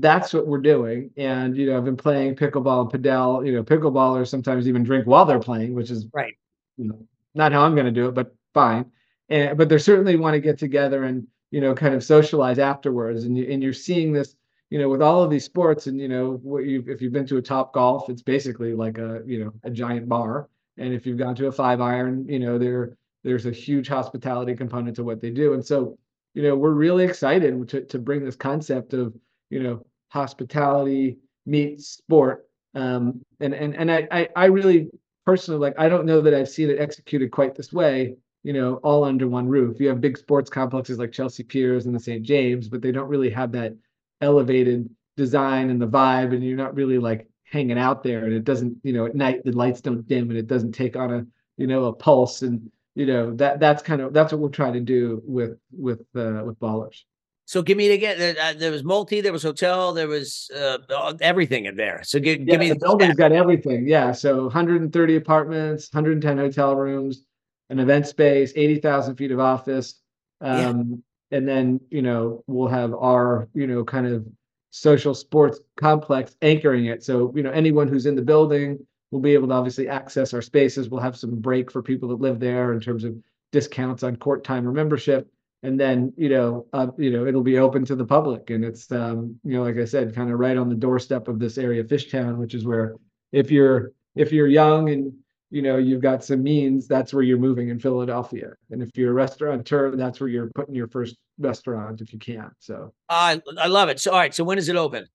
that's 0.00 0.32
what 0.34 0.46
we're 0.46 0.58
doing, 0.60 1.10
and 1.16 1.56
you 1.56 1.66
know 1.66 1.76
I've 1.76 1.84
been 1.84 1.96
playing 1.96 2.36
pickleball 2.36 2.90
and 2.92 3.02
padel. 3.04 3.46
You 3.46 3.52
know 3.52 3.62
pickleballers 3.64 4.28
sometimes 4.28 4.68
even 4.68 4.82
drink 4.84 5.06
while 5.06 5.24
they're 5.24 5.38
playing, 5.40 5.74
which 5.74 5.90
is 5.90 6.06
Right. 6.12 6.34
you 6.76 6.88
know 6.88 7.06
not 7.34 7.52
how 7.52 7.62
I'm 7.62 7.74
going 7.74 7.86
to 7.86 7.92
do 7.92 8.08
it, 8.08 8.14
but 8.14 8.34
fine. 8.54 8.86
And 9.28 9.56
but 9.58 9.68
they 9.68 9.78
certainly 9.78 10.16
want 10.16 10.34
to 10.34 10.40
get 10.40 10.58
together 10.58 11.04
and 11.04 11.26
you 11.50 11.60
know 11.60 11.74
kind 11.74 11.94
of 11.94 12.04
socialize 12.04 12.58
afterwards. 12.58 13.24
And 13.24 13.36
you 13.36 13.46
and 13.50 13.62
you're 13.62 13.72
seeing 13.72 14.12
this 14.12 14.34
you 14.70 14.78
know 14.78 14.88
with 14.88 15.02
all 15.02 15.22
of 15.22 15.30
these 15.30 15.44
sports 15.44 15.86
and 15.86 16.00
you 16.00 16.08
know 16.08 16.32
what 16.42 16.64
you 16.64 16.84
if 16.88 17.00
you've 17.02 17.12
been 17.12 17.26
to 17.26 17.36
a 17.38 17.42
Topgolf, 17.42 18.08
it's 18.10 18.22
basically 18.22 18.74
like 18.74 18.98
a 18.98 19.22
you 19.26 19.44
know 19.44 19.52
a 19.64 19.70
giant 19.70 20.08
bar. 20.08 20.48
And 20.78 20.94
if 20.94 21.06
you've 21.06 21.18
gone 21.18 21.34
to 21.36 21.46
a 21.48 21.52
five 21.52 21.80
iron, 21.80 22.26
you 22.28 22.38
know 22.38 22.58
there 22.58 22.96
there's 23.24 23.46
a 23.46 23.50
huge 23.52 23.88
hospitality 23.88 24.54
component 24.54 24.96
to 24.96 25.04
what 25.04 25.20
they 25.20 25.30
do. 25.30 25.54
And 25.54 25.64
so 25.64 25.98
you 26.34 26.42
know 26.42 26.56
we're 26.56 26.72
really 26.72 27.04
excited 27.04 27.68
to 27.68 27.82
to 27.84 27.98
bring 27.98 28.24
this 28.24 28.36
concept 28.36 28.94
of 28.94 29.14
you 29.50 29.62
know 29.62 29.84
hospitality 30.08 31.18
meets 31.46 31.88
sport. 31.88 32.46
Um, 32.74 33.20
and 33.40 33.54
and 33.54 33.74
and 33.76 33.90
I 33.90 34.08
I, 34.10 34.28
I 34.36 34.44
really 34.46 34.90
personally 35.26 35.60
like 35.60 35.74
I 35.78 35.88
don't 35.88 36.06
know 36.06 36.20
that 36.20 36.34
I've 36.34 36.48
seen 36.48 36.70
it 36.70 36.80
executed 36.80 37.30
quite 37.30 37.54
this 37.54 37.72
way 37.72 38.16
you 38.42 38.52
know, 38.52 38.76
all 38.76 39.04
under 39.04 39.28
one 39.28 39.48
roof. 39.48 39.80
You 39.80 39.88
have 39.88 40.00
big 40.00 40.16
sports 40.16 40.48
complexes 40.48 40.98
like 40.98 41.12
Chelsea 41.12 41.42
Piers 41.42 41.86
and 41.86 41.94
the 41.94 42.00
St. 42.00 42.22
James, 42.22 42.68
but 42.68 42.82
they 42.82 42.92
don't 42.92 43.08
really 43.08 43.30
have 43.30 43.52
that 43.52 43.74
elevated 44.20 44.88
design 45.16 45.70
and 45.70 45.80
the 45.80 45.86
vibe, 45.86 46.32
and 46.32 46.44
you're 46.44 46.56
not 46.56 46.74
really 46.74 46.98
like 46.98 47.28
hanging 47.44 47.78
out 47.78 48.02
there. 48.02 48.24
And 48.24 48.32
it 48.32 48.44
doesn't, 48.44 48.76
you 48.82 48.92
know, 48.92 49.06
at 49.06 49.14
night 49.14 49.44
the 49.44 49.52
lights 49.52 49.80
don't 49.80 50.06
dim 50.06 50.30
and 50.30 50.38
it 50.38 50.46
doesn't 50.46 50.72
take 50.72 50.96
on 50.96 51.12
a, 51.12 51.26
you 51.56 51.66
know, 51.66 51.84
a 51.86 51.92
pulse. 51.92 52.42
And 52.42 52.70
you 52.94 53.06
know 53.06 53.32
that 53.36 53.60
that's 53.60 53.82
kind 53.82 54.00
of 54.00 54.12
that's 54.12 54.32
what 54.32 54.40
we're 54.40 54.48
trying 54.48 54.72
to 54.72 54.80
do 54.80 55.22
with 55.24 55.58
with 55.70 56.00
uh, 56.16 56.42
with 56.44 56.58
ballers. 56.58 57.04
So 57.48 57.62
give 57.62 57.78
me 57.78 57.88
it 57.88 57.94
again. 57.94 58.18
There, 58.18 58.34
uh, 58.38 58.52
there 58.52 58.70
was 58.70 58.84
multi, 58.84 59.22
there 59.22 59.32
was 59.32 59.42
hotel, 59.42 59.94
there 59.94 60.06
was 60.06 60.50
uh, 60.54 60.76
everything 61.22 61.64
in 61.64 61.76
there. 61.76 62.02
So 62.04 62.20
give, 62.20 62.40
Yeah, 62.40 62.44
give 62.44 62.60
me 62.60 62.68
the 62.68 62.76
building's 62.76 63.14
got 63.14 63.32
everything. 63.32 63.88
Yeah, 63.88 64.12
so 64.12 64.42
130 64.42 65.16
apartments, 65.16 65.88
110 65.90 66.36
hotel 66.36 66.76
rooms, 66.76 67.24
an 67.70 67.78
event 67.78 68.06
space, 68.06 68.52
80,000 68.54 69.16
feet 69.16 69.30
of 69.30 69.40
office. 69.40 69.94
Yeah. 70.42 70.68
Um, 70.68 71.02
and 71.30 71.48
then, 71.48 71.80
you 71.88 72.02
know, 72.02 72.44
we'll 72.48 72.68
have 72.68 72.92
our, 72.92 73.48
you 73.54 73.66
know, 73.66 73.82
kind 73.82 74.06
of 74.06 74.26
social 74.68 75.14
sports 75.14 75.58
complex 75.80 76.36
anchoring 76.42 76.84
it. 76.84 77.02
So, 77.02 77.32
you 77.34 77.42
know, 77.42 77.50
anyone 77.50 77.88
who's 77.88 78.04
in 78.04 78.14
the 78.14 78.20
building 78.20 78.78
will 79.10 79.20
be 79.20 79.32
able 79.32 79.48
to 79.48 79.54
obviously 79.54 79.88
access 79.88 80.34
our 80.34 80.42
spaces. 80.42 80.90
We'll 80.90 81.00
have 81.00 81.16
some 81.16 81.36
break 81.36 81.72
for 81.72 81.82
people 81.82 82.10
that 82.10 82.20
live 82.20 82.40
there 82.40 82.74
in 82.74 82.80
terms 82.80 83.04
of 83.04 83.14
discounts 83.52 84.02
on 84.02 84.16
court 84.16 84.44
time 84.44 84.68
or 84.68 84.72
membership. 84.72 85.26
And 85.62 85.78
then, 85.78 86.12
you 86.16 86.28
know, 86.28 86.66
uh, 86.72 86.88
you 86.96 87.10
know, 87.10 87.26
it'll 87.26 87.42
be 87.42 87.58
open 87.58 87.84
to 87.86 87.96
the 87.96 88.04
public. 88.04 88.50
And 88.50 88.64
it's, 88.64 88.90
um, 88.92 89.38
you 89.42 89.54
know, 89.54 89.64
like 89.64 89.76
I 89.76 89.84
said, 89.84 90.14
kind 90.14 90.30
of 90.30 90.38
right 90.38 90.56
on 90.56 90.68
the 90.68 90.74
doorstep 90.76 91.26
of 91.26 91.38
this 91.38 91.58
area, 91.58 91.82
Fishtown, 91.82 92.36
which 92.36 92.54
is 92.54 92.64
where 92.64 92.94
if 93.32 93.50
you're 93.50 93.92
if 94.14 94.32
you're 94.32 94.46
young 94.46 94.90
and 94.90 95.12
you 95.50 95.62
know 95.62 95.76
you've 95.78 96.02
got 96.02 96.24
some 96.24 96.42
means, 96.42 96.86
that's 96.86 97.12
where 97.12 97.22
you're 97.22 97.38
moving 97.38 97.70
in 97.70 97.78
Philadelphia. 97.80 98.52
And 98.70 98.82
if 98.82 98.90
you're 98.96 99.10
a 99.10 99.14
restaurateur, 99.14 99.96
that's 99.96 100.20
where 100.20 100.28
you're 100.28 100.50
putting 100.54 100.74
your 100.74 100.88
first 100.88 101.16
restaurant 101.38 102.00
if 102.00 102.12
you 102.12 102.18
can. 102.18 102.50
So 102.60 102.92
I 103.08 103.42
I 103.58 103.66
love 103.66 103.88
it. 103.88 103.98
So 103.98 104.12
all 104.12 104.18
right. 104.18 104.34
So 104.34 104.44
when 104.44 104.58
is 104.58 104.68
it 104.68 104.76
open? 104.76 105.06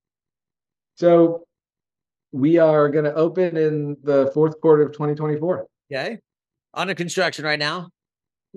so 0.95 1.45
we 2.33 2.57
are 2.57 2.89
going 2.89 3.05
to 3.05 3.13
open 3.13 3.55
in 3.55 3.95
the 4.03 4.29
fourth 4.33 4.59
quarter 4.59 4.83
of 4.83 4.91
2024. 4.91 5.67
Okay. 5.91 6.19
Under 6.73 6.95
construction 6.95 7.45
right 7.45 7.59
now. 7.59 7.89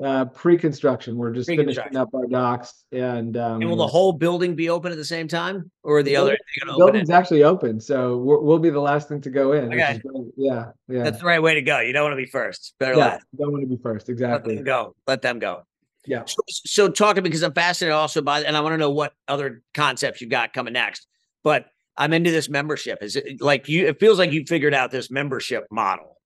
Uh, 0.03 0.27
pre-construction. 0.27 1.17
We're 1.17 1.33
just 1.33 1.49
finishing 1.49 1.97
up 1.97 2.15
our 2.15 2.27
docks 2.27 2.85
and 2.93 3.35
um, 3.39 3.63
And 3.63 3.71
will 3.71 3.79
the 3.79 3.87
whole 3.87 4.13
building 4.13 4.55
be 4.55 4.69
open 4.69 4.93
at 4.93 4.99
the 4.99 5.05
same 5.07 5.27
time, 5.27 5.71
or 5.83 6.03
the 6.03 6.11
The 6.11 6.17
other? 6.17 6.29
building- 6.31 6.39
the 6.55 6.61
gonna 6.61 6.73
open 6.73 6.83
it? 6.83 6.93
building's 6.93 7.11
actually 7.11 7.43
open, 7.45 7.81
so 7.81 8.19
we're, 8.19 8.41
we'll 8.41 8.59
be 8.59 8.69
the 8.69 8.79
last 8.81 9.09
thing 9.09 9.23
to 9.23 9.31
go 9.31 9.53
in. 9.53 9.73
Okay. 9.73 9.99
Yeah, 10.37 10.73
yeah, 10.87 11.03
That's 11.03 11.21
the 11.21 11.25
right 11.25 11.43
way 11.43 11.55
to 11.55 11.63
go. 11.63 11.81
You 11.81 11.95
don't 11.95 12.03
want 12.03 12.13
to 12.13 12.23
be 12.23 12.27
first. 12.27 12.75
Better 12.79 12.93
yeah. 12.93 12.99
last. 13.07 13.25
Don't 13.39 13.53
want 13.53 13.63
to 13.63 13.69
be 13.75 13.83
first, 13.83 14.07
Let 14.09 14.13
exactly. 14.13 14.57
them 14.57 14.65
go. 14.65 14.95
Let 15.07 15.23
them 15.23 15.39
go. 15.39 15.63
Yeah. 16.07 16.25
So, 16.27 16.37
so 16.49 16.89
talk 16.91 17.17
to 17.17 17.23
me 17.23 17.31
because 17.31 17.43
I'm 17.43 17.55
fascinated 17.55 17.95
also 17.95 18.21
by, 18.21 18.43
and 18.43 18.55
I 18.55 18.61
want 18.61 18.75
to 18.75 18.79
know 18.79 18.91
what 18.91 19.15
other 19.29 19.63
concepts 19.73 20.21
you 20.21 20.29
got 20.29 20.53
coming 20.53 20.75
next. 20.75 21.07
But 21.43 21.67
I'm 21.97 22.13
into 22.13 22.31
this 22.31 22.51
membership. 22.51 23.03
Is 23.03 23.17
it 23.17 23.41
like 23.41 23.67
you? 23.67 23.87
It 23.87 23.99
feels 23.99 24.19
like 24.19 24.31
you 24.31 24.45
figured 24.47 24.75
out 24.75 24.91
this 24.91 25.11
membership 25.11 25.67
model, 25.71 26.19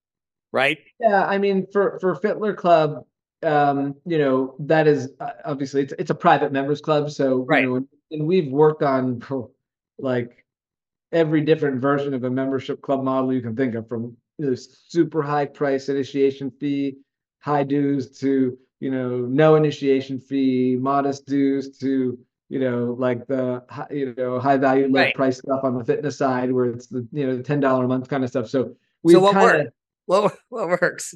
right? 0.50 0.78
Yeah, 0.98 1.24
I 1.24 1.38
mean, 1.38 1.68
for 1.72 1.98
for 2.00 2.16
Fitler 2.16 2.56
Club, 2.56 3.04
um, 3.42 3.96
you 4.06 4.18
know, 4.18 4.54
that 4.60 4.86
is 4.86 5.10
uh, 5.20 5.30
obviously 5.44 5.82
it's 5.82 5.92
it's 5.98 6.10
a 6.10 6.14
private 6.14 6.52
members 6.52 6.80
club, 6.80 7.10
so 7.10 7.44
Right. 7.48 7.62
you 7.62 7.68
know, 7.68 7.76
and, 7.76 7.88
and 8.10 8.26
we've 8.26 8.50
worked 8.52 8.82
on 8.82 9.22
like 9.98 10.44
every 11.12 11.40
different 11.42 11.80
version 11.80 12.14
of 12.14 12.24
a 12.24 12.30
membership 12.30 12.80
club 12.82 13.02
model 13.02 13.32
you 13.32 13.40
can 13.42 13.56
think 13.56 13.74
of, 13.74 13.88
from 13.88 14.16
you 14.38 14.46
know, 14.46 14.54
super 14.54 15.22
high 15.22 15.46
price 15.46 15.88
initiation 15.88 16.50
fee, 16.50 16.96
high 17.40 17.64
dues 17.64 18.18
to 18.20 18.56
you 18.80 18.90
know 18.90 19.20
no 19.20 19.56
initiation 19.56 20.18
fee, 20.20 20.76
modest 20.80 21.26
dues 21.26 21.76
to 21.78 22.18
you 22.48 22.58
know 22.58 22.96
like 22.98 23.26
the 23.26 23.62
you 23.90 24.14
know 24.16 24.38
high 24.38 24.56
value 24.56 24.86
low 24.86 25.04
Right. 25.04 25.14
price 25.14 25.38
stuff 25.38 25.60
on 25.64 25.78
the 25.78 25.84
fitness 25.84 26.18
side 26.18 26.52
where 26.52 26.66
it's 26.66 26.86
the 26.88 27.06
you 27.12 27.26
know 27.26 27.36
the 27.36 27.42
ten 27.42 27.60
dollar 27.60 27.84
a 27.84 27.88
month 27.88 28.08
kind 28.08 28.24
of 28.24 28.30
stuff. 28.30 28.48
So 28.48 28.74
we 29.02 29.14
So 29.14 29.20
what 29.20 29.32
kind 29.34 29.44
worked? 29.44 29.74
What 30.06 30.38
what 30.48 30.68
works? 30.68 31.14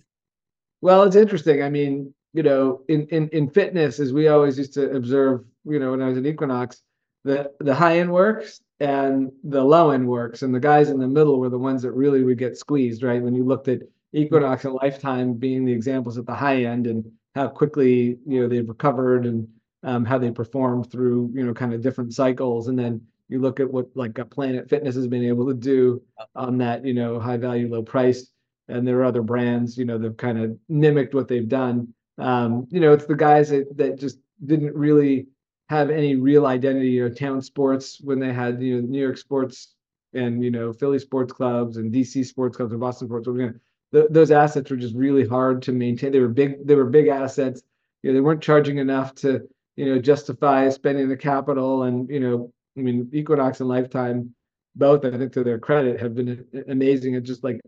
Well, 0.85 1.05
it's 1.05 1.17
interesting. 1.17 1.63
I 1.63 1.71
mean, 1.71 2.13
you 2.35 2.43
know, 2.43 2.83
in 2.89 3.07
in 3.07 3.31
in 3.31 3.49
fitness, 3.49 3.99
as 3.99 4.13
we 4.13 4.29
always 4.29 4.59
used 4.59 4.75
to 4.75 4.91
observe, 4.91 5.43
you 5.65 5.79
know, 5.79 5.93
when 5.93 6.03
I 6.03 6.09
was 6.09 6.19
at 6.19 6.27
Equinox, 6.27 6.83
the 7.25 7.51
the 7.59 7.75
high 7.75 8.01
end 8.01 8.13
works 8.13 8.61
and 8.81 9.33
the 9.45 9.65
low 9.65 9.93
end 9.93 10.07
works, 10.07 10.43
and 10.43 10.55
the 10.55 10.61
guys 10.61 10.91
in 10.91 10.99
the 10.99 11.09
middle 11.09 11.41
were 11.41 11.49
the 11.49 11.59
ones 11.59 11.81
that 11.81 11.93
really 11.93 12.23
would 12.23 12.37
get 12.37 12.59
squeezed, 12.59 13.03
right? 13.03 13.23
When 13.23 13.35
you 13.35 13.45
looked 13.45 13.69
at 13.69 13.81
Equinox 14.13 14.67
and 14.67 14.75
Lifetime 14.75 15.33
being 15.33 15.65
the 15.65 15.73
examples 15.73 16.19
at 16.19 16.27
the 16.27 16.35
high 16.35 16.65
end 16.65 16.87
and 16.87 17.11
how 17.35 17.49
quickly 17.49 18.19
you 18.27 18.43
know 18.43 18.47
they've 18.47 18.69
recovered 18.69 19.25
and 19.25 19.49
um, 19.85 20.05
how 20.05 20.19
they 20.19 20.33
performed 20.33 20.93
through 20.93 21.31
you 21.35 21.47
know 21.47 21.55
kind 21.55 21.73
of 21.73 21.81
different 21.81 22.13
cycles, 22.13 22.69
and 22.69 22.79
then 22.79 23.01
you 23.31 23.41
look 23.41 23.59
at 23.59 23.73
what 23.73 23.87
like 23.95 24.21
Planet 24.29 24.69
Fitness 24.69 24.97
has 24.97 25.07
been 25.07 25.25
able 25.25 25.47
to 25.47 25.55
do 25.55 26.03
on 26.37 26.59
that 26.59 26.85
you 26.85 26.93
know 26.93 27.19
high 27.19 27.39
value, 27.39 27.71
low 27.73 27.83
price 27.83 28.34
and 28.69 28.87
there 28.87 28.99
are 29.01 29.05
other 29.05 29.23
brands, 29.23 29.77
you 29.77 29.85
know, 29.85 29.99
that 29.99 30.19
kind 30.19 30.43
of 30.43 30.57
mimicked 30.69 31.15
what 31.15 31.29
they've 31.29 31.49
done. 31.49 31.93
Um, 32.19 32.67
you 32.71 32.81
know, 32.81 32.93
it's 32.93 33.07
the 33.07 33.15
guys 33.15 33.51
that, 33.51 33.77
that 33.77 33.99
just 33.99 34.19
didn't 34.45 34.75
really 34.75 35.27
have 35.69 35.91
any 35.91 36.17
real 36.17 36.47
identity. 36.47 36.91
You 36.91 37.09
know, 37.09 37.15
town 37.15 37.43
sports 37.43 38.01
when 38.01 38.19
they 38.19 38.33
had 38.33 38.63
you 38.63 38.81
know 38.81 38.87
New 38.87 39.01
York 39.01 39.19
sports 39.19 39.75
and 40.13 40.43
you 40.43 40.51
know 40.51 40.73
Philly 40.73 40.99
sports 40.99 41.33
clubs 41.33 41.77
and 41.77 41.93
DC 41.93 42.25
sports 42.25 42.57
clubs 42.57 42.73
and 42.73 42.81
Boston 42.81 43.09
sports. 43.09 43.29
Th- 43.93 44.07
those 44.11 44.31
assets 44.31 44.71
were 44.71 44.77
just 44.77 44.95
really 44.95 45.27
hard 45.27 45.63
to 45.63 45.73
maintain. 45.73 46.13
They 46.13 46.21
were 46.21 46.29
big. 46.29 46.67
They 46.67 46.75
were 46.75 46.87
big 46.87 47.09
assets. 47.09 47.63
You 48.03 48.11
know, 48.11 48.15
they 48.15 48.21
weren't 48.21 48.43
charging 48.43 48.79
enough 48.79 49.15
to 49.17 49.41
you 49.77 49.87
know 49.87 50.01
justify 50.01 50.69
spending 50.69 51.09
the 51.09 51.17
capital. 51.17 51.85
And 51.85 52.09
you 52.09 52.21
know, 52.21 52.53
I 52.77 52.81
mean, 52.81 53.09
Equinox 53.13 53.61
and 53.61 53.69
Lifetime, 53.69 54.35
both 54.77 55.05
I 55.05 55.17
think 55.17 55.33
to 55.33 55.45
their 55.45 55.59
credit, 55.59 56.01
have 56.01 56.15
been 56.15 56.45
amazing 56.69 57.17
at 57.17 57.23
just 57.23 57.45
like 57.45 57.61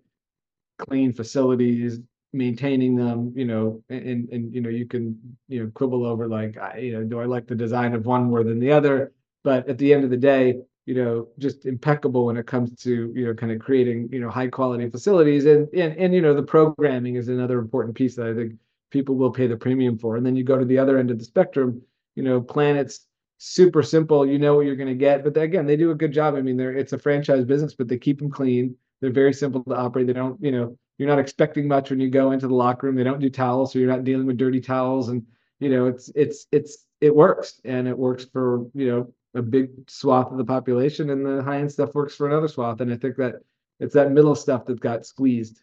clean 0.79 1.13
facilities, 1.13 2.01
maintaining 2.33 2.97
them. 2.97 3.33
You 3.37 3.45
know, 3.47 3.83
and 3.89 4.29
and 4.31 4.55
you 4.55 4.61
know 4.61 4.71
you 4.71 4.87
can 4.87 5.19
you 5.49 5.63
know 5.63 5.71
quibble 5.75 6.07
over 6.07 6.29
like 6.29 6.57
I, 6.59 6.79
you 6.79 6.93
know 6.93 7.05
do 7.05 7.21
I 7.21 7.25
like 7.25 7.47
the 7.47 7.55
design 7.55 7.95
of 7.95 8.07
one 8.07 8.25
more 8.25 8.45
than 8.45 8.59
the 8.59 8.73
other, 8.73 9.13
but 9.45 9.69
at 9.69 9.79
the 9.79 9.93
end 9.93 10.05
of 10.05 10.11
the 10.11 10.17
day 10.17 10.57
you 10.87 10.95
know 10.95 11.29
just 11.39 11.67
impeccable 11.67 12.27
when 12.27 12.37
it 12.37 12.47
comes 12.47 12.75
to 12.83 13.13
you 13.15 13.27
know 13.27 13.35
kind 13.35 13.53
of 13.53 13.59
creating 13.59 14.09
you 14.13 14.21
know 14.21 14.31
high 14.31 14.49
quality 14.49 14.89
facilities. 14.89 15.45
And 15.45 15.69
and 15.75 15.97
and 15.99 16.15
you 16.15 16.23
know 16.23 16.35
the 16.35 16.43
programming 16.43 17.17
is 17.17 17.29
another 17.29 17.59
important 17.59 17.95
piece 17.95 18.15
that 18.17 18.29
I 18.29 18.35
think 18.35 18.55
people 18.91 19.17
will 19.17 19.33
pay 19.33 19.47
the 19.47 19.57
premium 19.57 19.99
for. 19.99 20.17
And 20.17 20.25
then 20.25 20.37
you 20.37 20.45
go 20.45 20.59
to 20.59 20.65
the 20.65 20.79
other 20.79 20.97
end 20.99 21.11
of 21.11 21.19
the 21.19 21.25
spectrum 21.25 21.83
you 22.15 22.23
know 22.23 22.41
planets 22.41 23.07
super 23.39 23.83
simple 23.83 24.25
you 24.25 24.39
know 24.39 24.55
what 24.55 24.65
you're 24.65 24.77
going 24.77 24.89
to 24.89 24.95
get. 24.95 25.25
But 25.25 25.37
again 25.37 25.67
they 25.67 25.77
do 25.77 25.91
a 25.91 25.95
good 25.95 26.13
job. 26.13 26.35
I 26.37 26.41
mean 26.41 26.57
they're 26.57 26.73
it's 26.73 26.93
a 26.93 26.99
franchise 26.99 27.45
business 27.45 27.75
but 27.75 27.89
they 27.89 27.99
keep 27.99 28.21
them 28.21 28.31
clean 28.31 28.77
they're 29.01 29.11
very 29.11 29.33
simple 29.33 29.63
to 29.65 29.75
operate 29.75 30.07
they 30.07 30.13
don't 30.13 30.43
you 30.43 30.53
know 30.53 30.77
you're 30.99 31.09
not 31.09 31.19
expecting 31.19 31.69
much 31.69 31.91
when 31.91 32.01
you 32.01 32.09
go 32.09 32.33
into 32.33 32.49
the 32.49 32.55
locker 32.55 32.87
room 32.87 32.97
they 32.97 33.05
don't 33.05 33.21
do 33.21 33.31
towels 33.31 33.73
so 33.73 33.79
you're 33.79 33.91
not 33.91 34.05
dealing 34.05 34.27
with 34.27 34.39
dirty 34.39 34.61
towels 34.61 35.09
and 35.09 35.25
you 35.61 35.69
know 35.69 35.87
it's 35.87 36.11
it's 36.15 36.47
it's 36.53 36.87
it 37.01 37.15
works 37.15 37.61
and 37.65 37.87
it 37.87 37.97
works 37.97 38.25
for 38.25 38.67
you 38.75 38.89
know 38.91 39.13
a 39.37 39.43
big 39.43 39.71
swath 39.89 40.33
of 40.33 40.39
the 40.39 40.45
population, 40.45 41.11
and 41.11 41.25
the 41.25 41.43
high 41.43 41.59
end 41.59 41.71
stuff 41.71 41.95
works 41.95 42.15
for 42.15 42.27
another 42.27 42.49
swath. 42.49 42.81
And 42.81 42.93
I 42.93 42.97
think 42.97 43.17
that 43.17 43.35
it's 43.79 43.95
that 43.95 44.11
middle 44.11 44.35
stuff 44.35 44.65
that 44.67 44.81
got 44.81 45.07
squeezed. 45.07 45.61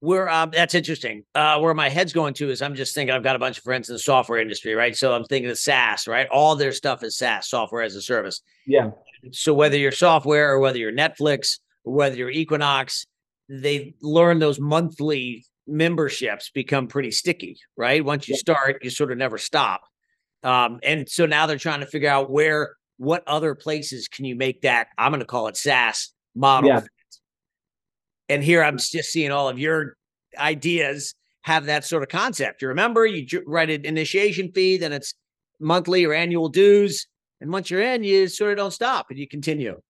Where 0.00 0.28
um, 0.28 0.50
that's 0.50 0.74
interesting. 0.74 1.24
Uh, 1.34 1.58
where 1.58 1.74
my 1.74 1.88
head's 1.88 2.12
going 2.12 2.34
to 2.34 2.50
is 2.50 2.62
I'm 2.62 2.74
just 2.74 2.94
thinking 2.94 3.14
I've 3.14 3.22
got 3.22 3.36
a 3.36 3.38
bunch 3.38 3.58
of 3.58 3.64
friends 3.64 3.88
in 3.88 3.94
the 3.94 4.00
software 4.00 4.40
industry, 4.40 4.74
right? 4.74 4.96
So 4.96 5.12
I'm 5.12 5.24
thinking 5.24 5.50
of 5.50 5.58
SaaS, 5.58 6.08
right? 6.08 6.26
All 6.28 6.56
their 6.56 6.72
stuff 6.72 7.02
is 7.02 7.16
SaaS, 7.16 7.48
software 7.48 7.82
as 7.82 7.94
a 7.94 8.02
service. 8.02 8.42
Yeah. 8.66 8.90
So 9.32 9.52
whether 9.52 9.76
you're 9.76 9.92
software 9.92 10.52
or 10.52 10.58
whether 10.58 10.78
you're 10.78 10.92
Netflix 10.92 11.58
whether 11.82 12.16
you're 12.16 12.30
Equinox, 12.30 13.06
they 13.48 13.94
learn 14.02 14.38
those 14.38 14.60
monthly 14.60 15.44
memberships 15.66 16.50
become 16.50 16.86
pretty 16.86 17.10
sticky, 17.10 17.58
right? 17.76 18.04
Once 18.04 18.28
you 18.28 18.36
start, 18.36 18.82
you 18.84 18.90
sort 18.90 19.12
of 19.12 19.18
never 19.18 19.38
stop. 19.38 19.82
Um, 20.42 20.80
and 20.82 21.08
so 21.08 21.26
now 21.26 21.46
they're 21.46 21.58
trying 21.58 21.80
to 21.80 21.86
figure 21.86 22.08
out 22.08 22.30
where 22.30 22.76
what 22.96 23.22
other 23.26 23.54
places 23.54 24.08
can 24.08 24.24
you 24.24 24.36
make 24.36 24.62
that 24.62 24.88
I'm 24.98 25.10
going 25.10 25.20
to 25.20 25.26
call 25.26 25.48
it 25.48 25.56
SaaS 25.56 26.12
model? 26.34 26.70
Yeah. 26.70 26.80
And 28.28 28.44
here 28.44 28.62
I'm 28.62 28.78
just 28.78 29.10
seeing 29.10 29.32
all 29.32 29.48
of 29.48 29.58
your 29.58 29.96
ideas 30.38 31.14
have 31.42 31.66
that 31.66 31.84
sort 31.84 32.02
of 32.02 32.08
concept. 32.08 32.62
You 32.62 32.68
remember, 32.68 33.06
you 33.06 33.26
write 33.46 33.70
an 33.70 33.84
initiation 33.84 34.52
fee, 34.52 34.76
then 34.76 34.92
it's 34.92 35.14
monthly 35.58 36.04
or 36.04 36.12
annual 36.12 36.48
dues, 36.48 37.06
and 37.40 37.50
once 37.50 37.70
you're 37.70 37.80
in, 37.80 38.04
you 38.04 38.28
sort 38.28 38.52
of 38.52 38.58
don't 38.58 38.70
stop 38.70 39.06
and 39.10 39.18
you 39.18 39.26
continue. 39.26 39.80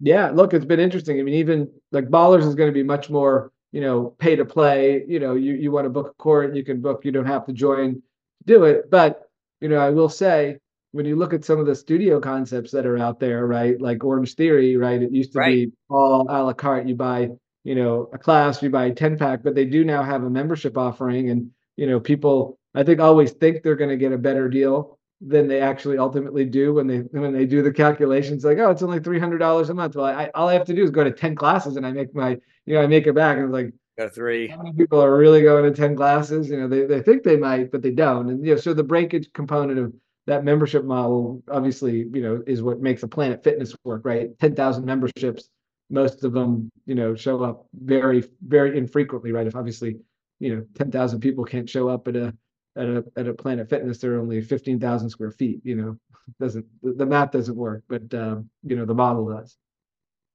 Yeah, 0.00 0.30
look, 0.30 0.54
it's 0.54 0.64
been 0.64 0.80
interesting. 0.80 1.20
I 1.20 1.22
mean, 1.22 1.34
even 1.34 1.70
like 1.92 2.08
Ballers 2.08 2.46
is 2.46 2.54
going 2.54 2.68
to 2.70 2.74
be 2.74 2.82
much 2.82 3.10
more, 3.10 3.52
you 3.72 3.80
know, 3.80 4.14
pay 4.18 4.34
to 4.36 4.44
play. 4.44 5.04
You 5.06 5.20
know, 5.20 5.34
you 5.34 5.54
you 5.54 5.70
want 5.70 5.84
to 5.84 5.90
book 5.90 6.08
a 6.10 6.22
court, 6.22 6.56
you 6.56 6.64
can 6.64 6.80
book. 6.80 7.04
You 7.04 7.12
don't 7.12 7.26
have 7.26 7.46
to 7.46 7.52
join, 7.52 8.02
do 8.46 8.64
it. 8.64 8.90
But 8.90 9.28
you 9.60 9.68
know, 9.68 9.78
I 9.78 9.90
will 9.90 10.08
say 10.08 10.58
when 10.92 11.06
you 11.06 11.16
look 11.16 11.32
at 11.34 11.44
some 11.44 11.60
of 11.60 11.66
the 11.66 11.74
studio 11.74 12.20
concepts 12.20 12.70
that 12.72 12.86
are 12.86 12.98
out 12.98 13.20
there, 13.20 13.46
right? 13.46 13.80
Like 13.80 13.98
Orangetheory, 13.98 14.78
right? 14.80 15.02
It 15.02 15.12
used 15.12 15.32
to 15.32 15.38
right. 15.38 15.68
be 15.68 15.72
all 15.88 16.22
a 16.28 16.42
la 16.42 16.52
carte. 16.52 16.88
You 16.88 16.94
buy, 16.94 17.28
you 17.64 17.74
know, 17.74 18.08
a 18.12 18.18
class, 18.18 18.62
you 18.62 18.70
buy 18.70 18.86
a 18.86 18.94
10 18.94 19.18
pack, 19.18 19.42
but 19.42 19.54
they 19.54 19.66
do 19.66 19.84
now 19.84 20.02
have 20.02 20.24
a 20.24 20.30
membership 20.30 20.76
offering. 20.76 21.30
And, 21.30 21.50
you 21.76 21.86
know, 21.86 22.00
people 22.00 22.58
I 22.74 22.82
think 22.82 23.00
always 23.00 23.32
think 23.32 23.62
they're 23.62 23.76
going 23.76 23.90
to 23.90 23.96
get 23.96 24.12
a 24.12 24.18
better 24.18 24.48
deal 24.48 24.98
than 25.20 25.48
they 25.48 25.60
actually 25.60 25.98
ultimately 25.98 26.44
do 26.44 26.72
when 26.74 26.86
they 26.86 26.98
when 26.98 27.32
they 27.32 27.44
do 27.44 27.62
the 27.62 27.72
calculations 27.72 28.42
like 28.44 28.58
oh 28.58 28.70
it's 28.70 28.82
only 28.82 29.00
$300 29.00 29.68
a 29.68 29.74
month. 29.74 29.94
Well 29.94 30.06
I, 30.06 30.30
all 30.34 30.48
i 30.48 30.54
have 30.54 30.64
to 30.66 30.74
do 30.74 30.82
is 30.82 30.90
go 30.90 31.04
to 31.04 31.10
10 31.10 31.34
classes 31.34 31.76
and 31.76 31.86
i 31.86 31.92
make 31.92 32.14
my 32.14 32.38
you 32.64 32.74
know 32.74 32.82
i 32.82 32.86
make 32.86 33.06
it 33.06 33.14
back. 33.14 33.36
And 33.36 33.46
it's 33.46 33.52
like 33.52 33.72
got 33.98 34.14
three. 34.14 34.48
how 34.48 34.56
many 34.58 34.74
people 34.74 35.02
are 35.02 35.16
really 35.16 35.42
going 35.42 35.64
to 35.64 35.78
10 35.78 35.94
classes? 35.94 36.48
You 36.48 36.58
know 36.58 36.68
they, 36.68 36.86
they 36.86 37.02
think 37.02 37.22
they 37.22 37.36
might 37.36 37.70
but 37.70 37.82
they 37.82 37.90
don't. 37.90 38.30
And 38.30 38.44
you 38.44 38.54
know 38.54 38.60
so 38.60 38.72
the 38.72 38.82
breakage 38.82 39.30
component 39.34 39.78
of 39.78 39.92
that 40.26 40.44
membership 40.44 40.84
model 40.84 41.42
obviously 41.50 42.06
you 42.12 42.22
know 42.22 42.42
is 42.46 42.62
what 42.62 42.80
makes 42.80 43.02
a 43.02 43.08
planet 43.08 43.44
fitness 43.44 43.74
work 43.84 44.02
right? 44.04 44.38
10,000 44.38 44.84
memberships 44.84 45.50
most 45.90 46.24
of 46.24 46.32
them 46.32 46.70
you 46.86 46.94
know 46.94 47.14
show 47.14 47.42
up 47.44 47.66
very 47.74 48.24
very 48.46 48.78
infrequently 48.78 49.32
right? 49.32 49.46
If 49.46 49.54
obviously 49.54 49.98
you 50.38 50.56
know 50.56 50.64
10,000 50.76 51.20
people 51.20 51.44
can't 51.44 51.68
show 51.68 51.90
up 51.90 52.08
at 52.08 52.16
a 52.16 52.34
at 52.80 52.86
a 52.88 53.04
at 53.16 53.28
a 53.28 53.34
planet 53.34 53.68
fitness 53.68 53.98
they're 53.98 54.18
only 54.18 54.40
15,000 54.40 55.10
square 55.10 55.30
feet 55.30 55.60
you 55.64 55.76
know 55.76 55.96
doesn't 56.40 56.66
the 56.82 57.06
math 57.06 57.32
doesn't 57.32 57.56
work 57.56 57.82
but 57.88 58.12
um, 58.14 58.48
you 58.64 58.76
know 58.76 58.84
the 58.84 58.94
model 58.94 59.28
does 59.28 59.56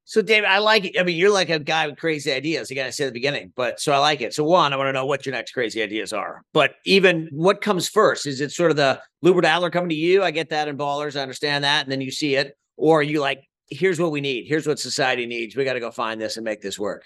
so, 0.07 0.21
David, 0.21 0.47
I 0.47 0.59
like 0.59 0.85
it. 0.85 0.99
I 0.99 1.03
mean, 1.03 1.17
you're 1.17 1.31
like 1.31 1.49
a 1.49 1.57
guy 1.57 1.87
with 1.87 1.97
crazy 1.97 2.31
ideas. 2.31 2.69
Again, 2.69 2.85
I 2.85 2.91
said 2.91 3.07
at 3.07 3.13
the 3.13 3.19
beginning, 3.19 3.51
but 3.55 3.79
so 3.79 3.91
I 3.91 3.97
like 3.97 4.21
it. 4.21 4.35
So, 4.35 4.43
one, 4.43 4.71
I 4.71 4.75
want 4.75 4.87
to 4.87 4.93
know 4.93 5.07
what 5.07 5.25
your 5.25 5.33
next 5.33 5.51
crazy 5.51 5.81
ideas 5.81 6.13
are. 6.13 6.43
But 6.53 6.75
even 6.85 7.27
what 7.31 7.61
comes 7.61 7.89
first? 7.89 8.27
Is 8.27 8.39
it 8.39 8.51
sort 8.51 8.69
of 8.69 8.77
the 8.77 9.01
Lubert 9.23 9.45
Adler 9.45 9.71
coming 9.71 9.89
to 9.89 9.95
you? 9.95 10.21
I 10.21 10.29
get 10.29 10.49
that 10.49 10.67
in 10.67 10.77
ballers. 10.77 11.17
I 11.17 11.23
understand 11.23 11.63
that. 11.63 11.83
And 11.83 11.91
then 11.91 12.01
you 12.01 12.11
see 12.11 12.35
it. 12.35 12.55
Or 12.77 13.01
you 13.01 13.19
like, 13.19 13.49
here's 13.71 13.99
what 13.99 14.11
we 14.11 14.21
need. 14.21 14.45
Here's 14.47 14.67
what 14.67 14.77
society 14.77 15.25
needs. 15.25 15.55
We 15.55 15.65
got 15.65 15.73
to 15.73 15.79
go 15.79 15.89
find 15.89 16.21
this 16.21 16.37
and 16.37 16.43
make 16.43 16.61
this 16.61 16.77
work. 16.77 17.03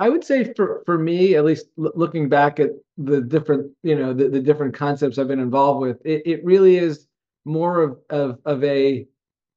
I 0.00 0.08
would 0.08 0.24
say 0.24 0.52
for 0.54 0.82
for 0.86 0.98
me, 0.98 1.36
at 1.36 1.44
least 1.44 1.66
looking 1.76 2.28
back 2.28 2.58
at 2.58 2.70
the 2.96 3.20
different, 3.20 3.70
you 3.82 3.94
know, 3.96 4.14
the, 4.14 4.28
the 4.28 4.40
different 4.40 4.74
concepts 4.74 5.18
I've 5.18 5.28
been 5.28 5.40
involved 5.40 5.82
with, 5.82 5.98
it, 6.04 6.22
it 6.26 6.44
really 6.44 6.76
is 6.76 7.06
more 7.44 7.82
of, 7.82 7.98
of 8.10 8.38
of 8.46 8.64
a 8.64 9.06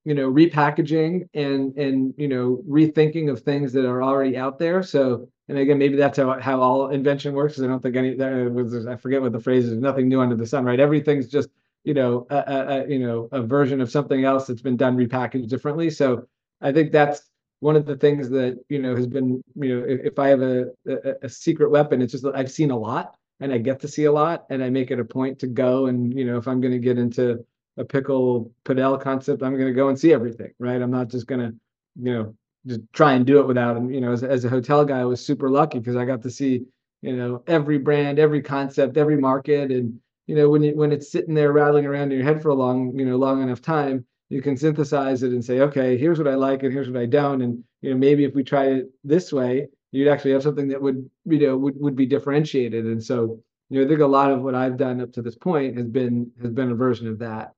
you 0.06 0.13
know 0.13 0.32
repackaging 0.32 1.29
and 1.34 1.75
and 1.77 2.13
you 2.17 2.27
know 2.27 2.62
rethinking 2.69 3.32
of 3.32 3.41
things 3.41 3.73
that 3.73 3.86
are 3.86 4.03
already 4.03 4.38
out 4.38 4.60
there. 4.60 4.84
So 4.84 5.29
and 5.47 5.58
again 5.58 5.77
maybe 5.77 5.95
that's 5.95 6.17
how, 6.17 6.39
how 6.39 6.62
all 6.62 6.89
invention 6.89 7.34
works 7.34 7.60
i 7.60 7.67
don't 7.67 7.82
think 7.82 7.95
any 7.95 8.15
that 8.15 8.32
was 8.51 8.88
i 8.88 8.95
forget 8.95 9.21
what 9.21 9.34
the 9.34 9.39
phrase 9.39 9.65
is 9.65 9.77
nothing 9.77 10.08
new 10.08 10.21
under 10.21 10.36
the 10.36 10.45
sun 10.45 10.65
right? 10.65 10.79
Everything's 10.79 11.27
just 11.27 11.49
you 11.84 11.93
know 11.93 12.25
a, 12.29 12.38
a, 12.38 12.88
you 12.88 12.99
know 12.99 13.27
a 13.32 13.41
version 13.41 13.82
of 13.82 13.91
something 13.91 14.23
else 14.23 14.47
that's 14.47 14.62
been 14.62 14.77
done 14.77 14.97
repackaged 14.97 15.49
differently. 15.49 15.89
So 15.89 16.27
i 16.62 16.71
think 16.71 16.91
that's 16.91 17.29
one 17.63 17.76
of 17.76 17.86
the 17.86 17.95
things 17.95 18.30
that 18.30 18.60
you 18.69 18.80
know 18.80 18.95
has 18.95 19.08
been 19.08 19.43
you 19.56 19.69
know 19.69 19.86
if, 19.88 19.99
if 20.12 20.19
i 20.19 20.28
have 20.28 20.41
a, 20.41 20.65
a, 20.88 21.13
a 21.23 21.30
secret 21.30 21.69
weapon 21.71 22.02
it's 22.02 22.12
just 22.12 22.23
that 22.23 22.36
i've 22.36 22.52
seen 22.52 22.71
a 22.71 22.78
lot 22.78 23.15
and 23.39 23.54
i 23.54 23.58
get 23.58 23.80
to 23.80 23.88
see 23.88 24.06
a 24.06 24.12
lot 24.12 24.45
and 24.49 24.63
i 24.63 24.69
make 24.69 24.91
it 24.91 24.99
a 24.99 25.06
point 25.06 25.39
to 25.39 25.47
go 25.47 25.88
and 25.88 26.17
you 26.17 26.26
know 26.26 26.38
if 26.38 26.47
i'm 26.47 26.62
going 26.62 26.73
to 26.73 26.80
get 26.80 26.97
into 26.97 27.43
a 27.78 27.84
pickle 27.84 28.52
Padel 28.65 29.02
concept, 29.02 29.41
I'm 29.41 29.54
going 29.54 29.67
to 29.67 29.73
go 29.73 29.89
and 29.89 29.99
see 29.99 30.13
everything, 30.13 30.52
right? 30.60 30.82
I'm 30.82 30.91
not 30.91 31.08
just 31.08 31.28
going 31.28 31.41
to, 31.41 31.56
you 32.02 32.13
know, 32.13 32.36
just 32.65 32.82
try 32.93 33.13
and 33.13 33.26
do 33.26 33.39
it 33.39 33.47
without 33.47 33.76
him. 33.76 33.91
You 33.91 34.02
know, 34.02 34.12
as, 34.12 34.23
as 34.23 34.45
a 34.45 34.49
hotel 34.49 34.86
guy, 34.86 34.99
I 34.99 35.06
was 35.06 35.26
super 35.26 35.49
lucky 35.49 35.80
because 35.80 35.95
I 35.95 36.06
got 36.06 36.21
to 36.23 36.32
see, 36.32 36.63
you 37.02 37.15
know, 37.15 37.43
every 37.47 37.78
brand, 37.78 38.19
every 38.19 38.41
concept, 38.41 38.97
every 38.97 39.17
market, 39.17 39.71
and 39.71 39.99
you 40.28 40.36
know, 40.36 40.49
when 40.49 40.63
you 40.63 40.76
when 40.76 40.91
it's 40.91 41.12
sitting 41.12 41.34
there 41.34 41.52
rattling 41.52 41.86
around 41.86 42.12
in 42.12 42.19
your 42.19 42.28
head 42.28 42.41
for 42.41 42.49
a 42.49 42.54
long, 42.54 42.97
you 42.97 43.06
know, 43.06 43.17
long 43.17 43.41
enough 43.41 43.62
time, 43.62 44.06
you 44.34 44.41
can 44.41 44.58
synthesize 44.58 45.24
it 45.24 45.32
and 45.32 45.43
say, 45.43 45.60
okay, 45.62 45.98
here's 45.98 46.17
what 46.17 46.28
I 46.28 46.36
like 46.36 46.63
and 46.63 46.74
here's 46.74 46.89
what 46.89 47.02
I 47.02 47.06
don't, 47.06 47.41
and 47.41 47.63
you 47.82 47.91
know, 47.91 47.98
maybe 47.98 48.24
if 48.24 48.34
we 48.34 48.43
try 48.43 48.65
it 48.65 48.89
this 49.04 49.32
way, 49.32 49.67
you'd 49.91 50.08
actually 50.08 50.32
have 50.32 50.43
something 50.43 50.67
that 50.69 50.82
would, 50.82 51.10
you 51.26 51.39
know, 51.39 51.58
would 51.58 51.80
would 51.80 51.96
be 51.96 52.06
differentiated. 52.06 52.86
And 52.86 53.04
so, 53.04 53.39
you 53.69 53.80
know, 53.80 53.86
I 53.86 53.88
think 53.88 54.02
a 54.02 54.08
lot 54.08 54.32
of 54.32 54.41
what 54.41 54.56
I've 54.56 54.78
done 54.78 55.02
up 55.02 55.13
to 55.13 55.22
this 55.22 55.36
point 55.36 55.78
has 55.78 55.88
been 55.88 56.32
has 56.41 56.52
been 56.52 56.72
a 56.72 56.76
version 56.76 57.08
of 57.08 57.19
that 57.19 57.54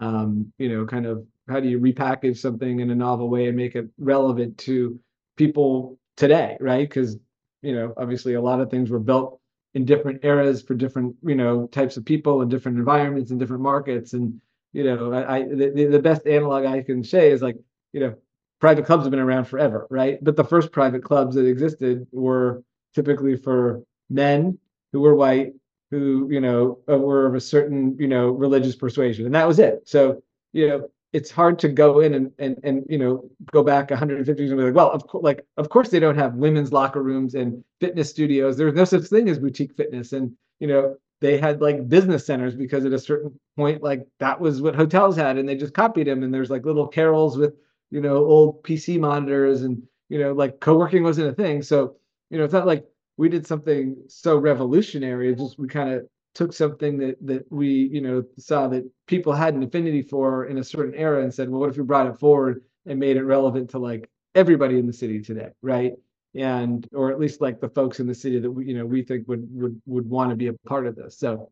um, 0.00 0.52
you 0.58 0.68
know, 0.68 0.86
kind 0.86 1.06
of 1.06 1.24
how 1.48 1.60
do 1.60 1.68
you 1.68 1.80
repackage 1.80 2.38
something 2.38 2.80
in 2.80 2.90
a 2.90 2.94
novel 2.94 3.28
way 3.28 3.48
and 3.48 3.56
make 3.56 3.74
it 3.74 3.88
relevant 3.98 4.58
to 4.58 4.98
people 5.36 5.98
today, 6.16 6.56
right? 6.60 6.88
Because 6.88 7.16
you 7.62 7.74
know, 7.74 7.92
obviously, 7.96 8.34
a 8.34 8.40
lot 8.40 8.60
of 8.60 8.70
things 8.70 8.90
were 8.90 9.00
built 9.00 9.40
in 9.74 9.84
different 9.84 10.24
eras 10.24 10.62
for 10.62 10.74
different 10.74 11.16
you 11.22 11.34
know 11.34 11.66
types 11.66 11.96
of 11.96 12.04
people 12.04 12.42
and 12.42 12.50
different 12.50 12.78
environments 12.78 13.30
and 13.30 13.40
different 13.40 13.62
markets. 13.62 14.12
And 14.12 14.40
you 14.72 14.84
know, 14.84 15.12
I, 15.12 15.36
I 15.36 15.42
the, 15.42 15.88
the 15.90 15.98
best 15.98 16.26
analog 16.26 16.64
I 16.64 16.82
can 16.82 17.02
say 17.04 17.30
is 17.30 17.42
like 17.42 17.56
you 17.92 18.00
know, 18.00 18.14
private 18.60 18.84
clubs 18.86 19.04
have 19.04 19.10
been 19.10 19.20
around 19.20 19.46
forever, 19.46 19.86
right? 19.90 20.22
But 20.22 20.36
the 20.36 20.44
first 20.44 20.72
private 20.72 21.02
clubs 21.02 21.34
that 21.36 21.46
existed 21.46 22.06
were 22.12 22.62
typically 22.94 23.36
for 23.36 23.82
men 24.10 24.58
who 24.92 25.00
were 25.00 25.14
white 25.14 25.52
who 25.90 26.28
you 26.30 26.40
know 26.40 26.78
uh, 26.90 26.98
were 26.98 27.26
of 27.26 27.34
a 27.34 27.40
certain 27.40 27.96
you 27.98 28.08
know 28.08 28.28
religious 28.30 28.76
persuasion 28.76 29.26
and 29.26 29.34
that 29.34 29.46
was 29.46 29.58
it 29.58 29.80
so 29.86 30.22
you 30.52 30.68
know 30.68 30.88
it's 31.12 31.30
hard 31.30 31.58
to 31.58 31.68
go 31.68 32.00
in 32.00 32.14
and 32.14 32.30
and, 32.38 32.58
and 32.62 32.84
you 32.88 32.98
know 32.98 33.24
go 33.52 33.62
back 33.62 33.90
150 33.90 34.42
years 34.42 34.50
and 34.50 34.58
be 34.58 34.64
like 34.64 34.74
well 34.74 34.90
of 34.90 35.06
course 35.06 35.24
like 35.24 35.46
of 35.56 35.68
course 35.68 35.88
they 35.88 36.00
don't 36.00 36.18
have 36.18 36.34
women's 36.34 36.72
locker 36.72 37.02
rooms 37.02 37.34
and 37.34 37.62
fitness 37.80 38.10
studios 38.10 38.56
there's 38.56 38.74
no 38.74 38.84
such 38.84 39.04
thing 39.04 39.28
as 39.28 39.38
boutique 39.38 39.74
fitness 39.76 40.12
and 40.12 40.32
you 40.60 40.66
know 40.66 40.96
they 41.20 41.38
had 41.38 41.60
like 41.60 41.88
business 41.88 42.26
centers 42.26 42.54
because 42.54 42.84
at 42.84 42.92
a 42.92 42.98
certain 42.98 43.38
point, 43.56 43.82
like 43.82 44.06
that 44.20 44.40
was 44.40 44.62
what 44.62 44.76
hotels 44.76 45.16
had, 45.16 45.38
and 45.38 45.48
they 45.48 45.56
just 45.56 45.74
copied 45.74 46.06
them. 46.06 46.22
And 46.22 46.32
there's 46.32 46.50
like 46.50 46.64
little 46.64 46.88
carrels 46.88 47.36
with 47.38 47.54
you 47.90 48.00
know 48.00 48.16
old 48.18 48.62
PC 48.64 49.00
monitors, 49.00 49.62
and 49.62 49.82
you 50.08 50.18
know 50.18 50.32
like 50.32 50.60
co-working 50.60 51.02
wasn't 51.02 51.28
a 51.28 51.34
thing. 51.34 51.62
So 51.62 51.96
you 52.30 52.38
know 52.38 52.44
it's 52.44 52.52
not 52.52 52.66
like 52.66 52.86
we 53.16 53.28
did 53.28 53.46
something 53.46 53.96
so 54.08 54.36
revolutionary. 54.38 55.34
Just 55.34 55.58
we 55.58 55.68
kind 55.68 55.90
of 55.94 56.06
took 56.34 56.52
something 56.52 56.98
that 56.98 57.16
that 57.26 57.50
we 57.50 57.68
you 57.92 58.00
know 58.00 58.24
saw 58.38 58.68
that 58.68 58.88
people 59.06 59.32
had 59.32 59.54
an 59.54 59.62
affinity 59.62 60.02
for 60.02 60.46
in 60.46 60.58
a 60.58 60.64
certain 60.64 60.94
era 60.94 61.22
and 61.22 61.34
said, 61.34 61.48
well, 61.50 61.60
what 61.60 61.70
if 61.70 61.76
we 61.76 61.82
brought 61.84 62.06
it 62.06 62.18
forward 62.20 62.62
and 62.86 62.98
made 63.00 63.16
it 63.16 63.24
relevant 63.24 63.70
to 63.70 63.78
like 63.78 64.08
everybody 64.34 64.78
in 64.78 64.86
the 64.86 64.92
city 64.92 65.20
today, 65.20 65.48
right? 65.62 65.94
And 66.38 66.86
or 66.94 67.10
at 67.10 67.18
least 67.18 67.40
like 67.40 67.60
the 67.60 67.68
folks 67.68 67.98
in 68.00 68.06
the 68.06 68.14
city 68.14 68.38
that 68.38 68.50
we 68.50 68.66
you 68.66 68.74
know 68.74 68.86
we 68.86 69.02
think 69.02 69.26
would 69.26 69.46
would 69.50 69.80
would 69.86 70.08
want 70.08 70.30
to 70.30 70.36
be 70.36 70.46
a 70.46 70.52
part 70.66 70.86
of 70.86 70.94
this 70.94 71.18
so 71.18 71.50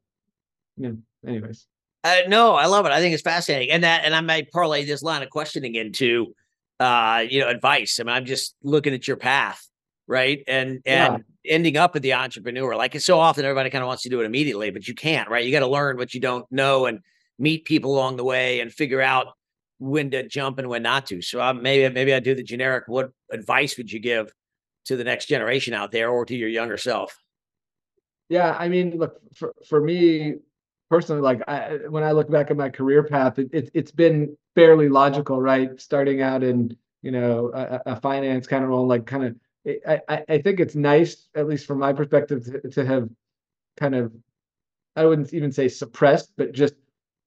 yeah 0.77 0.91
anyways 1.27 1.67
uh, 2.05 2.19
no 2.29 2.55
i 2.55 2.67
love 2.67 2.87
it 2.87 2.93
i 2.93 3.01
think 3.01 3.13
it's 3.13 3.23
fascinating 3.23 3.71
and 3.71 3.83
that 3.83 4.05
and 4.05 4.15
i 4.15 4.21
might 4.21 4.51
parlay 4.53 4.85
this 4.85 5.03
line 5.03 5.23
of 5.23 5.31
questioning 5.31 5.75
into 5.75 6.33
uh 6.79 7.25
you 7.29 7.41
know 7.41 7.49
advice 7.49 7.99
i 8.01 8.05
mean 8.05 8.15
i'm 8.15 8.25
just 8.25 8.55
looking 8.63 8.95
at 8.95 9.09
your 9.09 9.17
path 9.17 9.69
right 10.07 10.45
and 10.47 10.81
and 10.87 11.25
yeah. 11.45 11.55
ending 11.55 11.77
up 11.77 11.93
with 11.95 12.03
the 12.03 12.13
entrepreneur 12.13 12.77
like 12.77 12.99
so 13.01 13.19
often 13.19 13.45
everybody 13.45 13.71
kind 13.71 13.83
of 13.83 13.89
wants 13.89 14.05
to 14.05 14.09
do 14.09 14.21
it 14.21 14.25
immediately 14.25 14.71
but 14.71 14.87
you 14.87 14.95
can't 14.95 15.29
right 15.29 15.45
you 15.45 15.51
got 15.51 15.61
to 15.61 15.67
learn 15.67 15.97
what 15.97 16.15
you 16.15 16.21
don't 16.21 16.47
know 16.53 16.87
and 16.87 17.01
meet 17.39 17.65
people 17.65 17.93
along 17.93 18.17
the 18.17 18.25
way 18.25 18.61
and 18.61 18.73
figure 18.73 19.03
out 19.03 19.29
when 19.79 20.11
to 20.11 20.27
jump 20.29 20.59
and 20.59 20.69
when 20.69 20.83
not 20.83 21.07
to 21.07 21.21
so 21.21 21.41
um, 21.41 21.61
maybe 21.61 21.93
maybe 21.93 22.15
i 22.15 22.21
do 22.21 22.35
the 22.35 22.43
generic 22.43 22.85
what 22.87 23.11
advice 23.33 23.77
would 23.77 23.91
you 23.91 23.99
give 23.99 24.31
to 24.87 24.97
the 24.97 25.05
next 25.05 25.27
generation 25.27 25.75
out 25.75 25.93
there 25.93 26.11
or 26.11 26.25
to 26.25 26.37
your 26.37 26.49
younger 26.49 26.77
self? 26.77 27.19
Yeah, 28.29 28.57
I 28.59 28.69
mean, 28.69 28.99
look 28.99 29.21
for 29.35 29.55
for 29.69 29.81
me 29.81 30.37
personally, 30.91 31.23
like 31.23 31.43
I, 31.49 31.79
when 31.89 32.03
I 32.03 32.13
look 32.13 32.31
back 32.31 32.51
at 32.51 32.57
my 32.57 32.71
career 32.71 33.05
path, 33.05 33.39
it, 33.39 33.51
it 33.53 33.71
has 33.75 33.93
been 33.93 34.37
fairly 34.55 34.89
logical, 34.89 35.41
right? 35.41 35.81
Starting 35.81 36.23
out 36.23 36.43
in 36.43 36.77
you 37.03 37.11
know 37.11 37.51
a, 37.55 37.83
a 37.87 38.01
finance 38.01 38.47
kind 38.47 38.65
of 38.65 38.71
role, 38.71 38.87
like 38.87 39.07
kind 39.07 39.25
of. 39.25 39.37
I, 39.89 40.23
I 40.29 40.39
think 40.39 40.61
it's 40.61 40.77
nice, 40.77 41.27
at 41.35 41.49
least 41.49 41.67
from 41.67 41.81
my 41.81 41.93
perspective, 41.93 42.45
to, 42.45 42.71
to 42.71 42.87
have 42.87 43.09
kind 43.77 43.97
of, 43.97 44.13
I 44.95 45.05
wouldn't 45.05 45.35
even 45.35 45.51
say 45.51 45.67
suppressed, 45.67 46.31
but 46.37 46.53
just 46.53 46.75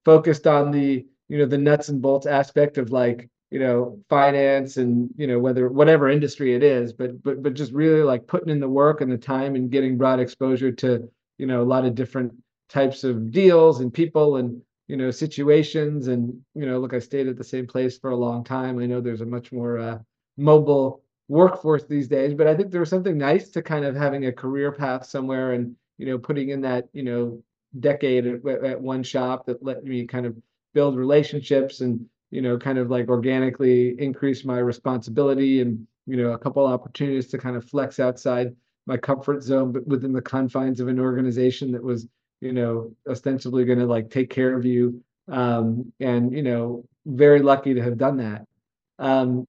focused 0.06 0.46
on 0.46 0.70
the 0.70 1.04
you 1.28 1.38
know 1.38 1.46
the 1.46 1.58
nuts 1.58 1.90
and 1.90 2.00
bolts 2.00 2.26
aspect 2.26 2.78
of 2.78 2.90
like 2.90 3.28
you 3.50 3.58
know 3.58 3.98
finance 4.08 4.76
and 4.76 5.10
you 5.16 5.26
know 5.26 5.38
whether 5.38 5.68
whatever 5.68 6.08
industry 6.08 6.54
it 6.54 6.62
is 6.62 6.92
but 6.92 7.22
but 7.22 7.42
but 7.42 7.54
just 7.54 7.72
really 7.72 8.02
like 8.02 8.26
putting 8.26 8.48
in 8.48 8.60
the 8.60 8.68
work 8.68 9.00
and 9.00 9.10
the 9.10 9.18
time 9.18 9.54
and 9.54 9.70
getting 9.70 9.98
broad 9.98 10.20
exposure 10.20 10.70
to 10.72 11.08
you 11.38 11.46
know 11.46 11.62
a 11.62 11.64
lot 11.64 11.84
of 11.84 11.94
different 11.94 12.32
types 12.68 13.02
of 13.04 13.30
deals 13.30 13.80
and 13.80 13.92
people 13.92 14.36
and 14.36 14.62
you 14.86 14.96
know 14.96 15.10
situations. 15.10 16.08
And 16.08 16.40
you 16.54 16.66
know 16.66 16.78
look 16.78 16.94
i 16.94 16.98
stayed 16.98 17.28
at 17.28 17.36
the 17.36 17.44
same 17.44 17.66
place 17.66 17.98
for 17.98 18.10
a 18.10 18.16
long 18.16 18.44
time. 18.44 18.78
I 18.78 18.86
know 18.86 19.00
there's 19.00 19.20
a 19.20 19.26
much 19.26 19.52
more 19.52 19.78
uh, 19.78 19.98
mobile 20.36 21.02
workforce 21.28 21.84
these 21.84 22.08
days 22.08 22.34
but 22.34 22.48
i 22.48 22.56
think 22.56 22.72
there 22.72 22.80
was 22.80 22.90
something 22.90 23.16
nice 23.16 23.50
to 23.50 23.62
kind 23.62 23.84
of 23.84 23.94
having 23.94 24.26
a 24.26 24.32
career 24.32 24.72
path 24.72 25.06
somewhere 25.06 25.52
and 25.52 25.76
you 25.96 26.04
know 26.04 26.18
putting 26.18 26.48
in 26.48 26.60
that 26.60 26.88
you 26.92 27.04
know 27.04 27.40
decade 27.78 28.26
at, 28.26 28.44
at 28.64 28.80
one 28.80 29.00
shop 29.00 29.46
that 29.46 29.62
let 29.62 29.84
me 29.84 30.04
kind 30.04 30.26
of 30.26 30.36
build 30.74 30.96
relationships 30.96 31.82
and 31.82 32.04
you 32.30 32.42
know, 32.42 32.58
kind 32.58 32.78
of 32.78 32.90
like 32.90 33.08
organically 33.08 33.94
increase 33.98 34.44
my 34.44 34.58
responsibility 34.58 35.60
and, 35.60 35.86
you 36.06 36.16
know, 36.16 36.32
a 36.32 36.38
couple 36.38 36.64
opportunities 36.66 37.28
to 37.28 37.38
kind 37.38 37.56
of 37.56 37.64
flex 37.64 37.98
outside 38.00 38.54
my 38.86 38.96
comfort 38.96 39.42
zone, 39.42 39.72
but 39.72 39.86
within 39.86 40.12
the 40.12 40.22
confines 40.22 40.80
of 40.80 40.88
an 40.88 40.98
organization 40.98 41.72
that 41.72 41.82
was, 41.82 42.06
you 42.40 42.52
know, 42.52 42.92
ostensibly 43.08 43.64
going 43.64 43.78
to 43.78 43.86
like 43.86 44.10
take 44.10 44.30
care 44.30 44.56
of 44.56 44.64
you. 44.64 45.02
Um, 45.28 45.92
and, 46.00 46.32
you 46.32 46.42
know, 46.42 46.84
very 47.06 47.40
lucky 47.40 47.74
to 47.74 47.82
have 47.82 47.98
done 47.98 48.16
that. 48.16 48.46
Um, 48.98 49.46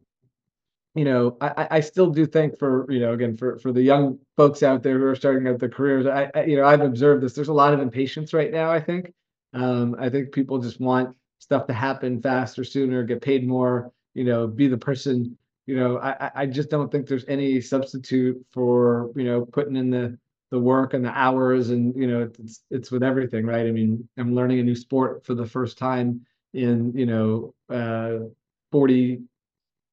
you 0.94 1.06
know, 1.06 1.38
I, 1.40 1.68
I 1.72 1.80
still 1.80 2.10
do 2.10 2.26
think 2.26 2.60
for, 2.60 2.86
you 2.92 3.00
know, 3.00 3.14
again, 3.14 3.38
for, 3.38 3.58
for 3.60 3.72
the 3.72 3.82
young 3.82 4.20
folks 4.36 4.62
out 4.62 4.84
there 4.84 5.00
who 5.00 5.06
are 5.06 5.16
starting 5.16 5.48
out 5.48 5.60
their 5.60 5.70
careers, 5.70 6.06
I, 6.06 6.30
I 6.36 6.44
you 6.44 6.58
know, 6.58 6.66
I've 6.66 6.82
observed 6.82 7.24
this. 7.24 7.34
There's 7.34 7.48
a 7.48 7.54
lot 7.54 7.74
of 7.74 7.80
impatience 7.80 8.34
right 8.34 8.52
now, 8.52 8.72
I 8.72 8.82
think. 8.82 9.14
Um, 9.54 9.96
I 10.00 10.10
think 10.10 10.34
people 10.34 10.60
just 10.60 10.80
want 10.80 11.16
stuff 11.42 11.66
to 11.66 11.74
happen 11.74 12.22
faster, 12.22 12.64
sooner, 12.64 13.04
get 13.04 13.20
paid 13.20 13.48
more, 13.48 13.92
you 14.14 14.24
know, 14.24 14.46
be 14.46 14.68
the 14.68 14.78
person, 14.78 15.36
you 15.66 15.76
know, 15.76 15.98
I, 15.98 16.30
I 16.36 16.46
just 16.46 16.70
don't 16.70 16.92
think 16.92 17.08
there's 17.08 17.26
any 17.28 17.60
substitute 17.60 18.46
for, 18.52 19.10
you 19.16 19.24
know, 19.24 19.46
putting 19.46 19.76
in 19.76 19.90
the, 19.90 20.18
the 20.52 20.60
work 20.60 20.94
and 20.94 21.04
the 21.04 21.10
hours 21.18 21.72
and, 21.72 21.96
you 21.96 22.06
know, 22.06 22.30
it's, 22.40 22.62
it's 22.70 22.92
with 22.92 23.02
everything, 23.02 23.46
right? 23.46 23.66
I 23.66 23.72
mean, 23.72 24.08
I'm 24.18 24.36
learning 24.36 24.60
a 24.60 24.64
new 24.64 24.76
sport 24.76 25.26
for 25.26 25.34
the 25.34 25.46
first 25.46 25.80
time 25.80 26.22
in, 26.54 26.94
you 26.96 27.08
know, 27.08 27.56
uh, 27.74 28.28
40, 28.72 29.22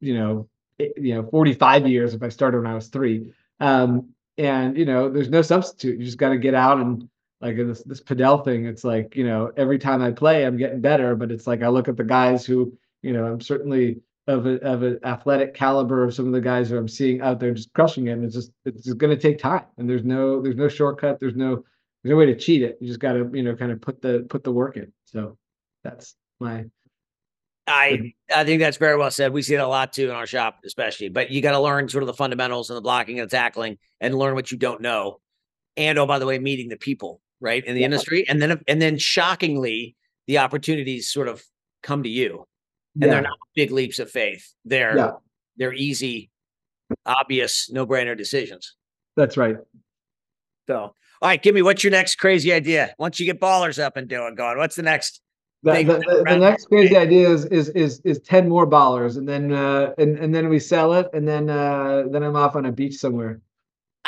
you 0.01 0.15
know, 0.15 0.49
you 0.79 1.15
know, 1.15 1.29
45 1.31 1.89
years 1.89 2.13
if 2.13 2.23
I 2.23 2.29
started 2.29 2.59
when 2.59 2.71
I 2.71 2.75
was 2.75 2.89
three. 2.89 3.33
Um, 3.59 4.11
and, 4.37 4.77
you 4.77 4.85
know, 4.85 5.09
there's 5.09 5.31
no 5.31 5.43
substitute. 5.43 5.99
You 5.99 6.05
just 6.05 6.19
got 6.19 6.29
to 6.29 6.39
get 6.39 6.55
out 6.55 6.79
and, 6.79 7.09
like 7.41 7.57
this 7.57 7.83
this 7.85 8.01
Padel 8.01 8.45
thing, 8.45 8.67
it's 8.67 8.85
like, 8.85 9.15
you 9.15 9.25
know, 9.25 9.53
every 9.57 9.79
time 9.79 10.03
I 10.03 10.11
play, 10.11 10.45
I'm 10.45 10.57
getting 10.57 10.81
better. 10.81 11.15
But 11.15 11.31
it's 11.31 11.47
like 11.47 11.63
I 11.63 11.69
look 11.69 11.89
at 11.89 11.97
the 11.97 12.05
guys 12.05 12.45
who, 12.45 12.77
you 13.03 13.13
know, 13.13 13.25
I'm 13.25 13.41
certainly 13.41 14.01
of 14.27 14.47
a, 14.47 14.57
of 14.57 14.83
an 14.83 15.01
athletic 15.05 15.55
caliber 15.55 16.05
of 16.05 16.15
some 16.15 16.27
of 16.27 16.33
the 16.33 16.41
guys 16.41 16.69
who 16.69 16.77
I'm 16.77 16.89
seeing 16.89 17.21
out 17.23 17.41
there 17.41 17.55
just 17.55 17.73
crushing 17.73 18.09
it. 18.09 18.19
It's 18.19 18.35
just 18.35 18.53
it's 18.65 18.93
going 18.93 19.17
to 19.17 19.21
take 19.21 19.39
time, 19.39 19.65
and 19.79 19.89
there's 19.89 20.05
no 20.05 20.43
there's 20.43 20.57
no 20.57 20.69
shortcut. 20.69 21.19
There's 21.21 21.37
no 21.37 21.65
there's 22.03 22.13
no 22.13 22.17
way 22.17 22.27
to 22.27 22.37
cheat 22.37 22.63
it. 22.63 22.77
You 22.81 22.89
just 22.89 23.01
got 23.01 23.13
to 23.13 23.31
you 23.33 23.43
know 23.43 23.57
kind 23.57 23.73
of 23.73 23.81
put 23.81 24.03
the 24.03 24.27
put 24.29 24.45
the 24.45 24.53
work 24.53 24.77
in. 24.77 24.93
So 25.07 25.39
that's 25.85 26.15
my. 26.41 26.67
I 27.67 28.15
I 28.35 28.45
think 28.45 28.61
that's 28.61 28.79
very 28.79 28.97
well 28.97 29.11
said. 29.11 29.33
We 29.33 29.43
see 29.43 29.55
it 29.55 29.59
a 29.59 29.67
lot 29.67 29.93
too 29.93 30.11
in 30.11 30.17
our 30.17 30.27
shop, 30.27 30.61
especially. 30.65 31.09
But 31.09 31.31
you 31.31 31.41
got 31.41 31.53
to 31.53 31.61
learn 31.61 31.89
sort 31.89 32.03
of 32.03 32.07
the 32.09 32.15
fundamentals 32.15 32.71
and 32.71 32.77
the 32.77 32.83
blocking 32.83 33.21
and 33.21 33.31
the 33.31 33.37
tackling, 33.37 33.79
and 34.01 34.15
learn 34.15 34.35
what 34.35 34.51
you 34.51 34.59
don't 34.59 34.81
know. 34.81 35.21
And 35.77 35.99
oh, 35.99 36.07
by 36.07 36.19
the 36.19 36.27
way, 36.27 36.39
meeting 36.39 36.69
the 36.69 36.77
people 36.77 37.21
right 37.41 37.65
in 37.65 37.75
the 37.75 37.81
yeah. 37.81 37.85
industry 37.85 38.29
and 38.29 38.41
then 38.43 38.61
and 38.67 38.83
then 38.83 38.99
shockingly 38.99 39.97
the 40.27 40.39
opportunities 40.39 41.09
sort 41.09 41.29
of 41.29 41.43
come 41.83 42.03
to 42.03 42.09
you 42.09 42.47
and 42.95 43.05
yeah. 43.05 43.11
they're 43.11 43.23
not 43.23 43.39
big 43.55 43.71
leaps 43.71 43.99
of 43.99 44.11
faith 44.11 44.55
they're 44.65 44.97
yeah. 44.97 45.11
they're 45.57 45.75
easy 45.75 46.31
obvious 47.07 47.71
no-brainer 47.71 48.17
decisions 48.17 48.75
that's 49.17 49.37
right 49.37 49.57
so 50.67 50.77
all 50.77 50.95
right 51.23 51.43
give 51.43 51.55
me 51.55 51.63
what's 51.63 51.85
your 51.85 51.91
next 51.91 52.17
crazy 52.17 52.53
idea 52.53 52.95
once 52.99 53.21
you 53.21 53.27
get 53.27 53.41
ballers 53.41 53.83
up 53.83 53.97
and 53.97 54.09
doing 54.09 54.35
going 54.35 54.59
what's 54.59 54.77
the 54.77 54.83
next 54.83 55.21
the, 55.65 55.73
the, 55.83 55.95
the, 55.95 56.25
the 56.29 56.37
next 56.37 56.67
crazy 56.67 56.97
idea 56.97 57.29
is 57.29 57.45
is 57.47 57.69
is 57.71 58.01
is 58.05 58.21
10 58.21 58.49
more 58.49 58.67
ballers 58.67 59.17
and 59.17 59.29
then 59.29 59.53
uh 59.53 59.93
and, 59.99 60.17
and 60.19 60.35
then 60.35 60.49
we 60.49 60.59
sell 60.59 60.93
it 60.95 61.09
and 61.13 61.27
then 61.27 61.51
uh 61.51 62.05
then 62.11 62.23
i'm 62.23 62.37
off 62.37 62.57
on 62.57 62.67
a 62.67 62.73
beach 62.73 62.95
somewhere 62.95 63.41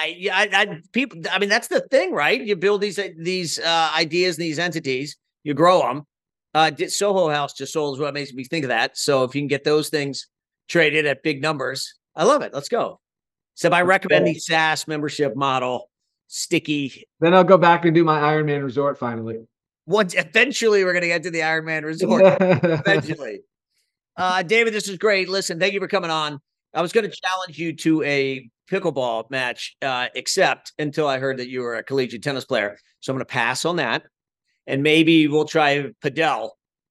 I, 0.00 0.28
I, 0.32 0.48
I, 0.52 0.80
people. 0.92 1.20
I 1.30 1.38
mean, 1.38 1.48
that's 1.48 1.68
the 1.68 1.80
thing, 1.80 2.12
right? 2.12 2.40
You 2.40 2.56
build 2.56 2.80
these 2.80 2.98
these 3.18 3.58
uh, 3.58 3.92
ideas, 3.96 4.36
these 4.36 4.58
entities, 4.58 5.16
you 5.42 5.54
grow 5.54 5.80
them. 5.80 6.06
Uh, 6.54 6.70
Soho 6.88 7.28
House 7.28 7.52
just 7.52 7.72
sold 7.72 7.96
is 7.96 8.00
what 8.00 8.14
makes 8.14 8.32
me 8.32 8.44
think 8.44 8.64
of 8.64 8.68
that. 8.68 8.96
So 8.98 9.24
if 9.24 9.34
you 9.34 9.40
can 9.40 9.48
get 9.48 9.64
those 9.64 9.88
things 9.88 10.26
traded 10.68 11.06
at 11.06 11.22
big 11.22 11.40
numbers, 11.40 11.94
I 12.16 12.24
love 12.24 12.42
it. 12.42 12.52
Let's 12.52 12.68
go. 12.68 13.00
So 13.54 13.68
I 13.70 13.82
recommend 13.82 14.26
the 14.26 14.34
SaaS 14.34 14.88
membership 14.88 15.36
model, 15.36 15.90
sticky. 16.28 17.04
Then 17.20 17.34
I'll 17.34 17.44
go 17.44 17.58
back 17.58 17.84
and 17.84 17.94
do 17.94 18.04
my 18.04 18.20
Ironman 18.20 18.64
resort 18.64 18.98
finally. 18.98 19.38
Once 19.86 20.14
eventually 20.14 20.84
we're 20.84 20.94
gonna 20.94 21.06
get 21.06 21.22
to 21.24 21.30
the 21.30 21.40
Ironman 21.40 21.84
resort. 21.84 22.22
eventually. 22.40 23.40
Uh, 24.16 24.42
David, 24.42 24.74
this 24.74 24.88
is 24.88 24.98
great. 24.98 25.28
Listen, 25.28 25.58
thank 25.58 25.72
you 25.72 25.80
for 25.80 25.88
coming 25.88 26.10
on. 26.10 26.40
I 26.74 26.82
was 26.82 26.92
going 26.92 27.08
to 27.08 27.16
challenge 27.24 27.58
you 27.58 27.72
to 27.76 28.02
a 28.02 28.48
pickleball 28.70 29.30
match, 29.30 29.76
uh, 29.82 30.06
except 30.14 30.72
until 30.78 31.06
I 31.06 31.18
heard 31.18 31.38
that 31.38 31.48
you 31.48 31.60
were 31.62 31.76
a 31.76 31.82
collegiate 31.82 32.22
tennis 32.22 32.44
player. 32.44 32.78
So 33.00 33.12
I'm 33.12 33.16
going 33.16 33.26
to 33.26 33.32
pass 33.32 33.64
on 33.64 33.76
that, 33.76 34.04
and 34.66 34.82
maybe 34.82 35.28
we'll 35.28 35.44
try 35.44 35.90
padel 36.02 36.50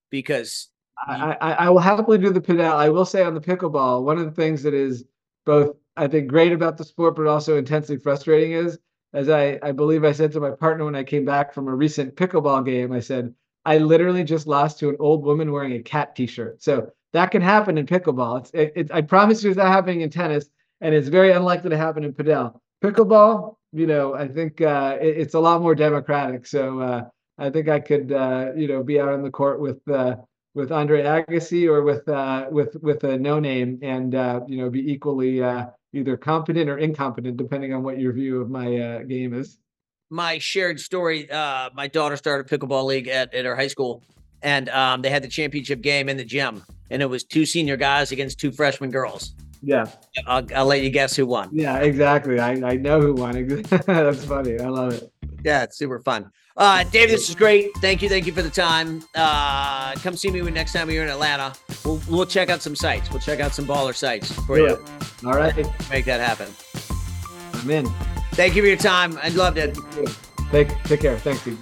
because 0.10 0.70
I, 1.08 1.38
I, 1.40 1.52
I 1.52 1.70
will 1.70 1.80
happily 1.80 2.18
do 2.18 2.32
the 2.32 2.42
padel. 2.42 2.74
I 2.74 2.90
will 2.90 3.06
say 3.06 3.24
on 3.24 3.34
the 3.34 3.42
pickleball, 3.42 4.04
one 4.04 4.18
of 4.18 4.26
the 4.26 4.32
things 4.32 4.64
that 4.64 4.74
is 4.74 5.06
both 5.46 5.76
I 5.96 6.08
think 6.08 6.28
great 6.28 6.52
about 6.52 6.78
the 6.78 6.84
sport, 6.84 7.16
but 7.16 7.28
also 7.28 7.58
intensely 7.58 7.98
frustrating 7.98 8.52
is, 8.54 8.80
as 9.14 9.30
I 9.30 9.60
I 9.62 9.72
believe 9.72 10.04
I 10.04 10.12
said 10.12 10.32
to 10.34 10.40
my 10.40 10.52
partner 10.52 10.86
when 10.86 10.96
I 10.96 11.04
came 11.04 11.26
back 11.26 11.54
from 11.54 11.68
a 11.68 11.76
recent 11.76 12.16
pickleball 12.16 12.66
game, 12.66 12.92
I 12.92 13.00
said 13.00 13.34
I 13.66 13.78
literally 13.78 14.24
just 14.24 14.48
lost 14.48 14.80
to 14.80 14.90
an 14.90 14.98
old 15.00 15.24
woman 15.24 15.52
wearing 15.52 15.74
a 15.74 15.84
cat 15.84 16.16
T-shirt. 16.16 16.62
So 16.62 16.92
that 17.14 17.32
can 17.32 17.42
happen 17.42 17.78
in 17.78 17.86
pickleball. 17.86 18.40
It's, 18.40 18.52
it, 18.52 18.74
it, 18.76 18.92
I 18.92 19.02
promise 19.02 19.44
you, 19.44 19.50
it's 19.50 19.58
not 19.58 19.68
happening 19.68 20.02
in 20.02 20.10
tennis, 20.10 20.50
and 20.82 20.96
it's 20.96 21.08
very 21.08 21.32
unlikely 21.32 21.70
to 21.70 21.78
happen 21.78 22.04
in 22.04 22.14
padel. 22.14 22.60
Pickleball, 22.84 23.56
you 23.74 23.86
know, 23.86 24.16
I 24.16 24.28
think 24.28 24.62
uh, 24.62 24.98
it, 25.02 25.18
it's 25.18 25.34
a 25.34 25.40
lot 25.40 25.62
more 25.62 25.76
democratic. 25.76 26.48
So 26.48 26.80
uh, 26.80 27.02
I 27.38 27.50
think 27.50 27.68
I 27.70 27.80
could, 27.80 28.12
uh, 28.12 28.52
you 28.56 28.68
know, 28.68 28.84
be 28.84 29.00
out 29.00 29.10
on 29.10 29.22
the 29.22 29.30
court 29.30 29.60
with 29.60 29.80
uh, 29.90 30.16
with 30.56 30.72
Andre 30.72 31.04
Agassi 31.04 31.68
or 31.68 31.84
with 31.84 32.08
uh, 32.08 32.48
with 32.50 32.76
with 32.82 33.04
a 33.04 33.18
no 33.18 33.40
name, 33.40 33.80
and 33.82 34.16
uh, 34.16 34.42
you 34.48 34.58
know, 34.58 34.70
be 34.70 34.92
equally 34.92 35.42
either 35.94 36.18
competent 36.18 36.70
or 36.70 36.78
incompetent, 36.78 37.38
depending 37.38 37.74
on 37.74 37.84
what 37.84 38.00
your 38.00 38.14
view 38.14 38.42
of 38.42 38.50
my 38.50 39.04
game 39.08 39.34
is. 39.34 39.60
my 40.10 40.38
shared 40.40 40.80
story. 40.80 41.28
My 41.30 41.90
daughter 41.92 42.18
started 42.18 42.48
pickleball 42.48 42.86
league 42.86 43.08
at, 43.08 43.34
at 43.34 43.46
her 43.46 43.56
high 43.56 43.68
school, 43.68 44.04
and 44.42 44.70
um, 44.70 45.02
they 45.02 45.10
had 45.10 45.24
the 45.24 45.28
championship 45.28 45.82
game 45.82 46.10
in 46.10 46.18
the 46.18 46.26
gym, 46.26 46.64
and 46.90 47.02
it 47.02 47.08
was 47.08 47.24
two 47.24 47.46
senior 47.46 47.78
guys 47.78 48.12
against 48.12 48.40
two 48.40 48.52
freshman 48.52 48.90
girls. 48.92 49.36
Yeah. 49.62 49.86
I'll, 50.26 50.46
I'll 50.56 50.66
let 50.66 50.82
you 50.82 50.90
guess 50.90 51.16
who 51.16 51.26
won. 51.26 51.50
Yeah, 51.52 51.78
exactly. 51.80 52.40
I, 52.40 52.52
I 52.52 52.76
know 52.78 53.02
who 53.02 53.14
won. 53.14 53.48
That's 53.86 54.26
funny. 54.26 54.60
I 54.60 54.68
love 54.68 54.94
it. 54.94 55.12
Yeah, 55.44 55.64
it's 55.64 55.78
super 55.78 56.00
fun. 56.00 56.32
Uh, 56.58 56.84
Dave, 56.86 57.10
this 57.10 57.30
is 57.30 57.36
great. 57.36 57.70
Thank 57.78 58.02
you. 58.02 58.10
Thank 58.10 58.26
you 58.28 58.34
for 58.34 58.42
the 58.42 58.50
time. 58.50 59.02
Uh, 59.16 59.94
come 59.96 60.16
see 60.18 60.30
me 60.30 60.42
when 60.42 60.54
next 60.54 60.74
time 60.74 60.90
you're 60.90 61.04
in 61.04 61.10
Atlanta. 61.10 61.54
We'll, 61.86 62.02
we'll 62.10 62.26
check 62.26 62.50
out 62.50 62.62
some 62.62 62.76
sites. 62.76 63.10
We'll 63.10 63.22
check 63.22 63.40
out 63.40 63.54
some 63.54 63.66
baller 63.66 63.96
sites 63.96 64.32
for 64.46 64.58
Do 64.58 64.64
you. 64.64 64.70
it. 64.74 64.80
All 65.26 65.34
right. 65.34 65.56
Make 65.90 66.06
that 66.06 66.20
happen. 66.20 66.48
I'm 67.54 67.70
in. 67.70 67.86
Thank 68.34 68.56
you 68.56 68.62
for 68.62 68.68
your 68.68 68.78
time. 68.78 69.18
I 69.22 69.30
loved 69.30 69.58
it. 69.58 69.78
Take, 70.52 70.70
take 70.84 71.02
care. 71.02 71.18
Thank 71.18 71.44
dude. 71.44 71.58